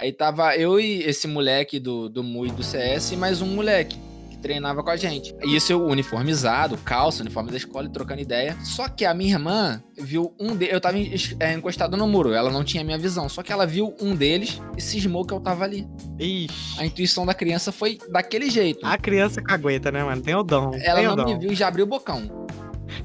Aí 0.00 0.12
tava 0.12 0.56
eu 0.56 0.80
e 0.80 1.02
esse 1.02 1.28
moleque 1.28 1.78
do, 1.78 2.08
do 2.08 2.24
MU 2.24 2.46
e 2.46 2.50
do 2.50 2.62
CS 2.62 3.12
e 3.12 3.16
mais 3.16 3.42
um 3.42 3.46
moleque 3.46 3.98
que 4.30 4.38
treinava 4.38 4.82
com 4.82 4.88
a 4.88 4.96
gente. 4.96 5.36
E 5.44 5.54
isso 5.54 5.70
eu 5.70 5.84
uniformizado, 5.84 6.78
calça, 6.78 7.22
uniforme 7.22 7.50
da 7.50 7.58
escola 7.58 7.86
e 7.86 7.90
trocando 7.90 8.22
ideia. 8.22 8.56
Só 8.64 8.88
que 8.88 9.04
a 9.04 9.12
minha 9.12 9.34
irmã 9.34 9.82
viu 9.98 10.34
um 10.40 10.56
deles. 10.56 10.72
Eu 10.72 10.80
tava 10.80 10.96
é, 10.98 11.52
encostado 11.52 11.98
no 11.98 12.06
muro, 12.08 12.32
ela 12.32 12.50
não 12.50 12.64
tinha 12.64 12.82
minha 12.82 12.96
visão. 12.96 13.28
Só 13.28 13.42
que 13.42 13.52
ela 13.52 13.66
viu 13.66 13.94
um 14.00 14.16
deles 14.16 14.58
e 14.74 14.80
cismou 14.80 15.22
que 15.22 15.34
eu 15.34 15.40
tava 15.40 15.64
ali. 15.64 15.86
Ixi. 16.18 16.80
A 16.80 16.86
intuição 16.86 17.26
da 17.26 17.34
criança 17.34 17.70
foi 17.70 17.98
daquele 18.10 18.48
jeito. 18.48 18.80
A 18.86 18.96
criança 18.96 19.42
cagueta, 19.42 19.92
né, 19.92 20.02
mano? 20.02 20.22
Tem 20.22 20.34
o 20.34 20.42
dom. 20.42 20.72
ela 20.82 21.00
tem 21.00 21.08
não 21.08 21.16
dom. 21.16 21.26
me 21.26 21.38
viu 21.38 21.52
e 21.52 21.54
já 21.54 21.68
abriu 21.68 21.84
o 21.84 21.88
bocão. 21.88 22.22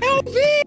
Eu 0.01 0.31
vi! 0.31 0.61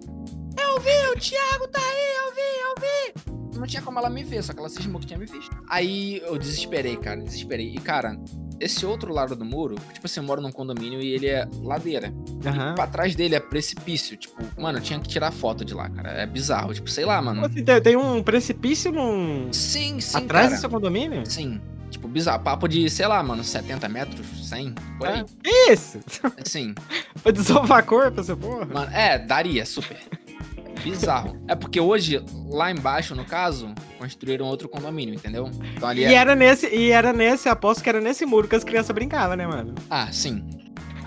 Eu 0.62 0.78
vi! 0.78 1.08
O 1.10 1.18
Thiago 1.18 1.68
tá 1.68 1.80
aí! 1.80 2.26
Eu 2.26 2.34
vi! 2.34 2.40
Eu 2.60 3.22
vi! 3.24 3.27
Não 3.58 3.66
tinha 3.66 3.82
como 3.82 3.98
ela 3.98 4.08
me 4.08 4.22
ver, 4.22 4.42
só 4.42 4.52
que 4.52 4.58
ela 4.58 4.68
cismou 4.68 5.00
que 5.00 5.06
tinha 5.06 5.18
me 5.18 5.26
visto. 5.26 5.56
Aí 5.68 6.22
eu 6.24 6.38
desesperei, 6.38 6.96
cara, 6.96 7.20
desesperei. 7.20 7.74
E, 7.74 7.78
cara, 7.78 8.18
esse 8.60 8.84
outro 8.86 9.12
lado 9.12 9.34
do 9.36 9.44
muro, 9.44 9.76
tipo 9.92 10.06
assim, 10.06 10.20
eu 10.20 10.24
moro 10.24 10.40
num 10.40 10.50
condomínio 10.50 11.00
e 11.00 11.12
ele 11.12 11.26
é 11.26 11.48
ladeira. 11.62 12.12
Aham. 12.44 12.74
Pra 12.74 12.86
trás 12.86 13.14
dele 13.14 13.34
é 13.34 13.40
precipício. 13.40 14.16
Tipo, 14.16 14.42
mano, 14.60 14.78
eu 14.78 14.82
tinha 14.82 14.98
que 15.00 15.08
tirar 15.08 15.30
foto 15.32 15.64
de 15.64 15.74
lá, 15.74 15.88
cara. 15.88 16.10
É 16.10 16.26
bizarro. 16.26 16.72
Tipo, 16.72 16.88
sei 16.88 17.04
lá, 17.04 17.20
mano. 17.20 17.44
Assim, 17.44 17.64
tem, 17.64 17.96
um 17.96 18.22
precipício 18.22 18.92
num... 18.92 19.52
Sim, 19.52 20.00
sim, 20.00 20.16
atrás 20.16 20.46
cara. 20.46 20.56
do 20.56 20.60
seu 20.60 20.70
condomínio? 20.70 21.24
Sim. 21.26 21.60
Tipo, 21.90 22.06
bizarro. 22.06 22.42
Papo 22.42 22.68
de, 22.68 22.88
sei 22.90 23.06
lá, 23.06 23.22
mano, 23.22 23.42
70 23.42 23.88
metros, 23.88 24.48
100, 24.48 24.74
por 24.98 25.08
aí. 25.08 25.24
Ah, 25.24 25.72
isso? 25.72 26.00
Sim. 26.44 26.74
Foi 27.16 27.32
desovar 27.32 27.78
a 27.78 27.82
corpo, 27.82 28.20
essa 28.20 28.36
porra? 28.36 28.66
Mano, 28.66 28.90
é, 28.92 29.18
daria, 29.18 29.64
super. 29.64 29.98
Bizarro. 30.82 31.36
É 31.48 31.54
porque 31.54 31.80
hoje, 31.80 32.22
lá 32.48 32.70
embaixo, 32.70 33.14
no 33.14 33.24
caso, 33.24 33.74
construíram 33.98 34.46
outro 34.46 34.68
condomínio, 34.68 35.14
entendeu? 35.14 35.50
Então 35.74 35.88
ali 35.88 36.02
E 36.02 36.04
é... 36.04 36.14
era 36.14 36.34
nesse, 36.34 36.66
e 36.74 36.90
era 36.90 37.12
nesse, 37.12 37.48
aposto 37.48 37.82
que 37.82 37.88
era 37.88 38.00
nesse 38.00 38.24
muro 38.24 38.48
que 38.48 38.56
as 38.56 38.64
crianças 38.64 38.94
brincavam, 38.94 39.36
né, 39.36 39.46
mano? 39.46 39.74
Ah, 39.90 40.10
sim. 40.12 40.44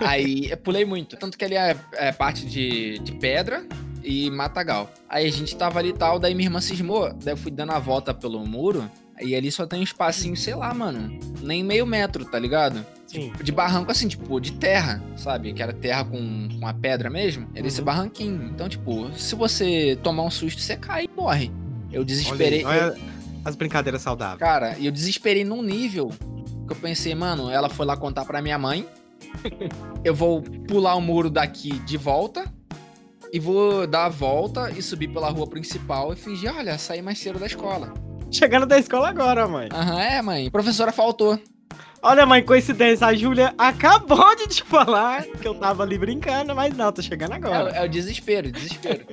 Aí 0.00 0.50
eu 0.50 0.56
pulei 0.56 0.84
muito. 0.84 1.16
Tanto 1.16 1.38
que 1.38 1.44
ali 1.44 1.56
é, 1.56 1.76
é 1.94 2.12
parte 2.12 2.46
de, 2.46 2.98
de 2.98 3.12
pedra 3.12 3.64
e 4.02 4.30
matagal. 4.30 4.90
Aí 5.08 5.26
a 5.26 5.32
gente 5.32 5.56
tava 5.56 5.78
ali 5.78 5.90
e 5.90 5.94
tal, 5.94 6.18
daí 6.18 6.34
minha 6.34 6.46
irmã 6.46 6.60
cismou. 6.60 7.12
Daí 7.12 7.34
eu 7.34 7.36
fui 7.36 7.50
dando 7.50 7.72
a 7.72 7.78
volta 7.78 8.12
pelo 8.12 8.44
muro. 8.46 8.90
E 9.20 9.36
ali 9.36 9.52
só 9.52 9.66
tem 9.66 9.80
um 9.80 9.84
espacinho, 9.84 10.36
sei 10.36 10.54
lá, 10.54 10.74
mano. 10.74 11.18
Nem 11.40 11.62
meio 11.62 11.86
metro, 11.86 12.24
tá 12.24 12.38
ligado? 12.38 12.84
Sim. 13.12 13.32
De 13.42 13.52
barranco, 13.52 13.90
assim, 13.90 14.08
tipo, 14.08 14.40
de 14.40 14.52
terra, 14.52 15.02
sabe? 15.16 15.52
Que 15.52 15.62
era 15.62 15.72
terra 15.72 16.04
com, 16.04 16.48
com 16.58 16.66
a 16.66 16.72
pedra 16.72 17.10
mesmo. 17.10 17.46
Era 17.54 17.66
esse 17.66 17.80
Uhum. 17.80 17.84
barranquinho. 17.84 18.44
Então, 18.54 18.68
tipo, 18.68 19.12
se 19.18 19.34
você 19.34 19.98
tomar 20.02 20.22
um 20.22 20.30
susto, 20.30 20.60
você 20.62 20.76
cai 20.76 21.04
e 21.04 21.10
morre. 21.14 21.50
Eu 21.92 21.98
Olha, 22.00 22.04
desesperei. 22.06 22.58
aí, 22.60 22.64
olha 22.64 22.96
as 23.44 23.54
brincadeiras 23.54 24.00
saudáveis. 24.00 24.38
Cara, 24.38 24.76
e 24.78 24.86
eu 24.86 24.92
desesperei 24.92 25.44
num 25.44 25.62
nível 25.62 26.08
que 26.66 26.72
eu 26.72 26.76
pensei, 26.76 27.14
mano, 27.14 27.50
ela 27.50 27.68
foi 27.68 27.84
lá 27.84 27.96
contar 27.96 28.24
pra 28.24 28.40
minha 28.40 28.56
mãe. 28.58 28.86
eu 30.04 30.14
vou 30.14 30.42
pular 30.66 30.94
o 30.94 31.00
muro 31.00 31.28
daqui 31.28 31.78
de 31.80 31.96
volta. 31.96 32.44
E 33.34 33.38
vou 33.40 33.86
dar 33.86 34.04
a 34.06 34.08
volta 34.10 34.70
e 34.76 34.82
subir 34.82 35.08
pela 35.08 35.30
rua 35.30 35.46
principal 35.46 36.12
e 36.12 36.16
fingir, 36.16 36.54
olha, 36.54 36.76
saí 36.76 37.00
mais 37.00 37.18
cedo 37.18 37.38
da 37.38 37.46
escola. 37.46 37.92
Chegando 38.30 38.66
da 38.66 38.78
escola 38.78 39.08
agora, 39.08 39.48
mãe. 39.48 39.68
Aham, 39.72 40.00
é, 40.00 40.20
mãe. 40.22 40.50
Professora 40.50 40.92
faltou. 40.92 41.38
Olha, 42.04 42.26
mãe, 42.26 42.42
coincidência, 42.42 43.06
a 43.06 43.14
Júlia 43.14 43.54
acabou 43.56 44.34
de 44.34 44.48
te 44.48 44.62
falar 44.64 45.24
que 45.24 45.46
eu 45.46 45.54
tava 45.54 45.84
ali 45.84 45.96
brincando, 45.96 46.54
mas 46.54 46.76
não, 46.76 46.90
tô 46.92 47.00
chegando 47.00 47.32
É, 47.32 47.36
agora. 47.36 47.70
é 47.70 47.84
o 47.84 47.88
desespero, 47.88 48.50
desespero. 48.50 49.06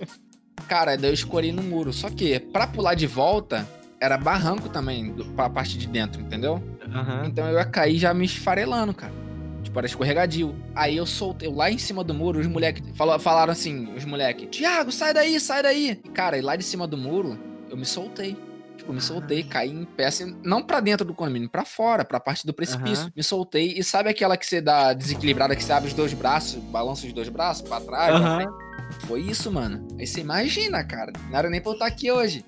Cara, 0.67 0.95
daí 0.97 1.09
eu 1.11 1.13
escorei 1.13 1.51
no 1.51 1.61
muro. 1.61 1.93
Só 1.93 2.09
que, 2.09 2.39
pra 2.39 2.65
pular 2.65 2.95
de 2.95 3.05
volta, 3.05 3.67
era 4.01 4.17
barranco 4.17 4.69
também, 4.69 5.11
do- 5.11 5.25
pra 5.25 5.49
parte 5.49 5.77
de 5.77 5.87
dentro, 5.87 6.19
entendeu? 6.21 6.63
Aham. 6.91 7.25
Então 7.27 7.47
eu 7.47 7.57
ia 7.59 7.65
cair 7.65 7.97
já 7.99 8.11
me 8.13 8.25
esfarelando, 8.25 8.93
cara. 8.93 9.13
Tipo, 9.61 9.77
era 9.79 9.85
escorregadio. 9.85 10.55
Aí 10.75 10.97
eu 10.97 11.05
soltei, 11.05 11.47
eu 11.47 11.53
lá 11.53 11.69
em 11.69 11.77
cima 11.77 12.03
do 12.03 12.13
muro, 12.13 12.39
os 12.39 12.47
moleques 12.47 12.83
falaram 12.95 13.51
assim, 13.51 13.87
os 13.95 14.03
moleques, 14.05 14.47
Tiago, 14.49 14.91
sai 14.91 15.13
daí, 15.13 15.39
sai 15.39 15.61
daí. 15.61 16.01
E, 16.03 16.09
cara, 16.09 16.37
e 16.37 16.41
lá 16.41 16.55
de 16.55 16.63
cima 16.63 16.87
do 16.87 16.97
muro, 16.97 17.37
eu 17.69 17.77
me 17.77 17.85
soltei. 17.85 18.35
Tipo, 18.79 18.93
me 18.93 19.01
soltei, 19.01 19.43
caí 19.43 19.69
em 19.69 19.83
pé, 19.83 20.05
assim, 20.05 20.37
não 20.41 20.63
pra 20.63 20.79
dentro 20.79 21.05
do 21.05 21.13
condomínio, 21.13 21.49
pra 21.49 21.65
fora, 21.65 22.05
pra 22.05 22.17
parte 22.17 22.47
do 22.47 22.53
precipício. 22.53 23.03
Aham. 23.03 23.13
Me 23.13 23.21
soltei, 23.21 23.73
e 23.77 23.83
sabe 23.83 24.09
aquela 24.09 24.37
que 24.37 24.45
você 24.45 24.61
dá 24.61 24.93
desequilibrada, 24.93 25.53
que 25.53 25.61
você 25.61 25.73
abre 25.73 25.89
os 25.89 25.93
dois 25.93 26.13
braços, 26.13 26.63
balança 26.63 27.05
os 27.05 27.11
dois 27.11 27.27
braços 27.27 27.67
pra 27.67 27.81
trás, 27.81 28.17
pra 28.17 28.25
Aham. 28.25 28.35
frente? 28.37 29.05
Foi 29.05 29.21
isso, 29.21 29.51
mano. 29.51 29.85
Aí 29.99 30.07
você 30.07 30.21
imagina, 30.21 30.83
cara. 30.83 31.11
Não 31.29 31.37
era 31.37 31.49
nem 31.49 31.61
pra 31.61 31.71
eu 31.71 31.73
estar 31.73 31.85
aqui 31.85 32.09
hoje. 32.09 32.43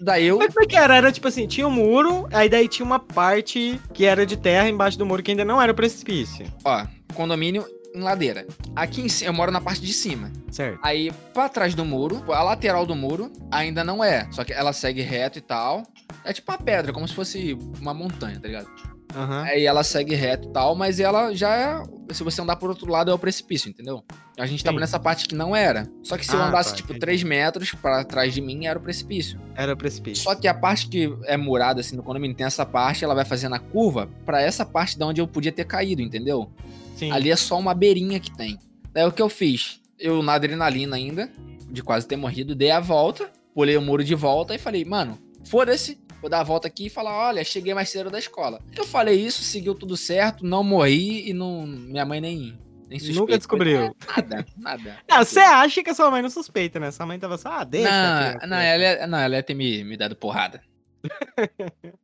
Daí 0.00 0.26
eu. 0.26 0.38
Mas 0.38 0.54
como 0.54 0.64
é 0.64 0.66
que 0.66 0.76
era? 0.76 0.96
Era 0.96 1.12
tipo 1.12 1.28
assim, 1.28 1.46
tinha 1.46 1.66
um 1.66 1.70
muro, 1.70 2.26
aí 2.32 2.48
daí 2.48 2.68
tinha 2.68 2.86
uma 2.86 2.98
parte 2.98 3.78
que 3.92 4.04
era 4.06 4.24
de 4.24 4.36
terra 4.36 4.68
embaixo 4.68 4.96
do 4.96 5.04
muro 5.04 5.22
que 5.22 5.32
ainda 5.32 5.44
não 5.44 5.60
era 5.60 5.72
o 5.72 5.74
precipício. 5.74 6.46
Ó, 6.64 6.86
condomínio 7.14 7.66
em 7.94 8.00
ladeira. 8.00 8.46
Aqui 8.74 9.00
em 9.00 9.08
cima, 9.08 9.28
eu 9.30 9.34
moro 9.34 9.52
na 9.52 9.60
parte 9.60 9.80
de 9.80 9.92
cima. 9.92 10.30
Certo. 10.50 10.78
Aí, 10.82 11.12
pra 11.32 11.48
trás 11.48 11.74
do 11.74 11.84
muro, 11.84 12.24
a 12.32 12.42
lateral 12.42 12.84
do 12.84 12.94
muro 12.94 13.30
ainda 13.50 13.84
não 13.84 14.02
é. 14.02 14.26
Só 14.32 14.44
que 14.44 14.52
ela 14.52 14.72
segue 14.72 15.00
reto 15.02 15.38
e 15.38 15.42
tal. 15.42 15.82
É 16.24 16.32
tipo 16.32 16.50
uma 16.50 16.58
pedra, 16.58 16.92
como 16.92 17.06
se 17.06 17.14
fosse 17.14 17.56
uma 17.80 17.94
montanha, 17.94 18.40
tá 18.40 18.48
ligado? 18.48 18.68
Aham. 19.16 19.42
Aí 19.44 19.64
ela 19.64 19.84
segue 19.84 20.12
reto 20.16 20.48
e 20.48 20.52
tal, 20.52 20.74
mas 20.74 20.98
ela 20.98 21.32
já 21.34 21.54
é. 21.54 21.82
Se 22.12 22.24
você 22.24 22.42
andar 22.42 22.56
por 22.56 22.68
outro 22.68 22.90
lado, 22.90 23.12
é 23.12 23.14
o 23.14 23.18
precipício, 23.18 23.68
entendeu? 23.70 24.02
A 24.36 24.44
gente 24.44 24.64
tava 24.64 24.76
Sim. 24.76 24.80
nessa 24.80 24.98
parte 24.98 25.28
que 25.28 25.34
não 25.36 25.54
era. 25.54 25.86
Só 26.02 26.18
que 26.18 26.26
se 26.26 26.34
eu 26.34 26.42
Ah, 26.42 26.48
andasse, 26.48 26.70
tá, 26.70 26.76
tipo, 26.76 26.88
entendi. 26.90 27.00
3 27.00 27.22
metros 27.22 27.72
pra 27.74 28.02
trás 28.02 28.34
de 28.34 28.40
mim, 28.40 28.66
era 28.66 28.76
o 28.76 28.82
precipício. 28.82 29.40
Era 29.54 29.72
o 29.72 29.76
precipício. 29.76 30.24
Só 30.24 30.34
que 30.34 30.48
a 30.48 30.54
parte 30.54 30.88
que 30.88 31.16
é 31.26 31.36
murada, 31.36 31.80
assim, 31.80 31.94
no 31.94 32.02
condomínio, 32.02 32.36
tem 32.36 32.44
essa 32.44 32.66
parte, 32.66 33.04
ela 33.04 33.14
vai 33.14 33.24
fazendo 33.24 33.54
a 33.54 33.60
curva 33.60 34.08
pra 34.26 34.42
essa 34.42 34.66
parte 34.66 34.98
de 34.98 35.04
onde 35.04 35.20
eu 35.20 35.28
podia 35.28 35.52
ter 35.52 35.64
caído, 35.64 36.02
entendeu? 36.02 36.50
Sim. 36.94 37.10
Ali 37.10 37.30
é 37.30 37.36
só 37.36 37.58
uma 37.58 37.74
beirinha 37.74 38.20
que 38.20 38.34
tem. 38.36 38.58
Daí 38.92 39.04
o 39.04 39.12
que 39.12 39.22
eu 39.22 39.28
fiz? 39.28 39.80
Eu, 39.98 40.22
na 40.22 40.34
adrenalina 40.34 40.96
ainda, 40.96 41.30
de 41.70 41.82
quase 41.82 42.06
ter 42.06 42.16
morrido, 42.16 42.54
dei 42.54 42.70
a 42.70 42.80
volta, 42.80 43.30
pulei 43.54 43.76
o 43.76 43.82
muro 43.82 44.04
de 44.04 44.14
volta 44.14 44.54
e 44.54 44.58
falei, 44.58 44.84
mano, 44.84 45.18
foda-se, 45.44 45.98
vou 46.20 46.30
dar 46.30 46.40
a 46.40 46.44
volta 46.44 46.68
aqui 46.68 46.86
e 46.86 46.90
falar, 46.90 47.28
olha, 47.28 47.44
cheguei 47.44 47.74
mais 47.74 47.88
cedo 47.90 48.10
da 48.10 48.18
escola. 48.18 48.60
Eu 48.76 48.84
falei 48.84 49.20
isso, 49.20 49.42
seguiu 49.42 49.74
tudo 49.74 49.96
certo, 49.96 50.44
não 50.44 50.62
morri 50.62 51.28
e 51.28 51.32
não. 51.32 51.66
Minha 51.66 52.04
mãe 52.04 52.20
nem. 52.20 52.58
nem 52.88 52.98
suspeita. 52.98 53.20
Nunca 53.20 53.38
descobriu. 53.38 53.96
Nada, 54.16 54.46
nada. 54.56 54.98
Ah, 55.10 55.24
você 55.24 55.40
acha 55.40 55.82
que 55.82 55.90
a 55.90 55.94
sua 55.94 56.10
mãe 56.10 56.22
não 56.22 56.30
suspeita, 56.30 56.80
né? 56.80 56.90
Sua 56.90 57.06
mãe 57.06 57.18
tava 57.18 57.38
só, 57.38 57.50
ah, 57.50 57.64
deixa. 57.64 57.90
Não, 57.90 58.28
aqui, 58.30 58.46
não, 58.46 58.56
aqui. 58.56 58.66
ela 58.66 58.84
é, 58.84 59.06
não, 59.06 59.18
ela 59.18 59.36
ia 59.36 59.42
ter 59.42 59.54
me, 59.54 59.84
me 59.84 59.96
dado 59.96 60.16
porrada. 60.16 60.60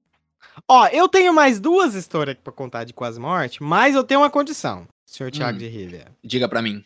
Ó, 0.73 0.87
eu 0.93 1.09
tenho 1.09 1.35
mais 1.35 1.59
duas 1.59 1.95
histórias 1.97 2.35
aqui 2.35 2.43
pra 2.43 2.53
contar 2.53 2.85
de 2.85 2.93
quase 2.95 3.19
morte, 3.19 3.61
mas 3.61 3.97
eu 3.97 4.05
tenho 4.05 4.21
uma 4.21 4.31
condição, 4.31 4.87
senhor 5.05 5.29
Thiago 5.33 5.57
Hum. 5.57 5.59
de 5.59 5.67
Rivia. 5.67 6.07
Diga 6.23 6.49
pra 6.49 6.63
mim. 6.63 6.85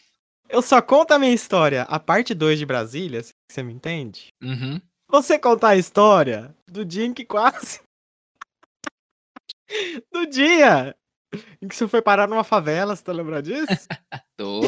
Eu 0.49 0.63
só 0.63 0.81
conto 0.81 1.13
a 1.13 1.19
minha 1.19 1.35
história, 1.35 1.83
a 1.83 2.01
parte 2.01 2.33
2 2.33 2.59
de 2.59 2.65
Brasília, 2.65 3.23
se 3.23 3.35
você 3.51 3.63
me 3.63 3.75
entende. 3.75 4.29
Uhum. 4.43 4.81
Você 5.11 5.39
contar 5.39 5.69
a 5.69 5.77
história 5.77 6.55
do 6.67 6.83
dia 6.83 7.05
em 7.05 7.13
que 7.13 7.27
quase. 7.27 7.83
do 10.11 10.25
dia 10.29 10.97
em 11.61 11.69
que 11.69 11.77
você 11.77 11.87
foi 11.87 12.01
parar 12.01 12.27
numa 12.27 12.43
favela, 12.43 12.97
você 12.97 13.05
tá 13.05 13.13
lembrado 13.13 13.45
disso? 13.45 13.87
Tô. 14.39 14.63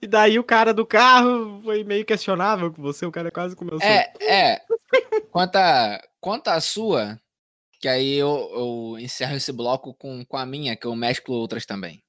e 0.00 0.06
daí 0.06 0.38
o 0.38 0.44
cara 0.44 0.72
do 0.72 0.86
carro 0.86 1.60
foi 1.64 1.82
meio 1.82 2.04
questionável 2.04 2.72
com 2.72 2.80
você, 2.80 3.04
o 3.04 3.10
cara 3.10 3.32
quase 3.32 3.56
comeu 3.56 3.80
seu. 3.80 3.88
É, 3.88 4.12
é. 4.20 4.60
Conta, 5.32 6.08
conta 6.20 6.52
a 6.52 6.60
sua, 6.60 7.18
que 7.82 7.88
aí 7.88 8.16
eu, 8.16 8.48
eu 8.54 8.96
encerro 9.00 9.34
esse 9.34 9.50
bloco 9.52 9.92
com, 9.92 10.24
com 10.24 10.36
a 10.36 10.46
minha, 10.46 10.76
que 10.76 10.86
eu 10.86 10.94
mesclo 10.94 11.34
outras 11.34 11.66
também. 11.66 12.00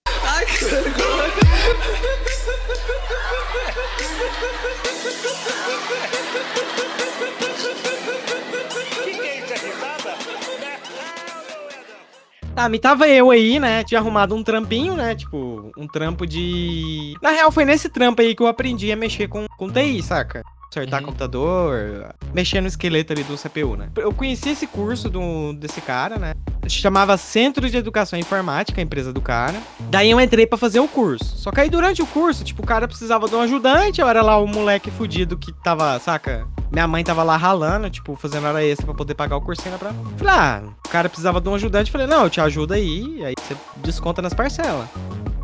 Tá, 12.53 12.69
me 12.69 12.77
tava 12.77 13.07
eu 13.07 13.31
aí, 13.31 13.59
né? 13.59 13.83
Tinha 13.83 13.99
arrumado 13.99 14.36
um 14.36 14.43
trampinho, 14.43 14.95
né? 14.95 15.15
Tipo, 15.15 15.71
um 15.75 15.88
trampo 15.88 16.27
de. 16.27 17.15
Na 17.19 17.31
real, 17.31 17.51
foi 17.51 17.65
nesse 17.65 17.89
trampo 17.89 18.21
aí 18.21 18.36
que 18.36 18.43
eu 18.43 18.47
aprendi 18.47 18.91
a 18.91 18.95
mexer 18.95 19.27
com, 19.27 19.47
com 19.57 19.71
TI, 19.71 20.03
saca? 20.03 20.43
Consertar 20.73 21.01
Uhum. 21.01 21.05
computador, 21.05 22.15
mexer 22.33 22.59
no 22.59 22.67
esqueleto 22.67 23.13
ali 23.13 23.23
do 23.23 23.38
CPU, 23.38 23.75
né? 23.77 23.89
Eu 23.95 24.12
conheci 24.12 24.49
esse 24.49 24.65
curso 24.65 25.07
do, 25.07 25.53
desse 25.53 25.79
cara, 25.81 26.17
né? 26.17 26.33
Chamava 26.67 27.15
Centro 27.15 27.69
de 27.69 27.77
Educação 27.77 28.17
Informática, 28.17 28.81
a 28.81 28.83
empresa 28.83 29.13
do 29.13 29.21
cara. 29.21 29.53
Daí 29.91 30.09
eu 30.09 30.19
entrei 30.19 30.47
pra 30.47 30.57
fazer 30.57 30.79
o 30.79 30.88
curso. 30.88 31.38
Só 31.38 31.51
que 31.51 31.62
aí 31.62 31.69
durante 31.69 32.01
o 32.01 32.07
curso, 32.07 32.43
tipo, 32.43 32.63
o 32.63 32.65
cara 32.65 32.88
precisava 32.88 33.27
de 33.29 33.36
um 33.36 33.41
ajudante, 33.41 34.01
eu 34.01 34.07
era 34.07 34.23
lá 34.23 34.36
o 34.39 34.47
moleque 34.47 34.89
fudido 34.89 35.38
que 35.38 35.53
tava, 35.53 35.99
saca? 35.99 36.47
Minha 36.71 36.88
mãe 36.88 37.03
tava 37.03 37.21
lá 37.21 37.38
ralando, 37.38 37.88
tipo, 37.91 38.15
fazendo 38.15 38.47
hora 38.47 38.63
extra 38.65 38.88
pra 38.88 38.95
poder 38.95 39.13
pagar 39.13 39.36
o 39.38 39.41
cursinho 39.41 39.77
pra. 39.77 39.91
Falei, 40.17 40.33
ah, 40.33 40.62
o 40.83 40.89
cara 40.89 41.07
precisava 41.07 41.39
de 41.39 41.47
um 41.49 41.53
ajudante. 41.53 41.91
Falei, 41.91 42.07
não, 42.07 42.23
eu 42.23 42.29
te 42.31 42.41
ajudo 42.41 42.73
aí, 42.73 43.23
aí 43.23 43.36
você 43.39 43.55
desconta 43.77 44.23
nas 44.23 44.33
parcelas. 44.33 44.88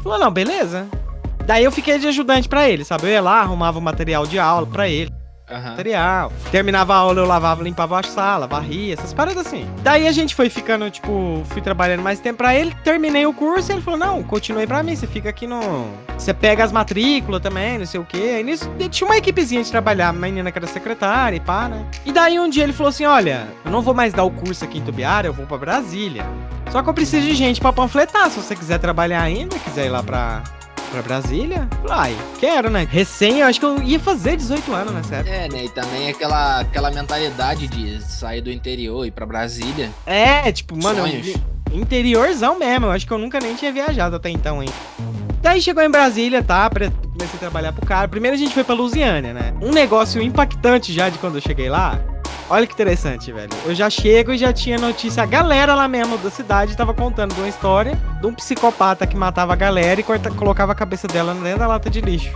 Falou, 0.01 0.17
não, 0.17 0.31
beleza. 0.31 0.87
Daí 1.45 1.63
eu 1.63 1.71
fiquei 1.71 1.99
de 1.99 2.07
ajudante 2.07 2.49
pra 2.49 2.67
ele, 2.67 2.83
sabe? 2.83 3.03
Eu 3.03 3.09
ia 3.09 3.21
lá, 3.21 3.41
arrumava 3.41 3.77
o 3.77 3.81
material 3.81 4.25
de 4.25 4.39
aula 4.39 4.65
pra 4.65 4.87
ele 4.89 5.18
Aham. 5.49 5.71
material. 5.71 6.31
Terminava 6.51 6.93
a 6.93 6.97
aula, 6.97 7.21
eu 7.21 7.25
lavava, 7.25 7.63
limpava 7.63 7.99
a 7.99 8.03
sala, 8.03 8.47
varria, 8.47 8.93
essas 8.93 9.13
paradas 9.13 9.45
assim. 9.47 9.67
Daí 9.81 10.07
a 10.07 10.11
gente 10.11 10.35
foi 10.35 10.49
ficando, 10.49 10.89
tipo, 10.89 11.43
fui 11.49 11.61
trabalhando 11.61 12.01
mais 12.01 12.19
tempo 12.19 12.37
pra 12.37 12.55
ele, 12.55 12.75
terminei 12.83 13.25
o 13.25 13.33
curso 13.33 13.71
e 13.71 13.75
ele 13.75 13.81
falou: 13.81 13.99
não, 13.99 14.23
continue 14.23 14.67
pra 14.67 14.83
mim, 14.83 14.95
você 14.95 15.07
fica 15.07 15.29
aqui 15.29 15.47
no. 15.47 15.59
Você 16.17 16.33
pega 16.33 16.63
as 16.63 16.71
matrículas 16.71 17.41
também, 17.41 17.77
não 17.77 17.85
sei 17.85 17.99
o 17.99 18.05
quê. 18.05 18.33
Aí 18.37 18.43
nisso 18.43 18.69
tinha 18.89 19.07
uma 19.07 19.17
equipezinha 19.17 19.63
de 19.63 19.71
trabalhar, 19.71 20.11
uma 20.11 20.21
menina 20.27 20.51
que 20.51 20.57
era 20.57 20.67
secretária 20.67 21.37
e 21.37 21.39
pá, 21.39 21.67
né? 21.67 21.85
E 22.05 22.11
daí 22.11 22.39
um 22.39 22.49
dia 22.49 22.63
ele 22.63 22.73
falou 22.73 22.89
assim: 22.89 23.05
olha, 23.05 23.47
eu 23.65 23.71
não 23.71 23.81
vou 23.81 23.93
mais 23.93 24.13
dar 24.13 24.23
o 24.23 24.31
curso 24.31 24.63
aqui 24.63 24.77
em 24.79 24.81
Tubiara, 24.81 25.27
eu 25.27 25.33
vou 25.33 25.45
pra 25.45 25.57
Brasília. 25.57 26.25
Só 26.71 26.83
que 26.83 26.89
eu 26.89 26.93
preciso 26.93 27.25
de 27.25 27.33
gente 27.33 27.59
pra 27.59 27.73
panfletar. 27.73 28.29
Se 28.29 28.39
você 28.39 28.55
quiser 28.55 28.77
trabalhar 28.77 29.21
ainda, 29.21 29.57
quiser 29.59 29.87
ir 29.87 29.89
lá 29.89 30.03
pra. 30.03 30.43
Pra 30.91 31.01
Brasília? 31.03 31.67
Ai, 31.89 32.15
quero, 32.39 32.69
né? 32.69 32.87
Recém, 32.89 33.39
eu 33.39 33.47
acho 33.47 33.59
que 33.59 33.65
eu 33.65 33.81
ia 33.83 33.99
fazer 33.99 34.35
18 34.35 34.73
anos 34.73 34.93
nessa 34.93 35.17
época. 35.17 35.35
É, 35.35 35.47
né? 35.47 35.65
E 35.65 35.69
também 35.69 36.09
aquela, 36.09 36.61
aquela 36.61 36.89
mentalidade 36.91 37.67
de 37.67 38.01
sair 38.01 38.41
do 38.41 38.51
interior 38.51 39.05
e 39.05 39.09
ir 39.09 39.11
pra 39.11 39.25
Brasília. 39.25 39.91
É, 40.05 40.51
tipo, 40.51 40.75
mano, 40.81 41.01
Sonhos. 41.01 41.35
interiorzão 41.71 42.57
mesmo. 42.57 42.87
Eu 42.87 42.91
acho 42.91 43.05
que 43.05 43.13
eu 43.13 43.17
nunca 43.19 43.39
nem 43.39 43.55
tinha 43.55 43.71
viajado 43.71 44.15
até 44.15 44.29
então, 44.29 44.63
hein. 44.63 44.69
Daí 45.41 45.61
chegou 45.61 45.83
em 45.83 45.89
Brasília, 45.89 46.43
tá? 46.43 46.69
Comecei 46.69 47.35
a 47.35 47.39
trabalhar 47.39 47.71
pro 47.71 47.85
cara. 47.85 48.07
Primeiro 48.07 48.35
a 48.35 48.39
gente 48.39 48.53
foi 48.53 48.63
pra 48.63 48.75
Lusiânia, 48.75 49.33
né? 49.33 49.53
Um 49.61 49.71
negócio 49.71 50.21
impactante 50.21 50.91
já 50.91 51.07
de 51.09 51.17
quando 51.19 51.35
eu 51.35 51.41
cheguei 51.41 51.69
lá. 51.69 51.99
Olha 52.49 52.65
que 52.65 52.73
interessante, 52.73 53.31
velho. 53.31 53.49
Eu 53.65 53.75
já 53.75 53.89
chego 53.91 54.31
e 54.33 54.37
já 54.37 54.51
tinha 54.51 54.77
notícia. 54.77 55.21
A 55.21 55.25
galera 55.25 55.75
lá 55.75 55.87
mesmo 55.87 56.17
da 56.17 56.31
cidade 56.31 56.75
tava 56.75 56.93
contando 56.95 57.35
de 57.35 57.41
uma 57.41 57.47
história 57.47 57.95
de 58.19 58.25
um 58.25 58.33
psicopata 58.33 59.05
que 59.05 59.15
matava 59.15 59.53
a 59.53 59.55
galera 59.55 59.99
e 59.99 60.03
corta- 60.03 60.31
colocava 60.31 60.71
a 60.71 60.75
cabeça 60.75 61.07
dela 61.07 61.33
dentro 61.35 61.59
da 61.59 61.67
lata 61.67 61.89
de 61.91 62.01
lixo. 62.01 62.31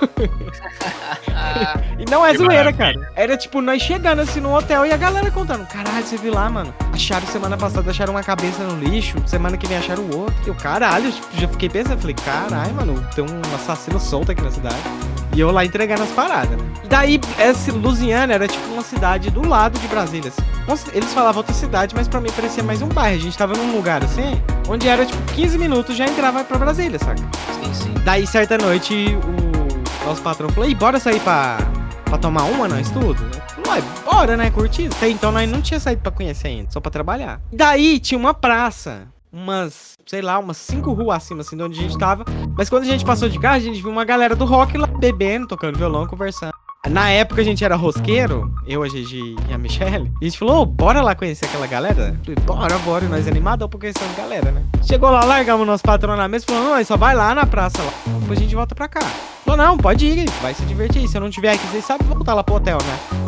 E 1.98 2.08
não 2.10 2.24
é 2.24 2.30
Que 2.32 2.38
zoeira, 2.38 2.70
maravilha. 2.70 2.94
cara. 2.94 3.12
Era 3.16 3.36
tipo, 3.36 3.60
nós 3.60 3.82
chegando 3.82 4.20
assim 4.20 4.40
no 4.40 4.54
hotel 4.56 4.86
e 4.86 4.92
a 4.92 4.96
galera 4.96 5.30
contando. 5.30 5.66
Caralho, 5.66 6.04
você 6.06 6.16
viu 6.16 6.32
lá, 6.32 6.48
mano? 6.48 6.72
Acharam 6.92 7.26
semana 7.26 7.56
passada, 7.56 7.90
acharam 7.90 8.12
uma 8.14 8.22
cabeça 8.22 8.62
no 8.62 8.78
lixo. 8.78 9.16
Semana 9.26 9.56
que 9.56 9.66
vem 9.66 9.76
acharam 9.78 10.04
o 10.04 10.16
outro. 10.16 10.34
E 10.44 10.48
eu, 10.48 10.54
caralho, 10.54 11.10
tipo, 11.10 11.26
já 11.34 11.48
fiquei 11.48 11.68
pensando. 11.68 12.00
Falei, 12.00 12.14
caralho, 12.24 12.74
mano, 12.74 13.04
tem 13.14 13.24
um 13.24 13.40
assassino 13.54 13.98
solto 13.98 14.30
aqui 14.32 14.42
na 14.42 14.50
cidade. 14.50 14.76
E 15.34 15.40
eu 15.40 15.50
lá 15.50 15.64
entregando 15.64 16.02
as 16.02 16.10
paradas. 16.10 16.58
E 16.84 16.88
daí, 16.88 17.20
essa 17.38 17.72
Lusiana 17.72 18.32
era 18.34 18.46
tipo 18.48 18.66
uma 18.72 18.82
cidade 18.82 19.30
do 19.30 19.46
lado 19.46 19.78
de 19.78 19.86
Brasília. 19.88 20.32
assim. 20.68 20.90
Eles 20.94 21.12
falavam 21.12 21.38
outra 21.38 21.54
cidade, 21.54 21.94
mas 21.96 22.06
pra 22.08 22.20
mim 22.20 22.30
parecia 22.34 22.62
mais 22.62 22.80
um 22.82 22.88
bairro. 22.88 23.16
A 23.16 23.20
gente 23.20 23.36
tava 23.36 23.54
num 23.54 23.74
lugar 23.74 24.02
assim, 24.04 24.40
onde 24.68 24.86
era 24.88 25.04
tipo 25.04 25.20
15 25.34 25.58
minutos 25.58 25.96
já 25.96 26.06
entrava 26.06 26.44
pra 26.44 26.58
Brasília, 26.58 26.98
saca? 26.98 27.20
Sim, 27.62 27.74
sim. 27.74 27.94
Daí, 28.04 28.26
certa 28.26 28.56
noite, 28.56 29.16
o 29.54 29.57
nosso 30.08 30.22
patrão 30.22 30.48
falou: 30.48 30.68
Ei, 30.68 30.74
bora 30.74 30.98
sair 30.98 31.20
pra, 31.20 31.58
pra 32.04 32.18
tomar 32.18 32.44
uma, 32.44 32.66
nós 32.66 32.90
tudo? 32.90 33.18
Falei, 33.64 33.84
bora, 34.04 34.36
né? 34.36 34.50
Curtir. 34.50 34.86
Até 34.86 35.10
então 35.10 35.30
nós 35.30 35.48
não 35.48 35.60
tinha 35.60 35.78
saído 35.78 36.00
pra 36.00 36.10
conhecer 36.10 36.48
ainda, 36.48 36.70
só 36.70 36.80
pra 36.80 36.90
trabalhar. 36.90 37.40
Daí 37.52 38.00
tinha 38.00 38.18
uma 38.18 38.32
praça, 38.32 39.06
umas, 39.30 39.98
sei 40.06 40.22
lá, 40.22 40.38
umas 40.38 40.56
cinco 40.56 40.92
ruas 40.92 41.18
acima, 41.18 41.42
assim, 41.42 41.56
de 41.56 41.62
onde 41.62 41.78
a 41.78 41.82
gente 41.82 41.98
tava. 41.98 42.24
Mas 42.56 42.70
quando 42.70 42.84
a 42.84 42.86
gente 42.86 43.04
passou 43.04 43.28
de 43.28 43.38
carro, 43.38 43.56
a 43.56 43.60
gente 43.60 43.80
viu 43.82 43.90
uma 43.90 44.04
galera 44.04 44.34
do 44.34 44.46
rock 44.46 44.78
lá 44.78 44.86
bebendo, 44.86 45.46
tocando 45.46 45.76
violão, 45.76 46.06
conversando. 46.06 46.54
Na 46.86 47.10
época 47.10 47.40
a 47.40 47.44
gente 47.44 47.64
era 47.64 47.74
rosqueiro, 47.76 48.50
eu, 48.66 48.82
a 48.82 48.88
Gigi 48.88 49.36
e 49.48 49.52
a 49.52 49.58
Michelle. 49.58 50.10
E 50.20 50.26
a 50.26 50.28
gente 50.28 50.38
falou, 50.38 50.62
"Ô, 50.62 50.66
bora 50.66 51.02
lá 51.02 51.14
conhecer 51.14 51.44
aquela 51.46 51.66
galera? 51.66 52.16
Eu 52.26 52.34
falei, 52.34 52.36
bora, 52.46 52.78
bora. 52.78 53.04
E 53.04 53.08
nós 53.08 53.26
animados 53.26 53.66
pra 53.68 53.80
conhecer 53.80 54.04
as 54.04 54.16
galera, 54.16 54.52
né? 54.52 54.62
Chegou 54.84 55.10
lá, 55.10 55.24
largamos 55.24 55.62
o 55.62 55.66
nosso 55.66 55.82
patrão 55.82 56.16
na 56.16 56.28
mesa 56.28 56.44
e 56.48 56.52
falou, 56.54 56.76
não, 56.76 56.84
só 56.84 56.96
vai 56.96 57.14
lá 57.14 57.34
na 57.34 57.44
praça 57.44 57.82
lá. 57.82 57.92
Depois 58.20 58.38
a 58.38 58.42
gente 58.42 58.54
volta 58.54 58.74
pra 58.74 58.88
cá. 58.88 59.00
Falou, 59.44 59.56
não, 59.56 59.76
pode 59.76 60.06
ir, 60.06 60.30
vai 60.40 60.54
se 60.54 60.62
divertir. 60.62 61.06
Se 61.08 61.16
eu 61.16 61.20
não 61.20 61.30
tiver 61.30 61.52
aqui, 61.52 61.66
vocês 61.66 61.84
sabem 61.84 62.06
voltar 62.06 62.32
lá 62.34 62.44
pro 62.44 62.54
hotel, 62.54 62.78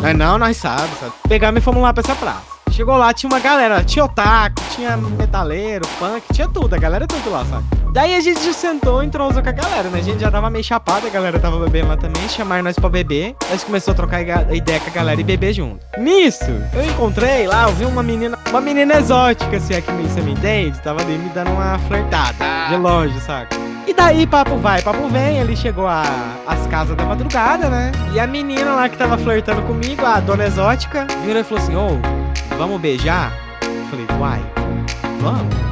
né? 0.02 0.12
Não, 0.14 0.38
nós 0.38 0.56
sabemos, 0.56 0.98
sabe? 0.98 1.12
Pegamos 1.28 1.60
e 1.60 1.64
fomos 1.64 1.82
lá 1.82 1.92
pra 1.92 2.02
essa 2.02 2.14
praça. 2.14 2.42
Chegou 2.70 2.96
lá, 2.96 3.12
tinha 3.12 3.28
uma 3.28 3.40
galera, 3.40 3.82
tinha 3.82 4.04
otaku, 4.04 4.62
tinha 4.76 4.96
metaleiro, 4.96 5.86
punk, 5.98 6.22
tinha 6.32 6.48
tudo, 6.48 6.72
a 6.74 6.78
galera 6.78 7.04
tudo 7.06 7.28
lá, 7.30 7.44
sabe? 7.44 7.64
Daí 7.92 8.14
a 8.14 8.20
gente 8.20 8.40
sentou 8.54 9.02
e 9.02 9.06
entrosou 9.06 9.42
com 9.42 9.48
a 9.48 9.52
galera, 9.52 9.88
né? 9.88 9.98
A 9.98 10.02
gente 10.02 10.20
já 10.20 10.30
tava 10.30 10.48
meio 10.48 10.62
chapado, 10.62 11.06
a 11.06 11.10
galera 11.10 11.38
tava 11.40 11.58
bebendo 11.58 11.88
lá 11.88 11.96
também, 11.96 12.28
chamaram 12.28 12.62
nós 12.62 12.78
pra 12.78 12.88
beber. 12.88 13.34
Nós 13.50 13.64
começou 13.64 13.92
a 13.92 13.94
trocar 13.94 14.22
ideia 14.22 14.80
com 14.80 14.90
a 14.90 14.92
galera 14.92 15.20
e 15.20 15.24
beber 15.24 15.52
junto. 15.52 15.84
Nisso, 15.98 16.50
eu 16.72 16.84
encontrei 16.84 17.46
lá, 17.48 17.64
eu 17.64 17.72
vi 17.72 17.84
uma 17.84 18.02
menina, 18.02 18.38
uma 18.48 18.60
menina 18.60 18.94
exótica, 18.94 19.58
se 19.58 19.74
é 19.74 19.80
que 19.80 19.90
você 19.90 20.20
me 20.20 20.32
entende, 20.32 20.80
tava 20.80 21.02
ali 21.02 21.18
me 21.18 21.28
dando 21.30 21.50
uma 21.50 21.78
flertada, 21.80 22.36
de 22.68 22.76
longe, 22.76 23.18
saca? 23.20 23.56
E 23.86 23.92
daí, 23.92 24.24
papo 24.24 24.56
vai, 24.56 24.80
papo 24.82 25.08
vem, 25.08 25.40
ali 25.40 25.56
chegou 25.56 25.86
a, 25.86 26.04
as 26.46 26.64
casas 26.68 26.96
da 26.96 27.04
madrugada, 27.04 27.68
né? 27.68 27.90
E 28.12 28.20
a 28.20 28.26
menina 28.26 28.72
lá 28.72 28.88
que 28.88 28.96
tava 28.96 29.18
flertando 29.18 29.62
comigo, 29.62 30.06
a 30.06 30.20
dona 30.20 30.46
exótica, 30.46 31.06
virou 31.24 31.40
e 31.40 31.44
falou 31.44 31.64
assim, 31.64 31.74
ô, 31.74 31.98
vamos 32.56 32.80
beijar? 32.80 33.32
Eu 33.62 33.84
falei, 33.86 34.06
uai, 34.20 34.40
vamos? 35.20 35.69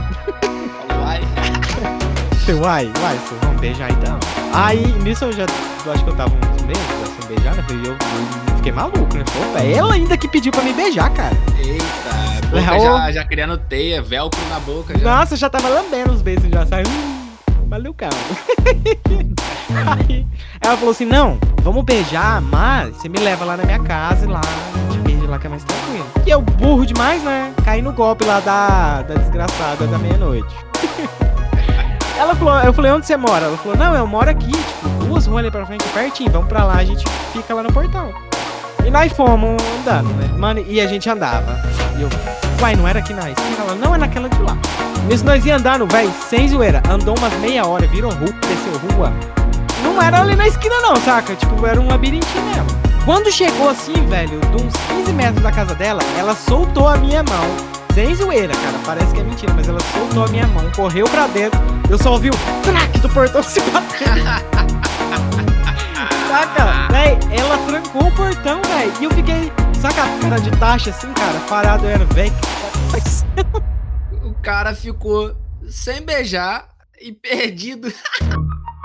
Falei, 2.48 2.62
uai, 2.62 2.92
uai, 3.02 3.18
vocês 3.18 3.40
vão 3.42 3.54
beijar 3.56 3.90
então? 3.90 4.18
Aí, 4.54 4.86
nisso 5.02 5.26
eu 5.26 5.32
já, 5.34 5.44
eu 5.84 5.92
acho 5.92 6.02
que 6.02 6.08
eu 6.08 6.16
tava 6.16 6.32
uns 6.34 6.62
meses 6.62 6.82
sem 7.20 7.28
beijar, 7.28 7.54
né? 7.54 7.62
Eu, 7.68 7.92
eu 7.92 8.56
fiquei 8.56 8.72
maluco, 8.72 9.14
né? 9.14 9.22
Opa, 9.50 9.62
ela 9.62 9.92
ainda 9.92 10.16
que 10.16 10.26
pediu 10.26 10.50
pra 10.50 10.62
me 10.62 10.72
beijar, 10.72 11.10
cara. 11.10 11.36
Eita, 11.58 12.46
boca 12.46 12.58
Real. 12.58 12.80
já, 12.80 13.12
já 13.12 13.24
criando 13.26 13.58
teia, 13.58 14.00
velcro 14.00 14.40
na 14.48 14.58
boca 14.60 14.98
já. 14.98 15.04
Nossa, 15.04 15.34
eu 15.34 15.38
já 15.38 15.50
tava 15.50 15.68
lambendo 15.68 16.10
os 16.10 16.22
beijos 16.22 16.48
já, 16.48 16.64
saiu. 16.64 16.86
Hum, 16.88 17.68
valeu, 17.68 17.92
calma. 17.92 18.16
Aí 20.08 20.26
ela 20.62 20.76
falou 20.78 20.92
assim: 20.92 21.04
não, 21.04 21.38
vamos 21.60 21.84
beijar, 21.84 22.40
mas 22.40 22.96
você 22.96 23.10
me 23.10 23.18
leva 23.18 23.44
lá 23.44 23.58
na 23.58 23.64
minha 23.64 23.80
casa 23.80 24.24
e 24.24 24.26
lá 24.26 24.40
a 24.40 24.92
gente 24.94 25.02
beija 25.02 25.28
lá 25.28 25.38
que 25.38 25.46
é 25.46 25.50
mais 25.50 25.64
tranquilo. 25.64 26.06
E 26.26 26.30
eu, 26.30 26.40
burro 26.40 26.86
demais, 26.86 27.22
né? 27.22 27.52
Caí 27.62 27.82
no 27.82 27.92
golpe 27.92 28.24
lá 28.24 28.40
da, 28.40 29.02
da 29.02 29.16
desgraçada 29.16 29.86
da 29.86 29.98
meia-noite. 29.98 30.56
Ela 32.18 32.34
falou, 32.34 32.58
eu 32.58 32.72
falei, 32.72 32.90
onde 32.90 33.06
você 33.06 33.16
mora? 33.16 33.46
Ela 33.46 33.56
falou, 33.56 33.78
não, 33.78 33.94
eu 33.94 34.04
moro 34.04 34.28
aqui, 34.28 34.50
tipo, 34.50 34.88
duas 35.06 35.24
ruas 35.24 35.38
ali 35.38 35.52
pra 35.52 35.64
frente, 35.64 35.84
pertinho, 35.94 36.32
vamos 36.32 36.48
pra 36.48 36.64
lá, 36.64 36.74
a 36.74 36.84
gente 36.84 37.04
fica 37.32 37.54
lá 37.54 37.62
no 37.62 37.72
portão. 37.72 38.12
E 38.84 38.90
nós 38.90 39.12
fomos 39.12 39.56
andando, 39.78 40.08
né? 40.14 40.28
Mano, 40.36 40.64
e 40.66 40.80
a 40.80 40.86
gente 40.88 41.08
andava. 41.08 41.56
E 41.96 42.02
eu, 42.02 42.08
uai, 42.60 42.74
não 42.74 42.88
era 42.88 42.98
aqui 42.98 43.14
na 43.14 43.30
esquina? 43.30 43.56
Ela, 43.60 43.76
não, 43.76 43.94
é 43.94 43.98
naquela 43.98 44.28
de 44.28 44.42
lá. 44.42 44.58
Nisso 45.06 45.24
nós 45.24 45.46
ia 45.46 45.56
andando, 45.56 45.86
velho, 45.86 46.12
sem 46.28 46.48
zoeira. 46.48 46.82
Andou 46.90 47.16
umas 47.16 47.32
meia 47.34 47.64
hora, 47.64 47.86
virou 47.86 48.10
rua, 48.10 48.34
desceu 48.48 48.96
rua. 48.96 49.12
Não 49.84 50.02
era 50.02 50.20
ali 50.20 50.34
na 50.34 50.48
esquina 50.48 50.74
não, 50.80 50.96
saca? 50.96 51.36
Tipo, 51.36 51.64
era 51.66 51.80
um 51.80 51.86
labirintinho 51.86 52.44
mesmo. 52.46 52.66
Quando 53.04 53.30
chegou 53.30 53.70
assim, 53.70 53.94
velho, 54.06 54.40
de 54.40 54.64
uns 54.64 54.72
15 54.88 55.12
metros 55.12 55.42
da 55.42 55.52
casa 55.52 55.74
dela, 55.76 56.00
ela 56.18 56.34
soltou 56.34 56.88
a 56.88 56.96
minha 56.96 57.22
mão. 57.22 57.77
Sem 57.98 58.14
zoeira, 58.14 58.54
cara. 58.54 58.78
Parece 58.86 59.12
que 59.12 59.20
é 59.20 59.24
mentira, 59.24 59.52
mas 59.54 59.68
ela 59.68 59.80
soltou 59.80 60.24
a 60.24 60.28
minha 60.28 60.46
mão, 60.46 60.70
correu 60.70 61.04
pra 61.06 61.26
dentro. 61.26 61.58
Eu 61.90 61.98
só 61.98 62.12
ouvi 62.12 62.30
o 62.30 62.32
traque 62.62 63.00
do 63.00 63.08
portão 63.08 63.42
se 63.42 63.60
bater. 63.72 64.06
Saca? 66.28 66.92
Véi, 66.92 67.18
ela 67.36 67.58
trancou 67.66 68.06
o 68.06 68.12
portão, 68.14 68.62
véi. 68.68 68.92
E 69.00 69.04
eu 69.04 69.10
fiquei, 69.10 69.52
saca 69.74 70.04
a 70.04 70.18
cara 70.20 70.40
de 70.40 70.48
taxa 70.60 70.90
assim, 70.90 71.12
cara, 71.12 71.40
parado, 71.48 71.86
eu 71.86 71.90
era, 71.90 72.04
véi? 72.04 72.30
O 74.22 74.32
cara 74.42 74.76
ficou 74.76 75.34
sem 75.66 76.00
beijar 76.00 76.68
e 77.02 77.10
perdido. 77.10 77.92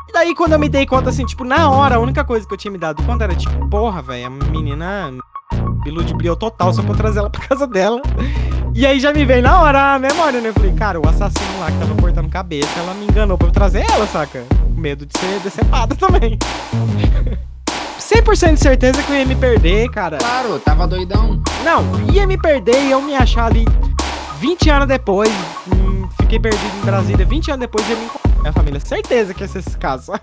E 0.10 0.14
daí, 0.14 0.36
quando 0.36 0.54
eu 0.54 0.60
me 0.60 0.70
dei 0.70 0.86
conta, 0.86 1.10
assim, 1.10 1.26
tipo, 1.26 1.44
na 1.44 1.72
hora, 1.72 1.96
a 1.96 2.00
única 2.00 2.24
coisa 2.24 2.48
que 2.48 2.54
eu 2.54 2.58
tinha 2.58 2.72
me 2.72 2.78
dado 2.78 3.02
conta 3.04 3.24
era, 3.24 3.36
tipo, 3.36 3.68
porra, 3.68 4.00
velho, 4.00 4.28
a 4.28 4.30
menina 4.30 5.12
me 5.86 5.92
ludibriou 5.92 6.36
total 6.36 6.74
só 6.74 6.82
pra 6.82 6.92
eu 6.92 6.98
trazer 6.98 7.20
ela 7.20 7.30
pra 7.30 7.42
casa 7.48 7.68
dela. 7.68 8.02
E 8.76 8.86
aí 8.86 9.00
já 9.00 9.14
me 9.14 9.24
veio 9.26 9.42
na 9.44 9.62
hora 9.62 9.94
a 9.96 10.00
memória, 10.00 10.42
né? 10.42 10.50
Eu 10.50 10.54
falei, 10.54 10.72
cara, 10.74 11.00
o 11.00 11.08
assassino 11.08 11.60
lá 11.60 11.72
que 11.72 11.78
tava 11.78 11.96
cortando 12.02 12.30
cabeça, 12.30 12.80
ela 12.80 12.94
me 12.96 13.06
enganou 13.06 13.38
pra 13.38 13.48
eu 13.48 13.52
trazer 13.52 13.86
ela, 13.92 14.08
saca? 14.08 14.44
Com 14.50 14.80
medo 14.82 15.06
de 15.06 15.18
ser 15.20 15.40
decepada 15.42 15.94
também. 15.96 16.38
100% 18.00 18.54
de 18.54 18.60
certeza 18.60 19.02
que 19.04 19.12
eu 19.12 19.16
ia 19.16 19.26
me 19.26 19.36
perder, 19.36 19.90
cara. 19.90 20.18
Claro, 20.18 20.60
tava 20.60 20.88
doidão. 20.88 21.42
Não, 21.64 21.84
ia 22.12 22.26
me 22.28 22.38
perder 22.38 22.84
e 22.84 22.92
eu 22.92 23.02
me 23.02 23.16
achar 23.16 23.46
ali 23.46 23.66
20 24.40 24.70
anos 24.70 24.88
depois. 24.88 25.30
hum, 25.74 26.08
fiquei 26.20 26.40
perdido 26.40 26.78
em 26.82 26.86
Brasília 26.86 27.26
20 27.26 27.52
anos 27.52 27.60
depois 27.62 27.88
e 27.88 27.92
ia 27.92 27.98
me 27.98 28.06
encontrar 28.06 28.32
com 28.34 28.42
minha 28.42 28.54
família. 28.54 28.80
Certeza 28.80 29.34
que 29.34 29.42
ia 29.44 29.48
ser 29.48 29.60
esse 29.60 29.78
caso. 29.78 30.12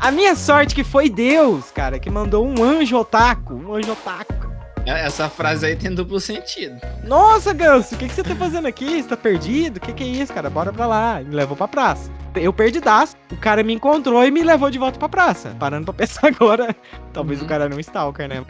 A 0.00 0.10
minha 0.10 0.34
sorte 0.34 0.74
que 0.74 0.82
foi 0.82 1.10
Deus, 1.10 1.70
cara, 1.70 1.98
que 1.98 2.08
mandou 2.10 2.46
um 2.46 2.62
anjo 2.62 2.96
otaku. 2.96 3.54
Um 3.54 3.74
anjo 3.74 3.92
otaku. 3.92 4.50
É, 4.86 5.04
Essa 5.04 5.28
frase 5.28 5.66
aí 5.66 5.76
tem 5.76 5.94
duplo 5.94 6.18
sentido. 6.18 6.80
Nossa, 7.04 7.52
Ganso, 7.52 7.94
o 7.94 7.98
que, 7.98 8.08
que 8.08 8.14
você 8.14 8.22
tá 8.22 8.34
fazendo 8.34 8.66
aqui? 8.66 9.02
Você 9.02 9.08
tá 9.10 9.16
perdido? 9.16 9.76
O 9.76 9.80
que, 9.80 9.92
que 9.92 10.02
é 10.02 10.06
isso, 10.06 10.32
cara? 10.32 10.48
Bora 10.48 10.72
pra 10.72 10.86
lá. 10.86 11.20
Me 11.22 11.34
levou 11.34 11.54
pra 11.54 11.68
praça. 11.68 12.10
Eu 12.34 12.50
perdidaço. 12.52 13.14
O 13.30 13.36
cara 13.36 13.62
me 13.62 13.74
encontrou 13.74 14.24
e 14.24 14.30
me 14.30 14.42
levou 14.42 14.70
de 14.70 14.78
volta 14.78 14.98
pra 14.98 15.08
praça. 15.08 15.54
Parando 15.58 15.84
pra 15.84 15.92
pensar 16.06 16.28
agora. 16.28 16.74
Talvez 17.12 17.40
Uhum. 17.40 17.44
o 17.46 17.48
cara 17.48 17.68
não 17.68 17.78
stalker, 17.78 18.26
né? 18.26 18.42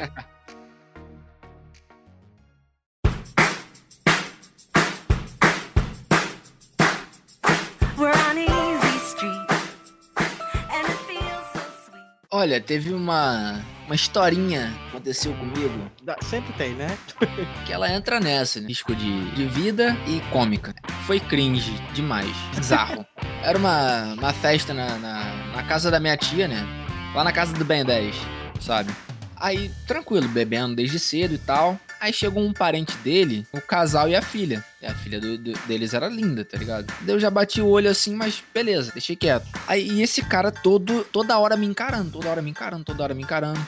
Olha, 12.40 12.58
teve 12.58 12.94
uma, 12.94 13.62
uma 13.84 13.94
historinha 13.94 14.72
que 14.84 14.88
aconteceu 14.88 15.34
comigo 15.34 15.90
Sempre 16.22 16.54
tem, 16.54 16.72
né? 16.72 16.96
que 17.66 17.70
ela 17.70 17.92
entra 17.92 18.18
nessa, 18.18 18.62
né? 18.62 18.68
risco 18.68 18.94
de, 18.94 19.30
de 19.32 19.44
vida 19.44 19.94
e 20.06 20.20
cômica. 20.32 20.74
Foi 21.06 21.20
cringe 21.20 21.70
demais, 21.92 22.34
bizarro. 22.56 23.04
Era 23.44 23.58
uma, 23.58 24.14
uma 24.14 24.32
festa 24.32 24.72
na, 24.72 24.96
na, 24.96 25.24
na 25.54 25.62
casa 25.64 25.90
da 25.90 26.00
minha 26.00 26.16
tia, 26.16 26.48
né? 26.48 26.66
Lá 27.14 27.22
na 27.22 27.30
casa 27.30 27.52
do 27.52 27.62
Ben 27.62 27.84
10, 27.84 28.16
sabe? 28.58 28.90
Aí, 29.36 29.70
tranquilo, 29.86 30.26
bebendo 30.26 30.76
desde 30.76 30.98
cedo 30.98 31.34
e 31.34 31.38
tal. 31.38 31.78
Aí 32.00 32.12
chegou 32.12 32.42
um 32.42 32.52
parente 32.52 32.96
dele, 32.98 33.46
o 33.52 33.60
casal 33.60 34.08
e 34.08 34.16
a 34.16 34.22
filha. 34.22 34.64
E 34.80 34.86
a 34.86 34.94
filha 34.94 35.20
do- 35.20 35.36
do- 35.36 35.52
deles 35.66 35.92
era 35.92 36.08
linda, 36.08 36.44
tá 36.44 36.56
ligado? 36.56 36.86
Daí 37.02 37.14
eu 37.14 37.20
já 37.20 37.28
bati 37.30 37.60
o 37.60 37.66
olho 37.68 37.90
assim, 37.90 38.14
mas 38.14 38.42
beleza, 38.54 38.90
deixei 38.92 39.14
quieto. 39.14 39.46
Aí 39.68 39.86
e 39.86 40.02
esse 40.02 40.22
cara 40.22 40.50
todo, 40.50 41.04
toda 41.04 41.38
hora 41.38 41.56
me 41.56 41.66
encarando, 41.66 42.10
toda 42.12 42.28
hora 42.30 42.40
me 42.40 42.50
encarando, 42.50 42.84
toda 42.84 43.02
hora 43.02 43.12
me 43.14 43.22
encarando. 43.22 43.60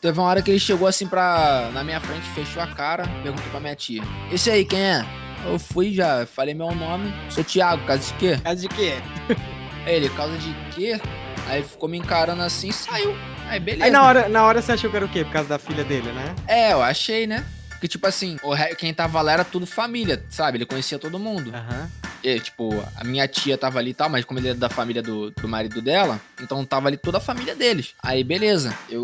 Teve 0.00 0.18
uma 0.18 0.26
hora 0.28 0.42
que 0.42 0.50
ele 0.50 0.60
chegou 0.60 0.86
assim 0.86 1.06
pra. 1.06 1.70
na 1.72 1.82
minha 1.84 2.00
frente, 2.00 2.28
fechou 2.34 2.62
a 2.62 2.66
cara, 2.68 3.04
perguntou 3.22 3.50
pra 3.50 3.60
minha 3.60 3.74
tia: 3.76 4.02
Esse 4.32 4.50
aí, 4.50 4.64
quem 4.64 4.80
é? 4.80 5.04
Eu 5.44 5.58
fui 5.58 5.92
já, 5.92 6.24
falei 6.24 6.54
meu 6.54 6.72
nome. 6.74 7.12
Sou 7.30 7.42
Thiago, 7.42 7.84
casa 7.84 8.06
de 8.06 8.14
quê? 8.14 8.38
Caso 8.42 8.60
de 8.62 8.68
quê? 8.68 8.94
Ele, 9.86 10.08
causa 10.10 10.36
de 10.38 10.54
quê? 10.72 11.00
Aí 11.48 11.62
ficou 11.64 11.88
me 11.88 11.98
encarando 11.98 12.42
assim 12.42 12.68
e 12.68 12.72
saiu. 12.72 13.16
Aí 13.48 13.58
beleza. 13.58 13.84
Aí 13.84 13.90
na 13.90 14.02
hora, 14.04 14.28
na 14.28 14.44
hora 14.44 14.62
você 14.62 14.72
achou 14.72 14.88
que 14.88 14.96
era 14.96 15.04
o 15.04 15.08
quê? 15.08 15.24
Por 15.24 15.32
causa 15.32 15.48
da 15.48 15.58
filha 15.58 15.82
dele, 15.84 16.12
né? 16.12 16.34
É, 16.46 16.72
eu 16.72 16.82
achei, 16.82 17.26
né? 17.26 17.44
Porque, 17.82 17.88
tipo 17.88 18.06
assim, 18.06 18.36
o 18.44 18.54
quem 18.76 18.94
tava 18.94 19.20
lá 19.20 19.32
era 19.32 19.44
tudo 19.44 19.66
família, 19.66 20.24
sabe? 20.28 20.56
Ele 20.56 20.64
conhecia 20.64 21.00
todo 21.00 21.18
mundo. 21.18 21.52
Aham. 21.52 21.90
E, 22.22 22.38
tipo, 22.38 22.72
a 22.96 23.02
minha 23.02 23.26
tia 23.26 23.58
tava 23.58 23.80
ali 23.80 23.90
e 23.90 23.94
tal, 23.94 24.08
mas 24.08 24.24
como 24.24 24.38
ele 24.38 24.50
é 24.50 24.54
da 24.54 24.68
família 24.68 25.02
do, 25.02 25.32
do 25.32 25.48
marido 25.48 25.82
dela, 25.82 26.20
então 26.40 26.64
tava 26.64 26.86
ali 26.86 26.96
toda 26.96 27.18
a 27.18 27.20
família 27.20 27.56
deles. 27.56 27.94
Aí, 28.00 28.22
beleza. 28.22 28.72
Eu. 28.88 29.02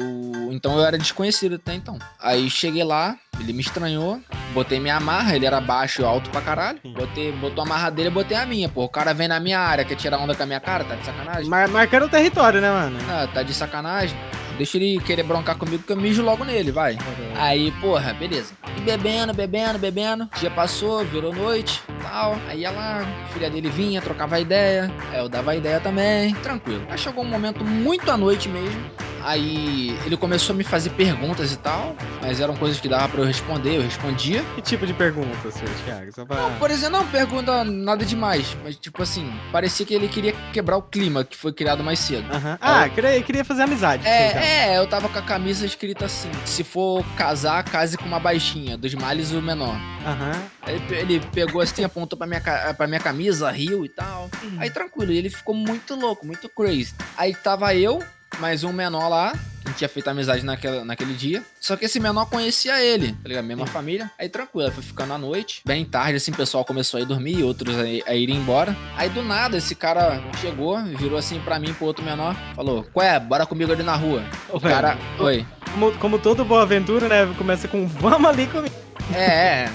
Então 0.53 0.79
eu 0.79 0.85
era 0.85 0.97
desconhecido 0.97 1.57
até 1.57 1.75
então. 1.75 1.99
Aí 2.21 2.49
cheguei 2.49 2.85
lá, 2.85 3.17
ele 3.41 3.53
me 3.53 3.61
estranhou, 3.61 4.23
botei 4.55 4.79
minha 4.79 4.95
amarra, 4.95 5.35
ele 5.35 5.45
era 5.47 5.61
baixo 5.61 6.03
e 6.03 6.05
alto 6.05 6.31
pra 6.31 6.41
caralho. 6.41 6.79
Botei, 6.85 7.33
botou 7.33 7.65
a 7.65 7.67
amarra 7.67 7.91
dele, 7.91 8.11
eu 8.11 8.13
botei 8.13 8.37
a 8.37 8.47
minha, 8.47 8.69
pô. 8.69 8.85
O 8.85 8.89
cara 8.89 9.13
vem 9.13 9.27
na 9.27 9.41
minha 9.41 9.59
área, 9.59 9.85
quer 9.85 9.97
tirar 9.97 10.19
onda 10.19 10.37
com 10.37 10.43
a 10.45 10.47
minha 10.47 10.61
cara, 10.61 10.85
tá 10.85 10.95
de 10.95 11.05
sacanagem? 11.05 11.51
Mar- 11.51 11.69
marcando 11.69 12.05
o 12.05 12.09
território, 12.09 12.61
né, 12.61 12.71
mano? 12.71 12.97
Ah, 13.11 13.27
tá 13.35 13.43
de 13.43 13.53
sacanagem. 13.53 14.17
Deixa 14.59 14.77
ele 14.77 15.01
querer 15.01 15.23
broncar 15.23 15.57
comigo 15.57 15.85
que 15.85 15.93
eu 15.93 15.97
mijo 15.97 16.21
logo 16.21 16.45
nele, 16.45 16.73
vai. 16.73 16.99
Aí, 17.37 17.71
porra, 17.81 18.13
beleza. 18.13 18.55
E 18.77 18.81
bebendo, 18.81 19.33
bebendo, 19.33 19.79
bebendo. 19.79 20.29
Dia 20.41 20.51
passou, 20.51 21.05
virou 21.05 21.33
noite, 21.33 21.81
tal. 22.03 22.37
Aí 22.49 22.65
ela, 22.65 23.07
filha 23.33 23.49
dele 23.49 23.71
vinha, 23.71 24.03
trocava 24.03 24.41
ideia. 24.41 24.93
Aí 25.13 25.21
eu 25.21 25.29
dava 25.29 25.55
ideia 25.55 25.79
também, 25.79 26.35
tranquilo. 26.35 26.85
Aí 26.91 26.99
chegou 26.99 27.23
um 27.23 27.29
momento 27.29 27.65
muito 27.65 28.11
à 28.11 28.17
noite 28.17 28.49
mesmo. 28.49 28.81
Aí 29.29 29.95
ele 30.07 30.17
começou 30.17 30.55
a 30.55 30.57
me 30.57 30.65
fazer 30.65 30.89
perguntas 30.91 31.53
e 31.53 31.59
tal, 31.59 31.95
mas 32.23 32.41
eram 32.41 32.57
coisas 32.57 32.81
que 32.81 32.89
dava 32.89 33.11
pra 33.11 33.21
eu 33.21 33.27
responder, 33.27 33.77
eu 33.77 33.83
respondia. 33.83 34.43
Que 34.55 34.63
tipo 34.63 34.87
de 34.87 34.95
pergunta, 34.95 35.51
senhor 35.51 35.69
Thiago? 35.85 36.11
Só 36.15 36.25
pra... 36.25 36.37
Não, 36.37 36.55
por 36.55 36.71
exemplo, 36.71 36.99
não 36.99 37.07
pergunta 37.07 37.63
nada 37.63 38.07
demais, 38.07 38.57
mas 38.65 38.77
tipo 38.77 39.03
assim, 39.03 39.31
parecia 39.53 39.85
que 39.85 39.93
ele 39.93 40.09
queria 40.09 40.33
quebrar 40.51 40.79
o 40.79 40.83
clima 40.83 41.25
que 41.25 41.37
foi 41.37 41.53
criado 41.53 41.85
mais 41.85 41.99
cedo. 41.99 42.27
Ah, 42.59 42.89
queria, 42.89 43.23
queria 43.23 43.45
fazer 43.45 43.65
amizade. 43.65 44.03
você, 44.03 44.29
então. 44.29 44.41
É, 44.41 44.75
é, 44.75 44.79
eu 44.79 44.87
tava 44.87 45.11
com 45.11 45.19
a 45.19 45.23
camisa 45.23 45.67
escrita 45.67 46.07
assim: 46.07 46.31
se 46.47 46.65
for 46.65 47.05
casar, 47.15 47.63
case 47.65 47.99
com 47.99 48.07
uma 48.07 48.19
baixinha, 48.19 48.79
dos 48.79 48.95
males 48.95 49.31
o 49.33 49.43
menor. 49.43 49.77
Aham. 50.07 50.43
Aí 50.63 50.77
Ele, 50.77 50.95
ele 51.15 51.21
pegou 51.33 51.61
assim, 51.61 51.85
apontou 51.85 52.19
pra 52.19 52.27
minha, 52.27 52.41
pra 52.41 52.87
minha 52.87 53.01
camisa, 53.01 53.51
riu 53.51 53.85
e 53.85 53.91
tal. 53.91 54.31
Aí 54.59 54.71
tranquilo, 54.71 55.13
ele 55.13 55.29
ficou 55.29 55.55
muito 55.55 55.95
louco, 55.95 56.25
muito 56.27 56.49
crazy. 56.49 56.95
Aí 57.17 57.35
tava 57.35 57.75
eu, 57.75 58.03
mais 58.39 58.63
um 58.65 58.73
menor 58.73 59.09
lá, 59.09 59.33
que 59.65 59.73
tinha 59.75 59.89
feito 59.89 60.09
amizade 60.09 60.45
naquela, 60.45 60.85
naquele 60.85 61.15
dia. 61.15 61.43
Só 61.61 61.77
que 61.77 61.85
esse 61.85 61.99
menor 61.99 62.27
conhecia 62.27 62.83
ele, 62.83 63.13
tá 63.13 63.29
ligado? 63.29 63.45
Mesma 63.45 63.67
família. 63.67 64.11
Aí 64.19 64.29
tranquilo, 64.29 64.71
foi 64.71 64.83
ficando 64.83 65.13
à 65.13 65.19
noite. 65.19 65.63
Bem 65.65 65.85
tarde, 65.85 66.17
assim, 66.17 66.31
o 66.31 66.37
pessoal 66.37 66.65
começou 66.65 66.99
a 66.99 67.03
ir 67.03 67.07
dormir, 67.07 67.43
outros 67.43 67.75
a, 67.77 68.11
a 68.11 68.15
irem 68.15 68.37
embora. 68.37 68.77
Aí 68.97 69.09
do 69.09 69.23
nada, 69.23 69.57
esse 69.57 69.75
cara 69.75 70.23
chegou, 70.41 70.79
virou 70.85 71.19
assim 71.19 71.41
pra 71.41 71.59
mim, 71.59 71.73
pro 71.75 71.87
outro 71.87 72.05
menor, 72.05 72.37
falou: 72.55 72.85
Qual 72.93 73.05
é? 73.05 73.19
Bora 73.19 73.47
comigo 73.47 73.73
ali 73.73 73.83
na 73.83 73.97
rua. 73.97 74.25
O 74.51 74.61
cara, 74.61 74.97
oi. 75.19 75.47
Como, 75.73 75.93
como 75.99 76.19
toda 76.19 76.45
boa 76.45 76.63
aventura, 76.63 77.09
né? 77.09 77.35
Começa 77.37 77.69
com 77.69 77.87
vamos 77.87 78.29
ali 78.29 78.47
comigo. 78.47 78.75
É, 79.15 79.65
é. 79.65 79.73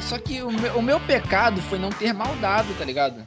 Só 0.00 0.18
que 0.18 0.40
o 0.42 0.52
meu, 0.52 0.76
o 0.76 0.82
meu 0.82 1.00
pecado 1.00 1.60
foi 1.62 1.78
não 1.78 1.90
ter 1.90 2.12
maldado, 2.12 2.72
tá 2.74 2.84
ligado? 2.84 3.26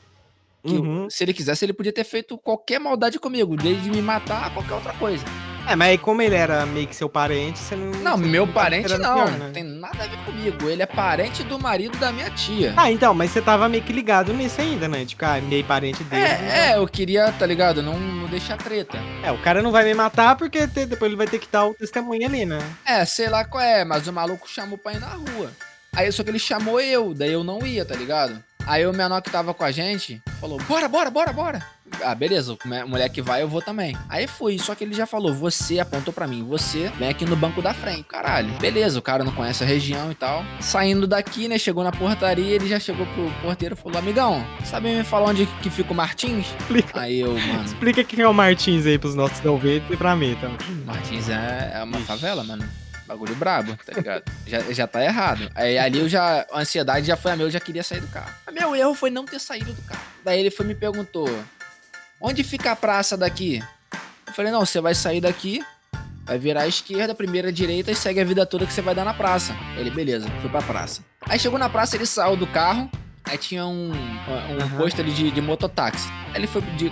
Que 0.66 0.76
eu- 0.76 0.82
Uhum. 0.82 1.08
se 1.10 1.24
ele 1.24 1.34
quisesse, 1.34 1.64
ele 1.66 1.74
podia 1.74 1.94
ter 1.94 2.04
feito 2.04 2.38
qualquer 2.38 2.80
maldade 2.80 3.18
comigo, 3.20 3.56
desde 3.56 3.90
me 3.90 4.02
matar 4.02 4.46
a 4.48 4.50
qualquer 4.50 4.74
outra 4.74 4.94
coisa. 4.94 5.24
É, 5.68 5.76
mas 5.76 5.90
aí 5.90 5.98
como 6.00 6.22
ele 6.22 6.34
era 6.36 6.66
meio 6.66 6.88
que 6.88 6.96
seu 6.96 7.08
parente, 7.08 7.60
você 7.60 7.76
não. 7.76 7.92
Não, 8.02 8.18
você 8.18 8.26
meu 8.26 8.48
tava 8.48 8.60
parente 8.60 8.98
não, 8.98 9.14
pior, 9.14 9.32
né? 9.32 9.38
não 9.38 9.52
tem 9.52 9.64
nada 9.64 10.04
a 10.04 10.08
ver 10.08 10.18
comigo. 10.26 10.68
Ele 10.70 10.82
é 10.82 10.86
parente 10.86 11.44
do 11.44 11.60
marido 11.60 11.96
da 12.00 12.12
minha 12.12 12.30
tia. 12.32 12.74
Ah, 12.76 12.92
então, 12.92 13.14
mas 13.14 13.30
você 13.32 13.42
tava 13.42 13.70
meio 13.70 13.84
que 13.84 13.94
ligado 13.94 14.34
nisso 14.34 14.60
ainda, 14.60 14.88
né? 14.88 15.06
Tipo, 15.06 15.26
ah, 15.26 15.40
meio 15.42 15.64
parente 15.64 16.04
dele. 16.06 16.24
É, 16.24 16.72
é, 16.72 16.78
eu 16.78 16.88
queria, 16.88 17.32
tá 17.34 17.46
ligado? 17.46 17.84
Não, 17.84 18.00
não 18.00 18.28
deixar 18.28 18.58
treta. 18.58 18.98
É, 19.24 19.32
o 19.32 19.38
cara 19.38 19.62
não 19.62 19.72
vai 19.72 19.84
me 19.86 19.94
matar 19.94 20.36
porque 20.36 20.68
te- 20.68 20.88
depois 20.88 21.10
ele 21.10 21.18
vai 21.18 21.28
ter 21.28 21.38
que 21.40 21.48
dar 21.52 21.66
o 21.68 21.74
testemunho 21.74 22.26
ali, 22.28 22.46
né? 22.46 22.60
É, 22.86 23.06
sei 23.06 23.30
lá 23.30 23.46
qual 23.46 23.64
é, 23.64 23.86
mas 23.86 24.08
o 24.08 24.14
maluco 24.14 24.50
chamou 24.50 24.78
pra 24.78 24.94
ir 24.94 25.00
na 25.00 25.08
rua. 25.10 25.52
Aí 25.94 26.12
só 26.12 26.24
que 26.24 26.32
ele 26.32 26.40
chamou 26.40 26.80
eu, 26.82 27.14
daí 27.14 27.32
eu 27.34 27.44
não 27.44 27.64
ia, 27.66 27.86
tá 27.86 27.96
ligado? 27.96 28.44
Aí 28.70 28.86
o 28.86 28.94
menor 28.94 29.20
que 29.20 29.32
tava 29.32 29.52
com 29.52 29.64
a 29.64 29.72
gente 29.72 30.22
falou: 30.40 30.60
bora, 30.68 30.88
bora, 30.88 31.10
bora, 31.10 31.34
bora. 31.34 31.66
Ah, 32.04 32.14
beleza, 32.14 32.54
o 32.54 32.88
moleque 32.88 33.20
vai, 33.20 33.42
eu 33.42 33.48
vou 33.48 33.64
também. 33.64 33.98
Aí 34.08 34.28
fui, 34.28 34.60
só 34.60 34.76
que 34.76 34.84
ele 34.84 34.94
já 34.94 35.08
falou: 35.08 35.34
você 35.34 35.80
apontou 35.80 36.14
pra 36.14 36.28
mim, 36.28 36.44
você 36.44 36.92
vem 37.00 37.10
aqui 37.10 37.26
no 37.26 37.36
banco 37.36 37.64
da 37.64 37.74
frente. 37.74 38.04
Caralho, 38.04 38.48
beleza, 38.60 39.00
o 39.00 39.02
cara 39.02 39.24
não 39.24 39.32
conhece 39.32 39.64
a 39.64 39.68
região 39.68 40.12
e 40.12 40.16
tal. 40.16 40.46
Saindo 40.62 41.08
daqui, 41.08 41.48
né, 41.48 41.58
chegou 41.58 41.84
na 41.84 41.92
portaria, 41.92 42.54
ele 42.54 42.68
já 42.68 42.80
chegou 42.80 43.08
pro 43.08 43.32
porteiro 43.42 43.74
e 43.74 43.82
falou: 43.82 43.98
amigão, 43.98 44.46
sabe 44.64 44.96
me 44.96 45.04
falar 45.04 45.32
onde 45.32 45.48
que 45.64 45.72
fica 45.72 45.92
o 45.92 45.96
Martins? 45.96 46.46
Explica, 46.60 47.02
Aí 47.02 47.22
eu, 47.22 47.34
mano, 47.34 47.66
explica 47.66 48.04
quem 48.04 48.24
é 48.24 48.28
o 48.28 48.34
Martins 48.36 48.86
aí 48.86 49.00
pros 49.00 49.16
nossos 49.16 49.44
ouvintes 49.44 49.90
e 49.90 49.98
pra 49.98 50.16
mim, 50.16 50.34
então. 50.34 50.56
Martins 50.86 51.28
é, 51.28 51.72
é 51.74 51.84
uma 51.84 52.00
favela, 52.02 52.44
mano. 52.44 52.70
Bagulho 53.10 53.34
brabo, 53.34 53.76
tá 53.84 53.94
ligado? 53.94 54.24
Já, 54.46 54.60
já 54.72 54.86
tá 54.86 55.04
errado. 55.04 55.50
Aí 55.56 55.80
ali 55.80 55.98
eu 55.98 56.08
já. 56.08 56.46
A 56.52 56.60
ansiedade 56.60 57.08
já 57.08 57.18
foi 57.18 57.32
a 57.32 57.36
minha, 57.36 57.48
eu 57.48 57.52
já 57.52 57.60
queria 57.60 57.84
sair 57.84 58.02
do 58.02 58.08
carro. 58.08 58.32
O 58.48 58.52
meu 58.52 58.76
erro 58.76 58.94
foi 58.94 59.10
não 59.10 59.26
ter 59.26 59.40
saído 59.40 59.74
do 59.74 59.82
carro. 59.82 60.04
Daí 60.24 60.40
ele 60.40 60.52
foi 60.52 60.64
e 60.64 60.70
me 60.70 60.76
perguntou: 60.76 61.28
Onde 62.22 62.44
fica 62.44 62.72
a 62.72 62.76
praça 62.76 63.18
daqui? 63.18 63.64
Eu 64.28 64.34
falei: 64.34 64.52
Não, 64.52 64.64
você 64.64 64.80
vai 64.80 64.94
sair 64.94 65.20
daqui, 65.22 65.66
vai 66.24 66.38
virar 66.38 66.62
à 66.62 66.68
esquerda, 66.68 67.16
primeira 67.16 67.52
direita 67.52 67.90
e 67.90 67.96
segue 67.96 68.22
a 68.22 68.24
vida 68.24 68.46
toda 68.46 68.68
que 68.68 68.72
você 68.74 68.82
vai 68.82 68.94
dar 68.94 69.04
na 69.06 69.14
praça. 69.16 69.56
Ele, 69.76 69.90
beleza, 69.90 70.30
fui 70.40 70.50
pra 70.52 70.62
praça. 70.62 71.04
Aí 71.22 71.40
chegou 71.40 71.58
na 71.58 71.68
praça, 71.68 71.96
ele 71.96 72.06
saiu 72.06 72.38
do 72.38 72.46
carro. 72.46 72.92
Aí 73.26 73.40
tinha 73.40 73.66
um, 73.66 73.92
um 73.92 74.62
Aham. 74.62 74.78
posto 74.78 75.02
ali 75.02 75.12
de, 75.12 75.32
de 75.32 75.42
mototáxi. 75.42 76.08
Aí 76.30 76.36
ele 76.36 76.48
foi 76.48 76.62
de, 76.62 76.92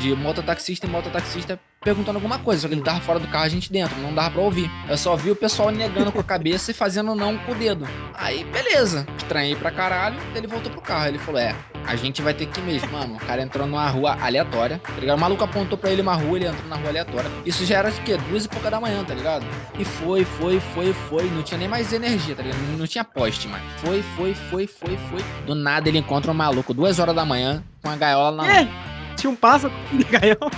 de 0.00 0.16
mototaxista 0.16 0.86
em 0.86 0.90
mototaxista 0.90 1.60
perguntando 1.80 2.18
alguma 2.18 2.38
coisa, 2.38 2.62
só 2.62 2.68
que 2.68 2.74
ele 2.74 2.82
tava 2.82 3.00
fora 3.00 3.18
do 3.18 3.28
carro, 3.28 3.44
a 3.44 3.48
gente 3.48 3.72
dentro, 3.72 3.98
não 4.00 4.14
dava 4.14 4.30
pra 4.30 4.42
ouvir. 4.42 4.70
Eu 4.88 4.96
só 4.96 5.16
vi 5.16 5.30
o 5.30 5.36
pessoal 5.36 5.70
negando 5.70 6.12
com 6.12 6.20
a 6.20 6.24
cabeça 6.24 6.70
e 6.70 6.74
fazendo 6.74 7.14
não 7.14 7.38
com 7.38 7.52
o 7.52 7.54
dedo. 7.54 7.86
Aí, 8.14 8.44
beleza. 8.44 9.06
Estranhei 9.16 9.54
pra 9.54 9.70
caralho, 9.70 10.18
ele 10.34 10.46
voltou 10.46 10.70
pro 10.70 10.80
carro. 10.80 11.08
Ele 11.08 11.18
falou: 11.18 11.40
É, 11.40 11.54
a 11.86 11.96
gente 11.96 12.20
vai 12.20 12.34
ter 12.34 12.46
que 12.46 12.60
ir 12.60 12.62
mesmo, 12.62 12.90
mano. 12.92 13.16
O 13.16 13.18
cara 13.18 13.42
entrou 13.42 13.66
numa 13.66 13.88
rua 13.88 14.16
aleatória, 14.20 14.80
tá 14.84 14.92
ligado? 15.00 15.16
O 15.16 15.20
maluco 15.20 15.44
apontou 15.44 15.78
pra 15.78 15.90
ele 15.90 16.02
uma 16.02 16.14
rua, 16.14 16.36
ele 16.36 16.46
entrou 16.46 16.68
na 16.68 16.76
rua 16.76 16.88
aleatória. 16.88 17.30
Isso 17.46 17.64
já 17.64 17.78
era 17.78 17.90
de 17.90 18.00
quê? 18.00 18.16
Duas 18.28 18.44
e 18.44 18.48
pouca 18.48 18.70
da 18.70 18.80
manhã, 18.80 19.04
tá 19.04 19.14
ligado? 19.14 19.46
E 19.78 19.84
foi, 19.84 20.24
foi, 20.24 20.60
foi, 20.74 20.92
foi. 20.92 21.30
Não 21.30 21.42
tinha 21.42 21.58
nem 21.58 21.68
mais 21.68 21.92
energia, 21.92 22.34
tá 22.34 22.42
ligado? 22.42 22.58
Não 22.76 22.86
tinha 22.86 23.04
poste, 23.04 23.48
mais. 23.48 23.62
Foi, 23.78 24.02
foi, 24.16 24.34
foi, 24.34 24.66
foi, 24.66 24.96
foi. 25.10 25.24
Do 25.46 25.54
nada 25.54 25.88
ele 25.88 25.98
encontra 25.98 26.30
um 26.30 26.34
maluco, 26.34 26.74
duas 26.74 26.98
horas 26.98 27.14
da 27.14 27.24
manhã, 27.24 27.62
com 27.82 27.90
a 27.90 27.96
gaiola 27.96 28.36
na. 28.44 28.52
É, 28.52 28.68
tinha 29.16 29.30
um 29.30 29.36
pássaro 29.36 29.72
de 29.92 30.04
gaiola, 30.04 30.50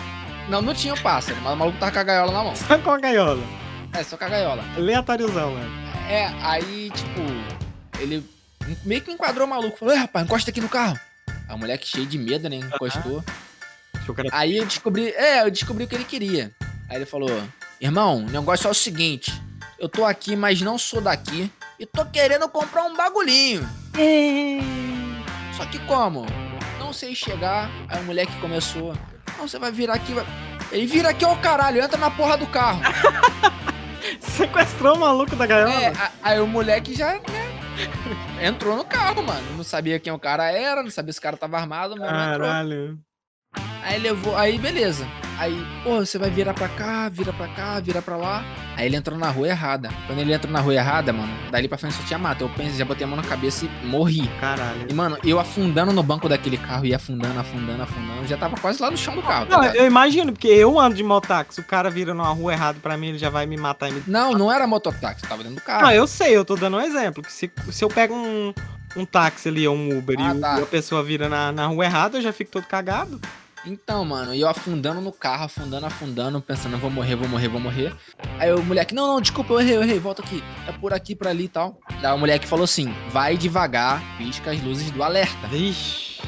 Não, 0.51 0.61
não 0.61 0.75
tinha 0.75 0.93
o 0.95 1.01
pássaro, 1.01 1.41
mas 1.43 1.53
o 1.53 1.57
maluco 1.57 1.79
tava 1.79 1.93
com 1.93 1.99
a 2.01 2.03
gaiola 2.03 2.33
na 2.33 2.43
mão. 2.45 2.57
só 2.57 2.77
com 2.79 2.91
a 2.91 2.99
gaiola. 2.99 3.43
É, 3.93 4.03
só 4.03 4.17
com 4.17 4.25
a 4.25 4.29
gaiola. 4.29 4.65
Aleatóriozão, 4.77 5.53
mano. 5.53 5.71
É, 6.09 6.27
aí, 6.43 6.91
tipo, 6.91 7.21
ele 8.01 8.29
meio 8.85 9.01
que 9.01 9.13
enquadrou 9.13 9.47
o 9.47 9.51
maluco. 9.51 9.79
Falou, 9.79 9.95
"Ei, 9.95 10.01
rapaz, 10.01 10.25
encosta 10.25 10.51
aqui 10.51 10.61
no 10.61 10.69
carro. 10.69 10.99
A 11.49 11.57
moleque 11.57 11.87
cheio 11.87 12.07
de 12.07 12.19
medo, 12.19 12.49
né? 12.49 12.57
Encostou. 12.57 13.23
Que 14.15 14.21
era- 14.23 14.29
Aí 14.33 14.57
eu 14.57 14.67
descobri, 14.67 15.11
é, 15.11 15.43
eu 15.43 15.51
descobri 15.51 15.85
o 15.85 15.89
que 15.89 15.95
ele 15.95 16.05
queria. 16.05 16.51
Aí 16.89 16.97
ele 16.97 17.07
falou: 17.07 17.31
Irmão, 17.81 18.19
o 18.19 18.31
negócio 18.31 18.67
é 18.67 18.71
o 18.71 18.75
seguinte: 18.75 19.33
eu 19.79 19.89
tô 19.89 20.05
aqui, 20.05 20.35
mas 20.35 20.61
não 20.61 20.77
sou 20.79 21.01
daqui. 21.01 21.51
E 21.79 21.87
tô 21.87 22.05
querendo 22.07 22.49
comprar 22.49 22.85
um 22.85 22.97
bagulhinho. 22.97 23.69
Só 25.57 25.65
que 25.67 25.79
como? 25.81 26.27
Não 26.79 26.93
sei 26.93 27.15
chegar. 27.15 27.71
Aí 27.89 28.01
o 28.01 28.05
moleque 28.05 28.33
começou. 28.41 28.95
Não, 29.39 29.49
você 29.49 29.59
vai 29.59 29.73
virar 29.73 29.95
aqui. 29.95 30.13
Vai... 30.13 30.25
Ele 30.73 30.87
vira 30.87 31.11
aqui, 31.11 31.25
ó, 31.25 31.35
caralho, 31.37 31.83
entra 31.83 31.99
na 31.99 32.11
porra 32.11 32.37
do 32.37 32.47
carro. 32.47 32.81
Sequestrou 34.21 34.97
o 34.97 35.01
maluco 35.01 35.37
da 35.37 35.47
gaiola. 35.47 35.73
É, 35.73 35.93
aí 36.23 36.41
o 36.41 36.47
moleque 36.47 36.95
já, 36.95 37.15
né? 37.15 37.51
Entrou 38.41 38.77
no 38.77 38.85
carro, 38.85 39.23
mano. 39.23 39.57
Não 39.57 39.65
sabia 39.65 39.99
quem 39.99 40.13
o 40.13 40.19
cara 40.19 40.51
era, 40.51 40.83
não 40.83 40.91
sabia 40.91 41.13
se 41.13 41.19
o 41.19 41.23
cara 41.23 41.37
tava 41.37 41.59
armado, 41.59 41.97
mas. 41.99 42.11
Caralho. 42.11 42.99
Aí 43.83 43.99
levou, 43.99 44.37
aí 44.37 44.59
beleza. 44.59 45.07
Aí, 45.39 45.67
pô, 45.83 45.97
você 45.99 46.19
vai 46.19 46.31
virar 46.31 46.53
pra 46.53 46.69
cá, 46.69 47.09
vira 47.09 47.33
pra 47.33 47.49
cá, 47.49 47.81
vira 47.81 48.03
pra 48.03 48.17
lá. 48.17 48.45
Aí 48.77 48.87
ele 48.87 48.97
entrou 48.97 49.19
na 49.19 49.29
rua 49.31 49.49
errada. 49.49 49.91
Quando 50.07 50.21
ele 50.21 50.33
entrou 50.33 50.53
na 50.53 50.61
rua 50.61 50.75
errada, 50.75 51.13
mano, 51.13 51.33
dali 51.51 51.69
pra 51.69 51.77
frente 51.77 51.95
só 51.97 52.03
tinha 52.05 52.19
mato. 52.19 52.45
Eu 52.45 52.49
pensei, 52.49 52.79
já 52.79 52.85
botei 52.85 53.05
a 53.05 53.07
mão 53.07 53.17
na 53.17 53.23
cabeça 53.23 53.67
e 53.67 53.87
morri. 53.87 54.27
Caralho. 54.41 54.87
E, 54.89 54.95
mano, 54.95 55.19
eu 55.25 55.39
afundando 55.39 55.93
no 55.93 56.03
banco 56.03 56.29
daquele 56.29 56.57
carro, 56.57 56.87
ia 56.87 56.97
afundando, 56.97 57.39
afundando, 57.39 57.83
afundando. 57.83 58.27
Já 58.27 58.37
tava 58.39 58.57
quase 58.57 58.81
lá 58.81 58.91
no 58.91 58.97
chão 58.97 59.15
do 59.15 59.23
carro. 59.23 59.47
tá 59.47 59.57
Não, 59.57 59.63
ligado? 59.63 59.77
eu 59.77 59.87
imagino, 59.87 60.33
porque 60.33 60.49
eu 60.49 60.79
ando 60.81 60.95
de 60.97 61.03
mototáxi, 61.03 61.61
o 61.61 61.65
cara 61.65 61.91
vira 61.91 62.15
numa 62.15 62.29
rua 62.31 62.53
errada 62.53 62.79
pra 62.81 62.97
mim, 62.97 63.09
ele 63.09 63.19
já 63.19 63.29
vai 63.29 63.45
me 63.47 63.57
matar 63.57 63.91
e 63.91 63.93
me... 63.93 64.03
Não, 64.07 64.33
não 64.33 64.51
era 64.51 64.67
mototáxi, 64.67 65.27
tava 65.27 65.43
dentro 65.43 65.57
do 65.57 65.63
carro. 65.63 65.83
Não, 65.83 65.91
eu 65.93 66.07
sei, 66.07 66.37
eu 66.37 66.45
tô 66.45 66.57
dando 66.57 66.77
um 66.79 66.81
exemplo, 66.81 67.23
que 67.23 67.31
se, 67.33 67.51
se 67.71 67.85
eu 67.85 67.89
pego 67.89 68.15
um, 68.15 68.55
um 68.97 69.05
táxi 69.05 69.49
ali 69.49 69.67
ou 69.69 69.77
um 69.77 69.99
Uber 69.99 70.17
Ah, 70.19 70.35
e, 70.35 70.41
tá. 70.41 70.59
e 70.61 70.63
a 70.63 70.67
pessoa 70.67 71.03
vira 71.03 71.29
na, 71.29 71.53
na 71.53 71.67
rua 71.67 71.85
errada, 71.85 72.19
eu 72.19 72.23
já 72.23 72.33
fico 72.33 72.51
todo 72.51 72.65
cagado. 72.67 73.21
Então, 73.65 74.05
mano, 74.05 74.35
eu 74.35 74.49
afundando 74.49 75.01
no 75.01 75.13
carro, 75.13 75.45
afundando, 75.45 75.85
afundando, 75.87 76.41
pensando, 76.41 76.79
vou 76.79 76.91
morrer, 76.91 77.15
vou 77.15 77.29
morrer, 77.29 77.49
vou 77.49 77.61
morrer. 77.61 77.95
Aí 78.39 78.53
o 78.53 78.63
moleque, 78.63 78.95
não, 78.95 79.07
não, 79.07 79.21
desculpa, 79.21 79.53
eu 79.53 79.61
errei, 79.61 79.77
eu 79.77 79.83
errei, 79.83 79.99
volta 79.99 80.23
aqui. 80.23 80.43
É 80.67 80.73
por 80.73 80.95
aqui, 80.95 81.15
por 81.15 81.29
ali 81.29 81.45
e 81.45 81.49
tal. 81.49 81.79
Daí 82.01 82.13
o 82.15 82.19
moleque 82.19 82.47
falou 82.47 82.65
assim: 82.65 82.95
vai 83.11 83.37
devagar, 83.37 84.03
pisca 84.17 84.51
as 84.51 84.63
luzes 84.63 84.91
do 84.91 85.03
alerta. 85.03 85.47
Vixe, 85.49 86.23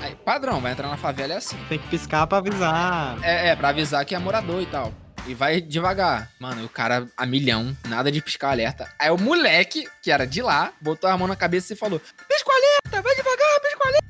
Aí, 0.00 0.14
padrão, 0.14 0.60
vai 0.60 0.72
entrar 0.72 0.88
na 0.88 0.96
favela 0.96 1.34
é 1.34 1.36
assim. 1.36 1.58
tem 1.68 1.78
que 1.78 1.88
piscar 1.88 2.26
pra 2.26 2.38
avisar. 2.38 3.18
É, 3.22 3.48
é, 3.48 3.56
pra 3.56 3.68
avisar 3.68 4.04
que 4.04 4.14
é 4.14 4.18
morador 4.18 4.62
e 4.62 4.66
tal. 4.66 4.92
E 5.26 5.34
vai 5.34 5.60
devagar. 5.60 6.30
Mano, 6.40 6.62
e 6.62 6.64
o 6.64 6.68
cara 6.70 7.06
a 7.14 7.26
milhão, 7.26 7.76
nada 7.86 8.10
de 8.10 8.22
piscar 8.22 8.52
alerta. 8.52 8.88
Aí 8.98 9.10
o 9.10 9.18
moleque, 9.18 9.86
que 10.02 10.10
era 10.10 10.26
de 10.26 10.40
lá, 10.40 10.72
botou 10.80 11.10
a 11.10 11.18
mão 11.18 11.28
na 11.28 11.36
cabeça 11.36 11.74
e 11.74 11.76
falou: 11.76 12.00
pisca 12.00 12.48
o 12.48 12.52
alerta, 12.52 13.02
vai 13.02 13.14
devagar, 13.14 13.60
pisca 13.60 13.78
o 13.84 13.88
alerta. 13.88 14.08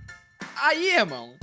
Aí, 0.60 0.94
irmão, 0.94 1.34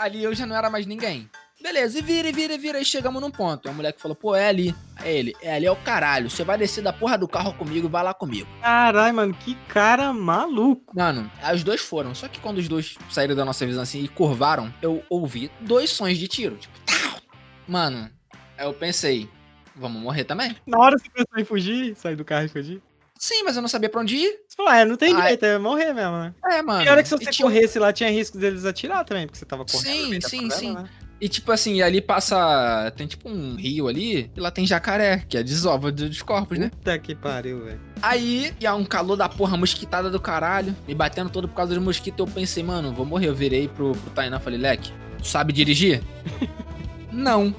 ali 0.00 0.24
eu 0.24 0.34
já 0.34 0.46
não 0.46 0.56
era 0.56 0.70
mais 0.70 0.86
ninguém. 0.86 1.30
Beleza, 1.62 1.98
e 1.98 2.02
vira, 2.02 2.26
e 2.30 2.32
vira, 2.32 2.54
e 2.54 2.58
vira, 2.58 2.80
e 2.80 2.84
chegamos 2.86 3.20
num 3.20 3.30
ponto. 3.30 3.68
Aí 3.68 3.74
o 3.74 3.76
moleque 3.76 4.00
falou, 4.00 4.16
pô, 4.16 4.34
é 4.34 4.48
ali. 4.48 4.74
Aí 4.96 5.14
ele, 5.14 5.36
é 5.42 5.56
ali 5.56 5.66
é 5.66 5.70
o 5.70 5.76
caralho. 5.76 6.30
Você 6.30 6.42
vai 6.42 6.56
descer 6.56 6.82
da 6.82 6.90
porra 6.90 7.18
do 7.18 7.28
carro 7.28 7.52
comigo 7.52 7.86
e 7.86 7.90
vai 7.90 8.02
lá 8.02 8.14
comigo. 8.14 8.48
Caralho, 8.62 9.14
mano, 9.14 9.34
que 9.34 9.54
cara 9.68 10.10
maluco. 10.14 10.96
Mano, 10.96 11.30
aí 11.42 11.54
os 11.54 11.62
dois 11.62 11.82
foram. 11.82 12.14
Só 12.14 12.28
que 12.28 12.40
quando 12.40 12.56
os 12.56 12.66
dois 12.66 12.96
saíram 13.10 13.36
da 13.36 13.44
nossa 13.44 13.66
visão 13.66 13.82
assim 13.82 14.02
e 14.02 14.08
curvaram, 14.08 14.72
eu 14.80 15.04
ouvi 15.10 15.50
dois 15.60 15.90
sons 15.90 16.16
de 16.16 16.26
tiro. 16.26 16.56
Tipo, 16.56 16.78
tau. 16.80 17.20
Mano, 17.68 18.10
aí 18.56 18.64
eu 18.64 18.72
pensei, 18.72 19.28
vamos 19.76 20.00
morrer 20.00 20.24
também? 20.24 20.56
Na 20.66 20.78
hora 20.78 20.96
você 20.96 21.10
pensou 21.10 21.38
em 21.38 21.44
fugir, 21.44 21.94
sair 21.94 22.16
do 22.16 22.24
carro 22.24 22.46
e 22.46 22.48
fugir? 22.48 22.82
Sim, 23.22 23.42
mas 23.44 23.54
eu 23.54 23.60
não 23.60 23.68
sabia 23.68 23.90
pra 23.90 24.00
onde 24.00 24.16
ir. 24.16 24.30
Você 24.48 24.56
falou, 24.56 24.72
é, 24.72 24.82
não 24.82 24.96
tem 24.96 25.14
Ai. 25.14 25.28
jeito, 25.28 25.44
é 25.44 25.58
morrer 25.58 25.92
mesmo, 25.92 26.12
né? 26.16 26.34
É, 26.50 26.62
mano. 26.62 26.82
E 26.82 26.88
a 26.88 26.92
hora 26.92 27.02
que 27.02 27.08
se 27.08 27.14
E 27.14 27.18
você 27.18 27.30
tinha 27.30 27.46
um- 27.46 27.50
corresse 27.50 27.78
lá, 27.78 27.92
tinha 27.92 28.10
risco 28.10 28.38
deles 28.38 28.64
atirar 28.64 29.04
também, 29.04 29.26
porque 29.26 29.38
você 29.38 29.44
tava 29.44 29.62
correndo. 29.66 30.14
Sim, 30.14 30.20
sim, 30.22 30.48
favela, 30.48 30.54
sim. 30.58 30.72
né? 30.72 30.88
E 31.20 31.28
tipo 31.28 31.52
assim, 31.52 31.82
ali 31.82 32.00
passa. 32.00 32.90
Tem 32.96 33.06
tipo 33.06 33.28
um 33.28 33.54
rio 33.56 33.88
ali, 33.88 34.30
e 34.34 34.40
lá 34.40 34.50
tem 34.50 34.66
jacaré, 34.66 35.22
que 35.28 35.36
é 35.36 35.42
desova 35.42 35.92
dos 35.92 36.22
corpos, 36.22 36.58
né? 36.58 36.70
Puta 36.70 36.98
que 36.98 37.14
pariu, 37.14 37.62
velho. 37.62 37.78
Aí, 38.00 38.54
e 38.58 38.66
há 38.66 38.74
um 38.74 38.86
calor 38.86 39.16
da 39.16 39.28
porra, 39.28 39.54
mosquitada 39.54 40.08
do 40.08 40.18
caralho, 40.18 40.74
me 40.88 40.94
batendo 40.94 41.28
todo 41.28 41.46
por 41.46 41.54
causa 41.54 41.74
dos 41.74 41.84
mosquitos. 41.84 42.26
Eu 42.26 42.32
pensei, 42.34 42.62
mano, 42.62 42.90
vou 42.94 43.04
morrer. 43.04 43.28
Eu 43.28 43.34
virei 43.34 43.68
pro, 43.68 43.92
pro 43.92 44.10
Tainá 44.12 44.38
e 44.38 44.40
falei, 44.40 44.58
Leque, 44.58 44.94
tu 45.18 45.26
sabe 45.28 45.52
dirigir? 45.52 46.02
não. 47.12 47.54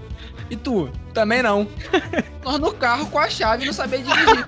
E 0.52 0.56
tu? 0.58 0.89
Também 1.14 1.41
não. 1.41 1.66
Nós 2.43 2.60
no 2.60 2.74
carro 2.74 3.08
com 3.08 3.18
a 3.18 3.30
chave 3.30 3.66
não 3.66 3.72
sabia 3.72 3.99
dirigir. 3.99 4.45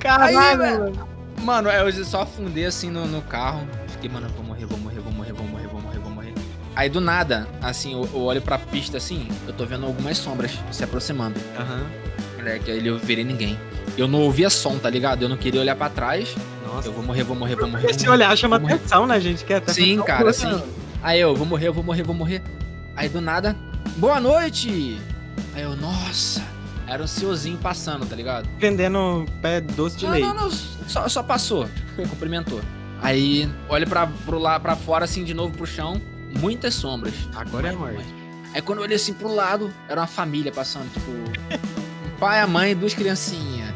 Caralho, 0.00 0.38
Aí, 0.38 0.56
velho. 0.56 0.78
mano. 0.80 1.08
Mano, 1.42 1.70
eu 1.70 2.04
só 2.04 2.22
afundei 2.22 2.66
assim 2.66 2.90
no, 2.90 3.06
no 3.06 3.22
carro. 3.22 3.64
Fiquei, 3.86 4.10
mano, 4.10 4.26
eu 4.26 4.32
vou 4.32 4.44
morrer, 4.44 4.66
vou 4.66 4.78
morrer, 4.78 5.00
vou 5.00 5.12
morrer, 5.12 5.32
vou 5.32 5.46
morrer, 5.46 5.68
vou 5.68 5.80
morrer, 5.80 5.98
vou 6.00 6.10
morrer. 6.10 6.34
Aí 6.74 6.88
do 6.88 7.00
nada, 7.00 7.46
assim, 7.62 7.92
eu, 7.92 8.08
eu 8.12 8.20
olho 8.22 8.42
pra 8.42 8.58
pista 8.58 8.96
assim, 8.96 9.28
eu 9.46 9.52
tô 9.52 9.64
vendo 9.64 9.86
algumas 9.86 10.18
sombras 10.18 10.50
se 10.72 10.82
aproximando. 10.82 11.38
Aham. 11.56 11.86
Moleque, 12.36 12.70
aí 12.72 12.84
eu 12.84 12.98
virei 12.98 13.24
ninguém. 13.24 13.56
Eu 13.96 14.08
não 14.08 14.22
ouvia 14.22 14.50
som, 14.50 14.76
tá 14.78 14.90
ligado? 14.90 15.22
Eu 15.22 15.28
não 15.28 15.36
queria 15.36 15.60
olhar 15.60 15.76
pra 15.76 15.88
trás. 15.88 16.34
Nossa. 16.66 16.88
Eu 16.88 16.92
vou 16.92 17.04
morrer, 17.04 17.22
vou 17.22 17.36
morrer, 17.36 17.54
vou 17.54 17.68
morrer. 17.68 17.92
Se 17.94 18.00
morrer, 18.00 18.10
olhar 18.10 18.36
chama 18.36 18.56
atenção, 18.56 19.06
né, 19.06 19.20
gente? 19.20 19.44
Quer 19.44 19.56
até 19.56 19.72
Sim, 19.72 20.02
cara, 20.02 20.32
sim. 20.32 20.60
Aí 21.02 21.20
eu, 21.20 21.36
vou 21.36 21.46
morrer, 21.46 21.70
vou 21.70 21.84
morrer, 21.84 22.02
vou 22.02 22.14
morrer. 22.14 22.42
Aí 22.96 23.08
do 23.10 23.20
nada, 23.20 23.54
boa 23.96 24.20
noite! 24.20 25.00
Aí 25.54 25.62
eu, 25.62 25.76
nossa, 25.76 26.42
era 26.86 27.02
um 27.02 27.06
senhorzinho 27.06 27.58
passando, 27.58 28.06
tá 28.06 28.14
ligado? 28.14 28.48
Vendendo 28.58 29.24
pé 29.40 29.60
doce 29.60 29.96
de 29.96 30.04
não, 30.04 30.12
leite. 30.12 30.26
não, 30.26 30.34
não, 30.34 30.50
só, 30.50 31.08
só 31.08 31.22
passou, 31.22 31.68
cumprimentou. 32.10 32.60
Aí, 33.02 33.50
olha 33.68 33.86
pra, 33.86 34.06
pro 34.24 34.38
lá, 34.38 34.58
pra 34.58 34.74
fora, 34.74 35.04
assim, 35.04 35.24
de 35.24 35.34
novo 35.34 35.56
pro 35.56 35.66
chão, 35.66 36.00
muitas 36.38 36.74
sombras. 36.74 37.14
Agora 37.34 37.68
é 37.68 37.72
morte. 37.72 38.14
Aí 38.54 38.62
quando 38.62 38.78
eu 38.78 38.84
olhei 38.84 38.96
assim 38.96 39.12
pro 39.12 39.32
lado, 39.32 39.72
era 39.88 40.00
uma 40.00 40.06
família 40.06 40.50
passando, 40.50 40.90
tipo, 40.92 41.10
um 41.10 42.16
pai, 42.18 42.40
a 42.40 42.46
mãe 42.46 42.72
e 42.72 42.74
duas 42.74 42.94
criancinhas. 42.94 43.74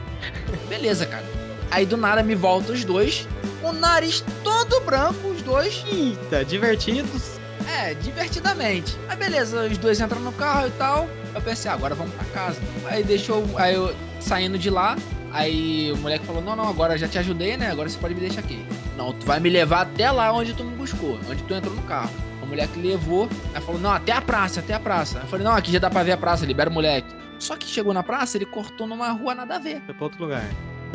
Beleza, 0.68 1.06
cara. 1.06 1.24
Aí 1.70 1.84
do 1.84 1.96
nada 1.96 2.22
me 2.22 2.34
volta 2.34 2.72
os 2.72 2.84
dois, 2.84 3.26
com 3.60 3.70
o 3.70 3.72
nariz 3.72 4.24
todo 4.42 4.80
branco, 4.80 5.28
os 5.28 5.42
dois. 5.42 5.84
Eita, 5.86 6.44
divertidos. 6.44 7.39
É, 7.70 7.94
divertidamente. 7.94 8.96
Aí 9.08 9.16
beleza, 9.16 9.66
os 9.66 9.78
dois 9.78 10.00
entram 10.00 10.20
no 10.20 10.32
carro 10.32 10.66
e 10.66 10.70
tal. 10.72 11.08
Eu 11.34 11.40
pensei, 11.40 11.70
ah, 11.70 11.74
agora 11.74 11.94
vamos 11.94 12.12
pra 12.14 12.24
casa. 12.26 12.60
Aí 12.86 13.02
deixou. 13.04 13.44
Aí 13.56 13.74
eu 13.74 13.94
saindo 14.20 14.58
de 14.58 14.68
lá. 14.68 14.96
Aí 15.32 15.92
o 15.92 15.96
moleque 15.98 16.26
falou: 16.26 16.42
Não, 16.42 16.56
não, 16.56 16.68
agora 16.68 16.98
já 16.98 17.08
te 17.08 17.18
ajudei, 17.18 17.56
né? 17.56 17.70
Agora 17.70 17.88
você 17.88 17.98
pode 17.98 18.14
me 18.14 18.20
deixar 18.20 18.40
aqui. 18.40 18.64
Não, 18.96 19.12
tu 19.12 19.24
vai 19.24 19.40
me 19.40 19.48
levar 19.48 19.82
até 19.82 20.10
lá 20.10 20.32
onde 20.32 20.52
tu 20.52 20.64
me 20.64 20.74
buscou, 20.76 21.18
onde 21.28 21.42
tu 21.44 21.54
entrou 21.54 21.74
no 21.74 21.82
carro. 21.82 22.10
O 22.42 22.46
moleque 22.46 22.78
levou, 22.80 23.28
aí 23.54 23.62
falou: 23.62 23.80
Não, 23.80 23.92
até 23.92 24.12
a 24.12 24.20
praça, 24.20 24.60
até 24.60 24.74
a 24.74 24.80
praça. 24.80 25.20
Eu 25.20 25.28
falei: 25.28 25.44
Não, 25.44 25.52
aqui 25.52 25.72
já 25.72 25.78
dá 25.78 25.88
pra 25.88 26.02
ver 26.02 26.12
a 26.12 26.16
praça, 26.16 26.44
libera 26.44 26.68
o 26.68 26.72
moleque. 26.72 27.14
Só 27.38 27.56
que 27.56 27.66
chegou 27.66 27.94
na 27.94 28.02
praça, 28.02 28.36
ele 28.36 28.46
cortou 28.46 28.86
numa 28.86 29.10
rua 29.10 29.34
nada 29.34 29.56
a 29.56 29.58
ver. 29.58 29.80
Foi 29.86 29.94
pra 29.94 30.04
outro 30.04 30.22
lugar. 30.22 30.44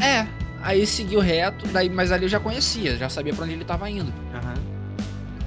É. 0.01 0.27
Aí 0.61 0.85
seguiu 0.85 1.19
reto, 1.19 1.67
daí, 1.67 1.89
mas 1.89 2.11
ali 2.11 2.25
eu 2.25 2.29
já 2.29 2.39
conhecia, 2.39 2.97
já 2.97 3.07
sabia 3.07 3.33
pra 3.33 3.45
onde 3.45 3.53
ele 3.53 3.65
tava 3.65 3.89
indo. 3.89 4.11
Aham. 4.33 4.74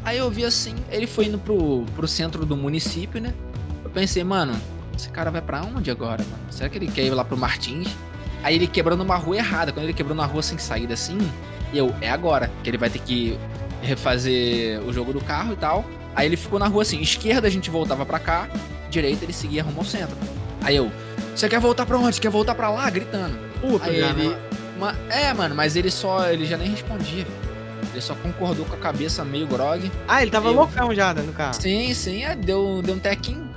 Aí 0.09 0.17
eu 0.17 0.31
vi 0.31 0.43
assim, 0.43 0.75
ele 0.91 1.07
foi 1.07 1.27
indo 1.27 1.39
pro, 1.39 1.85
pro 1.95 2.09
centro 2.09 2.47
do 2.47 2.57
município, 2.57 3.21
né? 3.21 3.35
Eu 3.85 3.91
pensei, 3.91 4.25
mano, 4.25 4.59
esse 4.97 5.11
cara 5.11 5.31
vai 5.31 5.43
pra 5.43 5.61
onde 5.61 5.91
agora, 5.91 6.25
mano? 6.25 6.43
Será 6.51 6.71
que 6.71 6.79
ele 6.79 6.87
quer 6.87 7.03
ir 7.03 7.11
lá 7.11 7.23
pro 7.23 7.37
Martins? 7.37 7.89
Aí 8.43 8.55
ele 8.55 8.67
quebrou 8.67 8.97
numa 8.97 9.17
rua 9.17 9.37
errada. 9.37 9.71
Quando 9.71 9.85
ele 9.85 9.93
quebrou 9.93 10.17
na 10.17 10.25
rua 10.25 10.41
sem 10.43 10.57
saída 10.57 10.95
assim, 10.95 11.19
eu, 11.75 11.95
é 12.01 12.09
agora. 12.09 12.51
Que 12.65 12.71
ele 12.71 12.79
vai 12.79 12.89
ter 12.89 13.01
que 13.01 13.39
refazer 13.83 14.81
o 14.83 14.95
jogo 14.95 15.13
do 15.13 15.21
carro 15.21 15.53
e 15.53 15.57
tal. 15.57 15.85
Aí 16.17 16.25
ele 16.25 16.39
ficou 16.39 16.59
na 16.59 16.67
rua 16.69 16.81
assim, 16.81 17.03
esquerda 17.03 17.47
a 17.47 17.51
gente 17.51 17.69
voltava 17.69 18.07
pra 18.07 18.19
cá, 18.19 18.49
direita 18.89 19.27
ele 19.27 19.33
seguia 19.35 19.63
rumo 19.63 19.81
ao 19.81 19.85
centro. 19.85 20.17
Aí 20.63 20.75
eu, 20.75 20.91
você 21.37 21.51
quer 21.51 21.61
voltar 21.61 21.85
pra 21.85 21.99
onde? 21.99 22.19
Quer 22.19 22.31
voltar 22.31 22.55
pra 22.55 22.71
lá? 22.71 22.89
Gritando. 22.89 23.39
Puta, 23.61 23.91
Aí 23.91 23.97
ele. 24.01 24.29
né? 24.31 24.39
ma- 24.79 24.95
é, 25.11 25.35
mano, 25.35 25.55
mas 25.55 25.77
ele 25.77 25.91
só. 25.91 26.31
Ele 26.31 26.47
já 26.47 26.57
nem 26.57 26.71
respondia. 26.71 27.27
Ele 27.93 28.01
só 28.01 28.15
concordou 28.15 28.65
com 28.67 28.75
a 28.75 28.79
cabeça 28.79 29.25
meio 29.25 29.47
grog. 29.47 29.91
Ah, 30.07 30.23
ele 30.23 30.31
tava 30.31 30.49
Eu- 30.49 30.55
loucão 30.55 30.95
já 30.95 31.13
né, 31.15 31.23
no 31.23 31.33
carro. 31.33 31.55
Sim, 31.55 31.93
sim, 31.95 32.23
é, 32.25 32.35
deu, 32.37 32.81
deu 32.83 32.95
um 32.95 32.99
tequinho. 32.99 33.49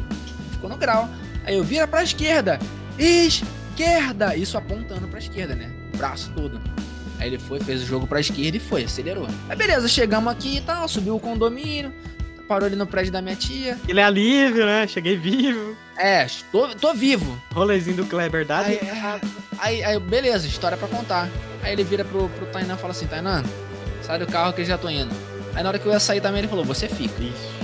Ficou 0.51 0.69
no 0.69 0.77
grau. 0.77 1.09
Aí 1.45 1.55
eu 1.55 1.63
vira 1.63 1.87
pra 1.87 2.03
esquerda. 2.03 2.59
Esquerda! 2.97 4.35
Isso 4.35 4.57
apontando 4.57 5.07
pra 5.07 5.19
esquerda, 5.19 5.55
né? 5.55 5.71
Braço 5.95 6.31
todo. 6.35 6.59
Aí 7.19 7.27
ele 7.27 7.39
foi, 7.39 7.59
fez 7.59 7.83
o 7.83 7.85
jogo 7.85 8.07
pra 8.07 8.19
esquerda 8.19 8.57
e 8.57 8.59
foi, 8.59 8.83
acelerou. 8.83 9.27
Aí 9.49 9.55
beleza, 9.55 9.87
chegamos 9.87 10.31
aqui 10.31 10.57
e 10.57 10.61
tal, 10.61 10.87
subiu 10.87 11.15
o 11.15 11.19
condomínio, 11.19 11.93
parou 12.47 12.65
ali 12.65 12.75
no 12.75 12.87
prédio 12.87 13.11
da 13.11 13.21
minha 13.21 13.35
tia. 13.35 13.77
Ele 13.87 13.99
é 13.99 14.03
alívio, 14.03 14.65
né? 14.65 14.87
Cheguei 14.87 15.15
vivo. 15.17 15.75
É, 15.97 16.25
tô, 16.51 16.67
tô 16.69 16.93
vivo. 16.95 17.39
Rolezinho 17.53 17.97
do 17.97 18.05
Kleber 18.05 18.45
dado. 18.45 18.65
Aí, 18.65 18.79
aí, 19.59 19.83
aí, 19.83 19.99
beleza, 19.99 20.47
história 20.47 20.75
pra 20.77 20.87
contar. 20.87 21.29
Aí 21.61 21.73
ele 21.73 21.83
vira 21.83 22.03
pro, 22.03 22.27
pro 22.29 22.47
Tainan 22.47 22.73
e 22.73 22.77
fala 22.77 22.91
assim: 22.91 23.05
Tainan, 23.05 23.43
sai 24.11 24.19
do 24.19 24.27
carro 24.27 24.51
que 24.51 24.61
eu 24.61 24.65
já 24.65 24.77
tô 24.77 24.89
indo. 24.89 25.13
Aí 25.55 25.63
na 25.63 25.69
hora 25.69 25.79
que 25.79 25.85
eu 25.85 25.91
ia 25.91 25.99
sair 25.99 26.19
também, 26.19 26.39
ele 26.39 26.47
falou: 26.47 26.65
Você 26.65 26.87
fica. 26.87 27.21
Ixi. 27.21 27.61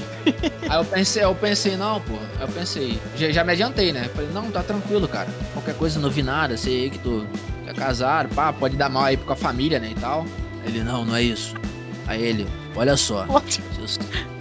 Aí 0.70 0.78
eu 0.78 0.84
pensei, 0.84 1.24
eu 1.24 1.36
pensei, 1.36 1.78
não, 1.78 2.02
porra. 2.02 2.28
Aí 2.38 2.42
eu 2.42 2.48
pensei, 2.50 3.00
já, 3.16 3.32
já 3.32 3.44
me 3.46 3.54
adiantei, 3.54 3.94
né? 3.94 4.10
Falei, 4.14 4.30
não, 4.34 4.52
tá 4.52 4.62
tranquilo, 4.62 5.08
cara. 5.08 5.30
Qualquer 5.54 5.76
coisa, 5.76 6.00
não 6.02 6.10
vi 6.10 6.22
nada, 6.22 6.58
sei 6.58 6.84
aí 6.84 6.90
que 6.90 7.00
tu 7.00 7.26
quer 7.64 7.74
casar, 7.74 8.28
pá, 8.28 8.52
pode 8.52 8.76
dar 8.76 8.90
mal 8.90 9.06
aí 9.06 9.16
com 9.16 9.32
a 9.32 9.38
família, 9.38 9.80
né, 9.80 9.92
e 9.92 9.96
tal. 9.96 10.26
Ele, 10.66 10.84
não, 10.84 11.06
não 11.06 11.16
é 11.16 11.24
isso. 11.24 11.56
Aí 12.06 12.22
ele, 12.22 12.46
olha 12.76 12.98
só, 12.98 13.26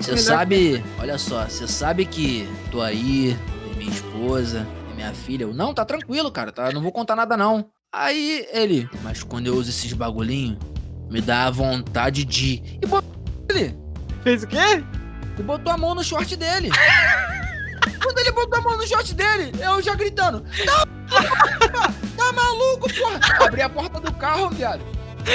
você 0.01 0.17
sabe, 0.17 0.85
olha 0.99 1.19
só, 1.19 1.45
você 1.45 1.69
sabe 1.69 2.05
que 2.05 2.49
tô 2.73 2.81
aí, 2.81 3.37
minha 3.77 3.91
esposa, 3.91 4.67
minha 4.97 5.13
filha. 5.13 5.45
Eu, 5.45 5.55
não, 5.55 5.73
tá 5.73 5.85
tranquilo, 5.85 6.33
cara, 6.33 6.51
tá? 6.51 6.73
Não 6.73 6.83
vou 6.83 6.91
contar 6.91 7.15
nada, 7.15 7.37
não. 7.37 7.67
Aí 7.93 8.45
ele, 8.53 8.91
mas 9.05 9.23
quando 9.23 9.47
eu 9.47 9.55
uso 9.55 9.71
esses 9.71 9.93
bagulhinho, 9.93 10.59
me 11.11 11.21
dá 11.21 11.45
a 11.47 11.51
vontade 11.51 12.25
de. 12.25 12.63
E 12.83 12.87
botou 12.87 13.11
ele. 13.51 13.77
Fez 14.23 14.43
o 14.43 14.47
quê? 14.47 14.85
E 15.39 15.43
botou 15.43 15.73
a 15.73 15.77
mão 15.77 15.95
no 15.95 16.03
short 16.03 16.35
dele. 16.37 16.71
Quando 18.03 18.19
ele 18.19 18.33
botou 18.33 18.59
a 18.59 18.63
mão 18.63 18.77
no 18.77 18.87
short 18.87 19.15
dele, 19.15 19.53
eu 19.61 19.81
já 19.83 19.95
gritando: 19.95 20.45
Tá, 20.65 20.87
tá 22.17 22.33
maluco, 22.33 22.89
porra? 22.93 23.21
Abri 23.47 23.63
a 23.63 23.69
porta 23.69 24.01
do 24.01 24.13
carro, 24.15 24.51
viado. 24.51 24.83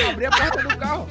Abri 0.09 0.25
a 0.25 0.31
porta 0.31 0.61
do 0.61 0.77
carro. 0.77 1.07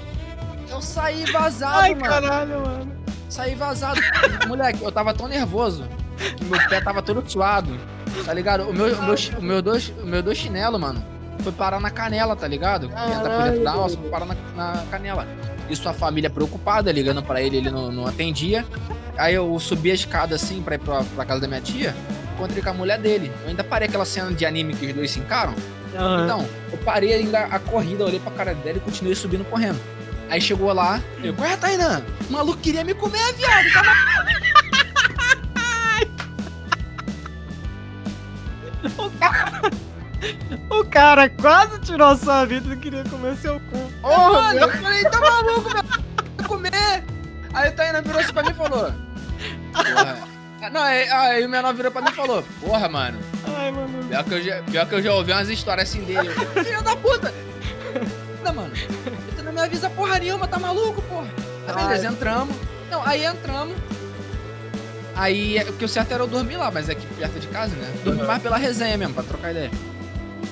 Eu 0.68 0.80
saí 0.80 1.24
vazado, 1.32 1.78
Ai, 1.78 1.94
mano. 1.94 2.04
caralho, 2.04 2.60
mano. 2.62 2.92
Saí 3.28 3.54
vazado. 3.54 4.00
Moleque, 4.46 4.82
eu 4.82 4.92
tava 4.92 5.12
tão 5.14 5.26
nervoso 5.28 5.88
que 6.36 6.44
meu 6.44 6.60
pé 6.68 6.80
tava 6.80 7.02
todo 7.02 7.28
suado. 7.28 7.76
Tá 8.24 8.32
ligado? 8.34 8.68
O 8.68 8.72
meu, 8.72 8.86
o 8.94 9.02
meu, 9.02 9.14
o 9.38 9.42
meu 9.42 9.62
dois, 9.62 9.88
o 10.02 10.06
meu 10.06 10.22
dois 10.22 10.36
chinelo, 10.36 10.78
mano, 10.78 11.04
foi 11.42 11.52
parar 11.52 11.80
na 11.80 11.90
canela, 11.90 12.36
tá 12.36 12.46
ligado? 12.46 12.88
Que 12.88 12.94
entra 12.94 13.30
por 13.30 13.42
dentro 13.44 13.64
da 13.64 13.72
alça, 13.72 13.96
foi 13.96 14.10
parar 14.10 14.26
na, 14.26 14.34
na 14.56 14.84
canela. 14.90 15.26
E 15.68 15.76
sua 15.76 15.92
família 15.92 16.28
preocupada, 16.28 16.90
ligando 16.90 17.22
pra 17.22 17.40
ele, 17.40 17.58
ele 17.58 17.70
não, 17.70 17.90
não 17.92 18.06
atendia. 18.06 18.64
Aí 19.16 19.34
eu 19.34 19.58
subi 19.58 19.90
a 19.90 19.94
escada 19.94 20.34
assim 20.34 20.62
pra 20.62 20.74
ir 20.74 20.78
pra, 20.78 21.02
pra 21.02 21.24
casa 21.24 21.40
da 21.40 21.48
minha 21.48 21.60
tia, 21.60 21.94
encontrei 22.34 22.62
com 22.62 22.70
a 22.70 22.74
mulher 22.74 22.98
dele. 22.98 23.30
Eu 23.42 23.50
ainda 23.50 23.62
parei 23.62 23.88
aquela 23.88 24.04
cena 24.04 24.32
de 24.32 24.44
anime 24.46 24.74
que 24.74 24.86
os 24.86 24.92
dois 24.94 25.10
se 25.10 25.20
encaram. 25.20 25.54
Aham. 25.94 26.24
Então, 26.24 26.48
eu 26.72 26.78
parei 26.78 27.14
ainda 27.14 27.40
a 27.44 27.58
corrida, 27.58 28.04
olhei 28.04 28.20
pra 28.20 28.32
cara 28.32 28.54
dela 28.54 28.78
e 28.78 28.80
continuei 28.80 29.14
subindo 29.14 29.44
correndo. 29.44 29.80
Aí 30.28 30.40
chegou 30.40 30.72
lá, 30.72 31.00
eu, 31.22 31.34
qual 31.34 31.48
é, 31.48 31.56
Tainan? 31.56 32.02
O 32.28 32.32
maluco 32.32 32.58
queria 32.58 32.84
me 32.84 32.94
comer, 32.94 33.32
viado. 33.34 33.72
Tá 39.18 39.70
O 40.68 40.84
cara 40.84 41.28
quase 41.30 41.80
tirou 41.80 42.16
sua 42.16 42.44
vida 42.44 42.72
e 42.74 42.76
queria 42.76 43.04
comer 43.04 43.36
seu 43.36 43.58
cu. 43.60 43.90
Ô, 44.02 44.32
mano, 44.32 44.58
eu 44.60 44.68
falei, 44.70 45.02
tá 45.04 45.20
maluco, 45.20 45.70
meu? 45.72 46.46
Comer? 46.46 47.04
Aí 47.54 47.70
o 47.70 47.72
Tainan 47.74 48.02
virou 48.02 48.20
assim 48.20 48.32
pra 48.32 48.42
mim 48.42 48.50
e 48.50 48.54
falou. 48.54 48.92
Porra. 49.72 50.18
Não, 50.70 50.82
aí, 50.82 51.08
aí 51.08 51.44
o 51.46 51.48
menor 51.48 51.72
virou 51.74 51.90
pra 51.90 52.02
mim 52.02 52.10
e 52.10 52.14
falou, 52.14 52.44
porra, 52.60 52.88
mano. 52.88 53.18
Ai, 53.56 53.72
mano. 53.72 54.04
Pior 54.08 54.24
que 54.24 54.32
eu 54.34 54.42
já, 54.42 54.62
pior 54.62 54.86
que 54.86 54.94
eu 54.94 55.02
já 55.02 55.12
ouvi 55.14 55.32
umas 55.32 55.48
histórias 55.48 55.88
assim 55.88 56.02
dele. 56.04 56.28
Filho 56.64 56.82
da 56.82 56.94
puta! 56.96 57.32
Não, 58.44 58.54
mano. 58.54 58.72
Tu 59.36 59.42
não 59.42 59.52
me 59.52 59.60
avisa 59.60 59.88
porra 59.90 60.18
nenhuma, 60.18 60.46
tá 60.46 60.58
maluco, 60.58 61.00
porra? 61.02 61.28
Tá 61.66 61.72
beleza, 61.74 62.06
entramos. 62.08 62.54
Não, 62.90 63.02
aí 63.06 63.24
entramos. 63.24 63.74
Aí, 65.16 65.58
é- 65.58 65.64
o 65.64 65.72
que 65.72 65.84
o 65.84 65.88
certo 65.88 66.12
era 66.12 66.22
eu 66.22 66.26
dormir 66.26 66.56
lá, 66.56 66.70
mas 66.70 66.88
é 66.88 66.92
aqui 66.92 67.06
perto 67.06 67.38
de 67.38 67.46
casa, 67.48 67.74
né? 67.76 67.92
Dormir 68.04 68.24
mais 68.24 68.42
pela 68.42 68.56
resenha 68.56 68.96
mesmo, 68.96 69.14
pra 69.14 69.22
trocar 69.22 69.50
ideia. 69.50 69.70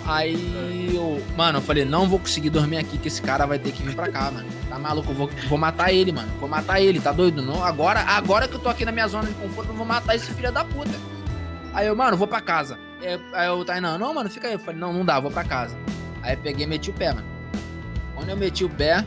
Aí 0.09 0.95
eu, 0.95 1.23
mano, 1.37 1.59
eu 1.59 1.63
falei, 1.63 1.85
não 1.85 2.09
vou 2.09 2.19
conseguir 2.19 2.49
dormir 2.49 2.79
aqui, 2.79 2.97
que 2.97 3.09
esse 3.09 3.21
cara 3.21 3.45
vai 3.45 3.59
ter 3.59 3.73
que 3.73 3.83
vir 3.83 3.95
pra 3.95 4.09
cá, 4.09 4.31
mano. 4.31 4.49
Tá 4.69 4.79
maluco, 4.79 5.11
eu 5.11 5.15
vou, 5.15 5.31
vou 5.49 5.59
matar 5.59 5.93
ele, 5.93 6.13
mano. 6.13 6.29
Vou 6.41 6.49
matar 6.49 6.81
ele, 6.81 6.99
tá 6.99 7.13
doido? 7.13 7.43
Não, 7.43 7.63
agora, 7.63 8.01
agora 8.01 8.49
que 8.49 8.55
eu 8.55 8.59
tô 8.59 8.71
aqui 8.71 8.85
na 8.87 8.93
minha 8.93 9.07
zona 9.07 9.29
de 9.29 9.35
conforto, 9.35 9.71
eu 9.71 9.77
vou 9.77 9.85
matar 9.85 10.17
esse 10.17 10.33
filho 10.33 10.51
da 10.51 10.65
puta. 10.65 10.99
Aí 11.75 11.87
eu, 11.87 11.95
mano, 11.95 12.17
vou 12.17 12.27
pra 12.27 12.41
casa. 12.41 12.79
Aí, 13.03 13.21
aí 13.35 13.47
eu, 13.49 13.63
Tainan, 13.65 13.99
não, 13.99 14.15
mano, 14.15 14.31
fica 14.31 14.49
aí. 14.49 14.55
Eu 14.55 14.59
falei, 14.59 14.81
não, 14.81 14.93
não 14.93 15.05
dá, 15.05 15.21
vou 15.21 15.31
pra 15.31 15.45
casa. 15.45 15.77
Aí 16.23 16.35
eu 16.35 16.39
peguei 16.39 16.65
e 16.65 16.69
meti 16.69 16.89
o 16.89 16.95
pé, 16.95 17.13
mano. 17.13 17.29
Quando 18.15 18.31
eu 18.31 18.37
meti 18.37 18.65
o 18.65 18.71
pé, 18.71 19.05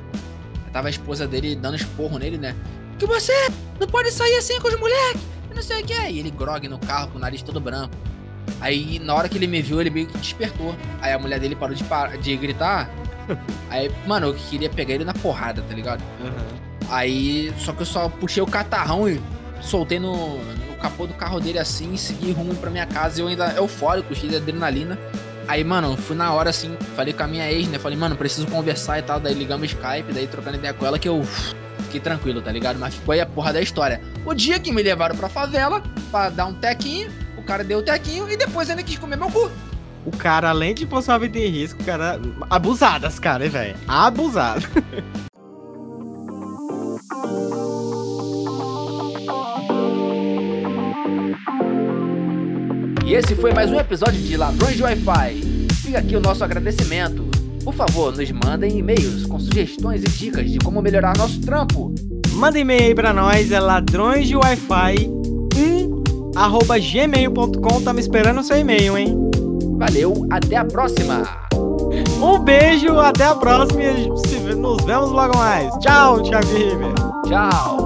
tava 0.72 0.88
a 0.88 0.92
esposa 0.92 1.28
dele 1.28 1.56
dando 1.56 1.76
esporro 1.76 2.20
nele, 2.20 2.38
né? 2.38 2.56
que 3.02 3.06
você 3.08 3.34
não 3.80 3.88
pode 3.88 4.12
sair 4.12 4.36
assim 4.36 4.60
com 4.60 4.68
os 4.68 4.80
moleques, 4.80 5.24
não 5.56 5.64
sei 5.64 5.82
o 5.82 5.86
que. 5.86 5.94
E 5.94 6.20
ele 6.20 6.30
grog 6.30 6.68
no 6.68 6.78
carro 6.78 7.10
com 7.10 7.18
o 7.18 7.22
nariz 7.22 7.42
todo 7.42 7.60
branco. 7.60 7.96
Aí, 8.60 9.00
na 9.00 9.16
hora 9.16 9.28
que 9.28 9.38
ele 9.38 9.48
me 9.48 9.62
viu, 9.62 9.82
ele 9.82 9.90
meio 9.90 10.08
que 10.08 10.18
despertou. 10.18 10.76
Aí 11.02 11.12
a 11.14 11.18
mulher 11.20 11.40
dele 11.40 11.56
parou 11.56 11.76
de, 11.76 11.84
par- 11.84 12.18
de 12.18 12.36
gritar. 12.38 12.90
Aí, 13.70 13.90
mano, 14.06 14.28
eu 14.28 14.34
queria 14.34 14.70
pegar 14.70 14.94
ele 14.96 15.06
na 15.06 15.14
porrada, 15.14 15.62
tá 15.62 15.74
ligado? 15.74 16.04
Aí, 16.90 17.54
só 17.58 17.72
que 17.74 17.82
eu 17.82 17.86
só 17.86 18.10
puxei 18.10 18.44
o 18.44 18.46
catarrão 18.46 19.08
e 19.08 19.22
soltei 19.62 20.00
no, 20.00 20.38
no 20.38 20.76
capô 20.82 21.08
do 21.08 21.14
carro 21.14 21.40
dele 21.40 21.60
assim 21.60 21.94
e 21.94 21.98
segui 21.98 22.32
rumo 22.32 22.54
pra 22.56 22.70
minha 22.70 22.86
casa. 22.86 23.20
E 23.20 23.24
eu 23.24 23.28
ainda 23.28 23.52
eufórico, 23.54 24.14
cheio 24.14 24.30
de 24.32 24.36
adrenalina. 24.38 24.98
Aí, 25.48 25.64
mano, 25.64 25.98
fui 25.98 26.16
na 26.16 26.32
hora 26.34 26.50
assim, 26.50 26.76
falei 26.96 27.14
com 27.14 27.24
a 27.24 27.28
minha 27.28 27.50
ex, 27.52 27.68
né? 27.68 27.80
Falei, 27.80 27.98
mano, 27.98 28.16
preciso 28.16 28.48
conversar 28.48 29.00
e 29.00 29.02
tal. 29.02 29.20
Daí 29.20 29.34
ligamos 29.34 29.64
o 29.64 29.66
Skype, 29.66 30.12
daí 30.14 30.28
trocando 30.28 30.58
ideia 30.58 30.74
com 30.74 30.86
ela 30.86 31.00
que 31.00 31.08
eu 31.10 31.24
fiquei 31.86 32.00
tranquilo, 32.00 32.42
tá 32.42 32.52
ligado? 32.52 32.78
Mas 32.78 32.94
ficou 32.96 33.14
aí 33.14 33.22
a 33.22 33.26
porra 33.26 33.52
da 33.54 33.62
história. 33.62 34.02
O 34.26 34.34
dia 34.34 34.60
que 34.60 34.72
me 34.72 34.82
levaram 34.84 35.16
pra 35.16 35.28
favela 35.30 35.82
pra 36.12 36.30
dar 36.30 36.46
um 36.46 36.54
tequinho, 36.54 37.10
o 37.42 37.44
cara 37.44 37.64
deu 37.64 37.80
o 37.80 37.82
tequinho 37.82 38.30
e 38.30 38.38
depois 38.38 38.70
ainda 38.70 38.84
quis 38.84 38.98
comer 38.98 39.18
meu 39.18 39.30
cu. 39.30 39.50
O 40.06 40.16
cara, 40.16 40.50
além 40.50 40.74
de 40.74 40.86
pôr 40.86 41.02
sua 41.02 41.18
vida 41.18 41.38
em 41.38 41.48
risco, 41.48 41.82
o 41.82 41.86
cara. 41.86 42.20
Abusadas, 42.50 43.20
cara, 43.20 43.50
velho? 43.50 43.76
Abusado. 43.88 44.68
E 53.04 53.14
esse 53.14 53.36
foi 53.36 53.54
mais 53.54 53.70
um 53.70 53.78
episódio 53.78 54.22
de 54.22 54.38
Ladrões 54.38 54.78
de 54.78 54.84
Wi-Fi. 54.84 55.68
Fica 55.84 56.00
aqui 56.00 56.16
o 56.16 56.22
nosso 56.22 56.46
agradecimento. 56.46 57.30
Por 57.62 57.74
favor, 57.74 58.16
nos 58.16 58.32
mandem 58.32 58.78
e-mails 58.78 59.26
com 59.26 59.38
sugestões 59.38 60.02
e 60.02 60.08
dicas 60.08 60.50
de 60.50 60.58
como 60.60 60.82
melhorar 60.82 61.18
nosso 61.18 61.42
trampo. 61.42 61.94
Manda 62.30 62.58
e-mail 62.58 62.84
aí 62.84 62.96
pra 62.96 63.12
nós, 63.12 63.52
é 63.52 63.60
ladrões 63.60 64.30
de 64.30 64.38
Wi-Fi 64.38 65.21
1 66.36 66.40
arroba 66.40 66.80
gmail.com. 66.80 67.82
Tamo 67.82 68.00
esperando 68.00 68.40
o 68.40 68.44
seu 68.44 68.58
e-mail, 68.58 68.98
hein? 68.98 69.30
Valeu, 69.78 70.28
até 70.30 70.58
a 70.58 70.66
próxima! 70.66 71.24
Um 72.22 72.40
beijo, 72.40 73.00
até 73.00 73.26
a 73.26 73.36
próxima 73.36 73.82
e 73.84 74.56
nos 74.56 74.84
vemos 74.84 75.12
logo 75.12 75.36
mais. 75.38 75.74
Tchau, 75.80 76.22
Thiago 76.22 76.54
River. 76.54 76.94
Tchau! 77.28 77.81